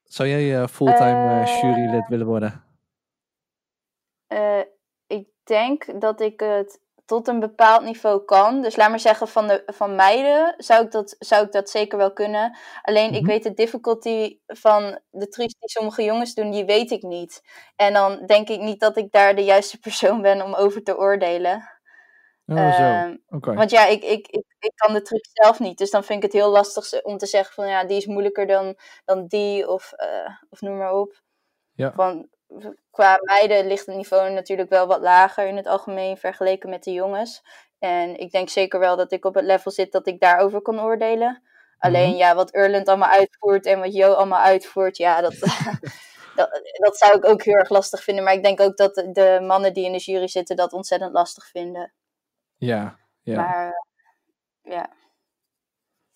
Zou 0.03 0.29
jij 0.29 0.67
fulltime 0.67 1.43
jurylid 1.61 2.07
willen 2.07 2.25
worden? 2.27 2.63
Ik 5.07 5.27
denk 5.43 6.01
dat 6.01 6.21
ik 6.21 6.39
het 6.39 6.79
tot 7.11 7.27
een 7.27 7.39
bepaald 7.39 7.83
niveau 7.83 8.25
kan. 8.25 8.61
Dus 8.61 8.75
laat 8.75 8.89
maar 8.89 8.99
zeggen, 8.99 9.27
van, 9.27 9.47
de, 9.47 9.63
van 9.65 9.95
meiden 9.95 10.53
zou 10.57 10.85
ik, 10.85 10.91
dat, 10.91 11.15
zou 11.19 11.45
ik 11.45 11.51
dat 11.51 11.69
zeker 11.69 11.97
wel 11.97 12.13
kunnen. 12.13 12.57
Alleen 12.81 13.13
ik 13.13 13.21
Mhm. 13.21 13.29
weet 13.29 13.43
de 13.43 13.53
difficulty 13.53 14.39
van 14.47 14.99
de 15.09 15.27
trucs 15.27 15.53
die 15.59 15.69
sommige 15.69 16.03
jongens 16.03 16.33
doen, 16.33 16.51
die 16.51 16.65
weet 16.65 16.91
ik 16.91 17.01
niet. 17.01 17.41
En 17.75 17.93
dan 17.93 18.25
denk 18.25 18.49
ik 18.49 18.59
niet 18.59 18.79
dat 18.79 18.97
ik 18.97 19.11
daar 19.11 19.35
de 19.35 19.43
juiste 19.43 19.79
persoon 19.87 20.21
ben 20.21 20.41
om 20.41 20.53
over 20.53 20.83
te 20.83 20.97
oordelen. 20.97 21.69
Oh, 22.45 22.75
zo. 22.75 22.81
Ehm, 22.83 23.17
Oké. 23.29 23.53
want 23.53 23.71
ja, 23.71 23.85
ik, 23.85 24.03
ik, 24.03 24.27
ik, 24.27 24.45
ik 24.59 24.71
kan 24.75 24.93
de 24.93 25.01
truc 25.01 25.25
zelf 25.33 25.59
niet. 25.59 25.77
Dus 25.77 25.89
dan 25.91 26.03
vind 26.03 26.23
ik 26.23 26.31
het 26.31 26.41
heel 26.41 26.51
lastig 26.51 27.03
om 27.03 27.17
te 27.17 27.25
zeggen 27.25 27.53
van 27.53 27.67
ja, 27.67 27.83
die 27.85 27.97
is 27.97 28.05
moeilijker 28.05 28.47
dan, 28.47 28.75
dan 29.05 29.27
die 29.27 29.69
of, 29.69 29.91
eh, 29.91 30.29
of 30.49 30.61
noem 30.61 30.77
maar 30.77 30.93
op. 30.93 31.21
Ja. 31.73 31.91
Van, 31.93 32.27
qua 32.91 33.19
meiden 33.21 33.67
ligt 33.67 33.85
het 33.85 33.95
niveau 33.95 34.31
natuurlijk 34.31 34.69
wel 34.69 34.87
wat 34.87 35.01
lager 35.01 35.47
in 35.47 35.55
het 35.55 35.67
algemeen 35.67 36.17
vergeleken 36.17 36.69
met 36.69 36.83
de 36.83 36.91
jongens. 36.91 37.43
En 37.79 38.19
ik 38.19 38.31
denk 38.31 38.49
zeker 38.49 38.79
wel 38.79 38.97
dat 38.97 39.11
ik 39.11 39.25
op 39.25 39.35
het 39.35 39.45
level 39.45 39.71
zit 39.71 39.91
dat 39.91 40.07
ik 40.07 40.19
daarover 40.19 40.61
kan 40.61 40.81
oordelen. 40.81 41.41
Alleen 41.77 42.09
Mhm. 42.09 42.17
ja, 42.17 42.35
wat 42.35 42.51
Erland 42.51 42.87
allemaal 42.87 43.09
uitvoert 43.09 43.65
en 43.65 43.79
wat 43.79 43.93
Jo 43.93 44.11
allemaal 44.11 44.41
uitvoert, 44.41 44.97
ja, 44.97 45.21
dat, 45.21 45.39
dat, 46.35 46.61
dat 46.73 46.97
zou 46.97 47.17
ik 47.17 47.25
ook 47.25 47.43
heel 47.43 47.55
erg 47.55 47.69
lastig 47.69 48.03
vinden. 48.03 48.23
Maar 48.23 48.33
ik 48.33 48.43
denk 48.43 48.59
ook 48.59 48.77
dat 48.77 48.95
de, 48.95 49.39
mannen 49.41 49.73
die 49.73 49.85
in 49.85 49.91
de 49.91 49.97
jury 49.97 50.27
zitten 50.27 50.55
dat 50.55 50.73
ontzettend 50.73 51.13
lastig 51.13 51.47
vinden. 51.47 51.93
Ja, 52.57 52.99
ja. 53.21 53.35
Maar 53.35 53.87
ja, 54.61 54.89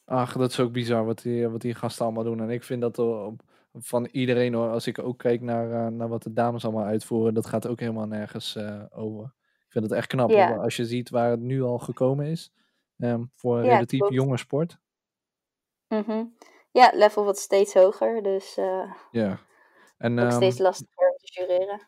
Ach, 0.05 0.33
dat 0.33 0.51
is 0.51 0.59
ook 0.59 0.71
bizar 0.71 1.05
wat 1.05 1.21
die, 1.21 1.47
wat 1.47 1.61
die 1.61 1.75
gasten 1.75 2.05
allemaal 2.05 2.23
doen. 2.23 2.41
En 2.41 2.49
ik 2.49 2.63
vind 2.63 2.81
dat 2.81 2.99
op, 2.99 3.41
van 3.77 4.05
iedereen 4.11 4.53
hoor, 4.53 4.69
als 4.69 4.87
ik 4.87 4.99
ook 4.99 5.17
kijk 5.17 5.41
naar, 5.41 5.71
eh, 5.71 5.91
naar 5.91 6.07
wat 6.07 6.23
de 6.23 6.33
dames 6.33 6.63
allemaal 6.63 6.85
uitvoeren, 6.85 7.33
dat 7.33 7.45
gaat 7.45 7.67
ook 7.67 7.79
helemaal 7.79 8.07
nergens 8.07 8.55
eh, 8.55 8.83
over. 8.89 9.23
Ik 9.65 9.71
vind 9.71 9.83
het 9.83 9.93
echt 9.93 10.07
knap 10.07 10.29
hoor, 10.49 10.59
als 10.59 10.75
je 10.75 10.85
ziet 10.85 11.09
waar 11.09 11.29
het 11.31 11.39
nu 11.39 11.61
al 11.63 11.79
gekomen 11.79 12.25
is. 12.25 12.51
ehm, 12.97 13.23
voor 13.35 13.57
een 13.59 13.65
ja 13.65 13.73
relatief 13.73 13.99
klopt. 13.99 14.13
jonge 14.13 14.37
sport. 14.37 14.77
Mhm. 15.87 16.23
Ja, 16.71 16.91
level 16.93 17.23
wordt 17.23 17.39
steeds 17.39 17.73
hoger, 17.73 18.23
dus 18.23 18.57
eh, 18.57 18.93
Ja. 19.11 19.39
En 19.97 20.19
ook 20.19 20.31
steeds 20.31 20.55
ehm, 20.55 20.63
lastiger 20.63 21.09
om 21.09 21.17
te 21.17 21.31
jureren. 21.41 21.81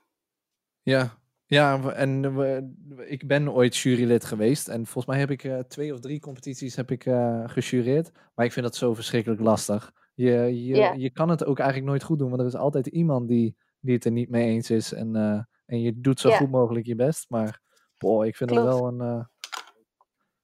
ja, 0.81 1.17
ja, 1.45 1.91
en 1.93 2.35
we- 2.35 2.73
ik 3.05 3.27
ben 3.27 3.51
ooit 3.53 3.77
jurylid 3.77 4.25
geweest. 4.25 4.67
En 4.67 4.85
volgens 4.85 5.05
mij 5.05 5.19
heb 5.19 5.31
ik 5.31 5.69
twee 5.69 5.93
of 5.93 5.99
drie 5.99 6.19
competities 6.19 6.75
heb 6.75 6.91
ik, 6.91 7.05
eh, 7.05 7.43
gejureerd. 7.45 8.11
Maar 8.35 8.45
ik 8.45 8.51
vind 8.51 8.65
dat 8.65 8.75
zo 8.75 8.93
verschrikkelijk 8.93 9.41
lastig. 9.41 9.93
Je, 10.17 10.65
je, 10.65 10.75
je 10.97 11.09
kan 11.09 11.29
het 11.29 11.45
ook 11.45 11.59
eigenlijk 11.59 11.89
nooit 11.89 12.03
goed 12.03 12.19
doen, 12.19 12.29
want 12.29 12.41
er 12.41 12.47
is 12.47 12.55
altijd 12.55 12.87
iemand 12.87 13.27
die, 13.27 13.57
die 13.79 13.93
het 13.93 14.05
er 14.05 14.11
niet 14.11 14.29
mee 14.29 14.47
eens 14.47 14.69
is. 14.69 14.93
En, 14.93 15.15
eh, 15.15 15.39
en 15.65 15.81
je 15.81 15.99
doet 15.99 16.19
zo 16.19 16.29
goed 16.37 16.51
mogelijk 16.51 16.85
je 16.85 16.95
best. 16.95 17.29
Maar 17.29 17.59
boah, 17.97 18.25
ik 18.25 18.35
vind 18.35 18.49
het 18.49 18.59
wel 18.63 18.87
een, 18.87 19.01
eh, 19.01 19.25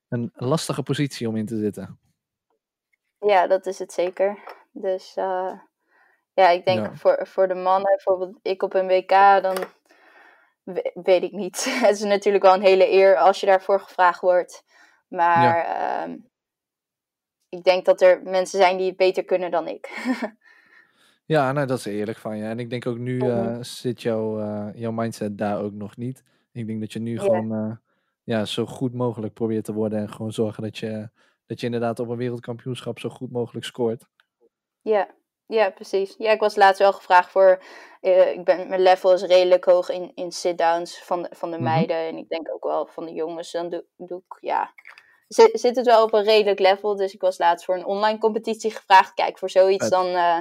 een 0.07 0.31
lastige 0.33 0.83
positie 0.83 1.27
om 1.27 1.35
in 1.35 1.45
te 1.45 1.57
zitten. 1.57 1.99
Ja, 3.19 3.47
dat 3.47 3.65
is 3.65 3.79
het 3.79 3.91
zeker. 3.93 4.37
Dus 4.71 5.15
eh, 5.15 5.59
ja, 6.33 6.49
ik 6.49 6.65
denk 6.65 6.79
Ja, 6.85 6.95
voor, 6.95 7.27
voor 7.27 7.47
de 7.47 7.53
mannen, 7.55 7.91
bijvoorbeeld 7.95 8.39
ik 8.41 8.63
op 8.63 8.73
een 8.73 8.87
WK, 8.87 9.09
dan 9.41 9.55
we- 10.63 10.91
weet 11.03 11.23
ik 11.23 11.31
niet. 11.31 11.63
Het 11.87 11.95
is 11.95 12.03
natuurlijk 12.03 12.43
wel 12.43 12.53
een 12.53 12.61
hele 12.61 12.91
eer 12.91 13.17
als 13.17 13.39
je 13.39 13.45
daarvoor 13.45 13.79
gevraagd 13.79 14.21
wordt. 14.21 14.63
ja, 14.67 15.17
Maar 15.17 15.65
ehm, 15.65 16.17
ik 17.57 17.63
denk 17.63 17.85
dat 17.85 18.01
er 18.01 18.21
mensen 18.23 18.59
zijn 18.59 18.77
die 18.77 18.87
het 18.87 18.97
beter 18.97 19.23
kunnen 19.23 19.51
dan 19.51 19.67
ik. 19.67 19.89
Ja, 21.25 21.51
nou, 21.51 21.67
dat 21.67 21.77
is 21.77 21.85
eerlijk 21.85 22.17
van 22.17 22.37
je. 22.37 22.43
En 22.43 22.59
ik 22.59 22.69
denk 22.69 22.87
ook 22.87 22.97
nu 22.97 23.19
eh, 23.19 23.57
zit 23.61 24.01
jouw, 24.01 24.39
eh, 24.39 24.67
jouw 24.75 24.91
mindset 24.91 25.37
daar 25.37 25.61
ook 25.61 25.71
nog 25.73 25.97
niet. 25.97 26.23
Ik 26.51 26.67
denk 26.67 26.79
dat 26.79 26.93
je 26.93 26.99
nu 26.99 27.13
Ja. 27.13 27.19
gewoon 27.21 27.53
eh, 27.53 27.71
ja, 28.23 28.45
zo 28.45 28.65
goed 28.65 28.93
mogelijk 28.93 29.33
probeert 29.33 29.65
te 29.65 29.73
worden 29.73 29.99
en 29.99 30.09
gewoon 30.09 30.31
zorgen 30.31 30.63
dat 30.63 30.77
je, 30.77 31.09
dat 31.45 31.59
je 31.59 31.65
inderdaad 31.65 31.99
op 31.99 32.09
een 32.09 32.17
wereldkampioenschap 32.17 32.99
zo 32.99 33.09
goed 33.09 33.31
mogelijk 33.31 33.65
scoort. 33.65 34.05
Ja, 34.81 35.07
ja, 35.45 35.69
precies. 35.69 36.15
Ja, 36.17 36.31
ik 36.31 36.39
was 36.39 36.55
laatst 36.55 36.79
wel 36.79 36.93
gevraagd 36.93 37.31
voor. 37.31 37.63
ik 38.01 38.43
ben, 38.43 38.67
mijn 38.69 38.81
level 38.81 39.13
is 39.13 39.21
redelijk 39.23 39.65
hoog 39.65 39.89
in, 39.89 40.11
in 40.15 40.31
sit-downs 40.31 41.03
van 41.03 41.21
de, 41.21 41.29
van 41.31 41.49
de 41.51 41.55
Mhm. 41.57 41.65
meiden. 41.65 41.95
En 41.97 42.17
ik 42.17 42.29
denk 42.29 42.49
ook 42.53 42.63
wel 42.63 42.85
van 42.87 43.05
de 43.05 43.13
jongens. 43.13 43.51
Dan 43.51 43.69
doe, 43.69 43.85
doe 43.97 44.17
ik, 44.27 44.37
ja. 44.39 44.73
Zit, 45.33 45.59
zit 45.59 45.75
het 45.75 45.85
wel 45.85 46.03
op 46.03 46.13
een 46.13 46.23
redelijk 46.23 46.59
level. 46.59 46.95
Dus 46.95 47.13
ik 47.13 47.21
was 47.21 47.37
laatst 47.37 47.65
voor 47.65 47.75
een 47.75 47.85
online 47.85 48.17
competitie 48.17 48.71
gevraagd. 48.71 49.13
Kijk, 49.13 49.37
voor 49.37 49.49
zoiets 49.49 49.89
dan, 49.89 50.05
eh, 50.05 50.37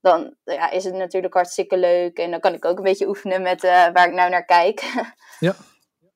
dan 0.00 0.34
ja, 0.44 0.70
is 0.70 0.84
het 0.84 0.94
natuurlijk 0.94 1.34
hartstikke 1.34 1.78
leuk. 1.78 2.18
En 2.18 2.30
dan 2.30 2.40
kan 2.40 2.54
ik 2.54 2.64
ook 2.64 2.76
een 2.76 2.84
beetje 2.84 3.08
oefenen 3.08 3.42
met 3.42 3.64
eh, 3.64 3.70
waar 3.70 4.08
ik 4.08 4.14
nou 4.14 4.30
naar 4.30 4.44
kijk. 4.44 4.82
Ja. 5.40 5.54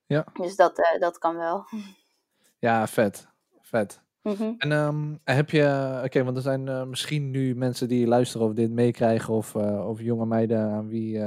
Ja. 0.07 0.26
Dus 0.33 0.57
dat, 0.57 0.79
eh, 0.79 1.01
dat 1.01 1.18
kan 1.18 1.37
wel. 1.37 1.64
Ja, 2.59 2.87
vet. 2.87 3.26
Vet. 3.61 4.01
Mhm. 4.22 4.53
En 4.59 4.72
ehm, 4.72 5.14
heb 5.24 5.51
je, 5.51 6.01
oké, 6.05 6.24
want 6.24 6.37
er 6.37 6.43
zijn 6.43 6.89
misschien 6.89 7.31
nu 7.31 7.55
mensen 7.55 7.89
die 7.89 8.07
luisteren 8.07 8.47
of 8.47 8.53
dit 8.53 8.70
meekrijgen, 8.70 9.35
of, 9.35 9.55
of 9.55 10.01
jonge 10.01 10.26
meiden 10.26 10.70
aan 10.70 10.89
wie, 10.89 11.22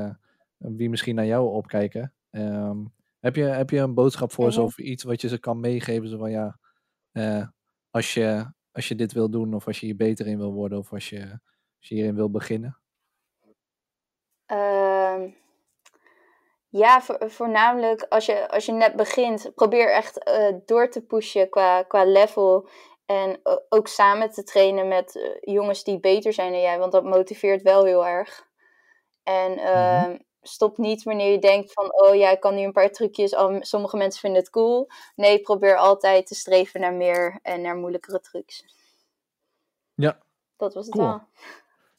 wie 0.57 0.89
misschien 0.89 1.15
naar 1.15 1.25
jou 1.25 1.49
opkijken. 1.49 2.13
Ehm, 2.31 2.77
heb, 3.19 3.35
je, 3.35 3.43
heb 3.43 3.69
je 3.69 3.79
een 3.79 3.93
boodschap 3.93 4.31
voor 4.31 4.51
ze 4.51 4.59
Mhm. 4.59 4.67
of 4.67 4.77
iets 4.77 5.03
wat 5.03 5.21
je 5.21 5.27
ze 5.27 5.39
kan 5.39 5.59
meegeven? 5.59 6.09
Zo 6.09 6.17
van 6.17 6.31
ja, 6.31 6.59
eh, 7.11 7.47
als, 7.89 8.13
je, 8.13 8.51
als 8.71 8.87
je 8.87 8.95
dit 8.95 9.11
wil 9.11 9.29
doen, 9.29 9.53
of 9.53 9.67
als 9.67 9.79
je 9.79 9.85
hier 9.85 9.95
beter 9.95 10.27
in 10.27 10.37
wil 10.37 10.53
worden, 10.53 10.77
of 10.77 10.93
als 10.93 11.09
je, 11.09 11.19
als 11.79 11.87
je 11.87 11.95
hierin 11.95 12.15
wil 12.15 12.31
beginnen. 12.31 12.79
Ehm, 14.45 15.29
ja, 16.69 17.01
vo- 17.01 17.27
voornamelijk 17.27 18.05
als 18.09 18.25
je, 18.25 18.49
als 18.49 18.65
je 18.65 18.71
net 18.71 18.95
begint, 18.95 19.51
probeer 19.55 19.91
echt 19.91 20.23
eh, 20.23 20.55
door 20.65 20.89
te 20.89 21.05
pushen 21.05 21.49
qua, 21.49 21.83
qua 21.83 22.05
level. 22.05 22.69
En 23.05 23.39
ook 23.69 23.87
samen 23.87 24.29
te 24.31 24.43
trainen 24.43 24.87
met 24.87 25.15
eh, 25.15 25.53
jongens 25.53 25.83
die 25.83 25.99
beter 25.99 26.33
zijn 26.33 26.51
dan 26.51 26.61
jij, 26.61 26.79
want 26.79 26.91
dat 26.91 27.03
motiveert 27.03 27.61
wel 27.61 27.85
heel 27.85 28.05
erg. 28.07 28.49
En 29.23 29.57
ehm, 29.57 30.17
stop 30.41 30.77
niet 30.77 31.03
wanneer 31.03 31.31
je 31.31 31.39
denkt 31.39 31.73
van, 31.73 32.01
oh 32.01 32.15
ja, 32.15 32.29
ik 32.29 32.39
kan 32.39 32.55
nu 32.55 32.61
een 32.61 32.71
paar 32.71 32.91
trucjes, 32.91 33.35
al, 33.35 33.57
sommige 33.59 33.97
mensen 33.97 34.19
vinden 34.19 34.39
het 34.39 34.49
cool. 34.49 34.87
Nee, 35.15 35.39
probeer 35.41 35.75
altijd 35.77 36.27
te 36.27 36.35
streven 36.35 36.79
naar 36.79 36.93
meer 36.93 37.39
en 37.41 37.61
naar 37.61 37.75
moeilijkere 37.75 38.19
trucs. 38.19 38.65
Ja. 39.93 40.17
Dat 40.57 40.73
was 40.73 40.85
het 40.85 40.95
Cool. 40.95 41.07
al. 41.07 41.21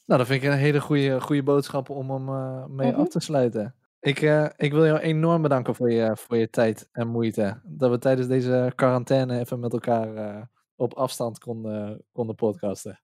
Nou, 0.05 0.18
dat 0.18 0.26
vind 0.26 0.43
ik 0.43 0.51
een 0.51 0.57
hele 0.57 0.80
goede, 0.80 1.20
goede 1.20 1.43
boodschap 1.43 1.90
om 1.90 2.11
hem 2.11 2.28
eh, 2.28 2.64
mee 2.66 2.90
Mhm. 2.90 3.01
af 3.01 3.09
te 3.09 3.20
sluiten. 3.20 3.74
Ik, 4.01 4.20
eh, 4.22 4.47
ik 4.57 4.72
wil 4.72 4.86
jou 4.86 4.99
enorm 4.99 5.43
bedanken 5.43 5.74
voor 5.74 5.90
je, 5.93 6.16
voor 6.16 6.36
je 6.36 6.51
tijd 6.51 6.88
en 6.93 7.09
moeite. 7.09 7.61
Dat 7.64 7.90
we 7.90 7.99
tijdens 7.99 8.28
deze 8.28 8.72
quarantaine 8.74 9.38
even 9.38 9.61
met 9.61 9.72
elkaar 9.72 10.16
eh, 10.16 10.43
op 10.76 10.95
afstand 10.95 11.38
konden, 11.38 12.05
konden 12.12 12.34
podcasten. 12.34 13.01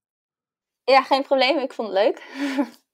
Ja, 0.85 1.03
geen 1.03 1.23
probleem. 1.23 1.59
Ik 1.59 1.73
vond 1.73 1.89
het 1.89 1.97
leuk. 1.99 2.23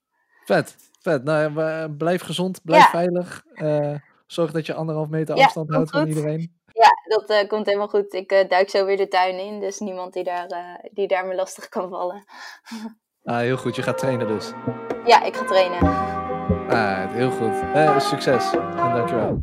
Vet, 0.45 0.76
vet. 1.01 1.24
Nou, 1.24 1.88
blijf 1.90 2.22
gezond, 2.22 2.61
blijf 2.64 2.82
Ja. 2.82 2.88
veilig. 2.90 3.45
eh, 3.55 3.95
zorg 4.26 4.51
dat 4.53 4.66
je 4.66 4.74
anderhalf 4.74 5.09
meter 5.09 5.34
afstand 5.36 5.70
houdt 5.70 5.90
van 5.90 6.01
goed. 6.01 6.09
iedereen. 6.09 6.53
Ja, 6.72 7.16
dat 7.16 7.30
eh, 7.30 7.49
komt 7.49 7.66
helemaal 7.66 7.88
goed. 7.88 8.12
Ik 8.12 8.30
eh, 8.30 8.49
duik 8.49 8.70
zo 8.70 8.84
weer 8.84 8.97
de 8.97 9.09
tuin 9.09 9.38
in, 9.38 9.61
dus 9.61 9.78
niemand 9.78 10.12
die 10.12 10.24
daar, 10.24 10.47
die 10.92 11.09
daar 11.09 11.26
me 11.26 11.34
lastig 11.34 11.68
kan 11.68 11.88
vallen. 11.88 12.24
Ah, 13.26 13.36
heel 13.38 13.57
goed, 13.57 13.76
je 13.76 13.82
gaat 13.82 13.99
trainen 13.99 14.26
dus. 14.26 14.53
Ja, 15.05 15.22
ik 15.22 15.36
ga 15.36 15.45
trainen. 15.45 15.80
Ah, 16.68 17.11
heel 17.12 17.30
goed. 17.30 17.61
Eh, 17.74 17.99
succes 18.01 18.53
en 18.53 18.92
dankjewel. 18.92 19.38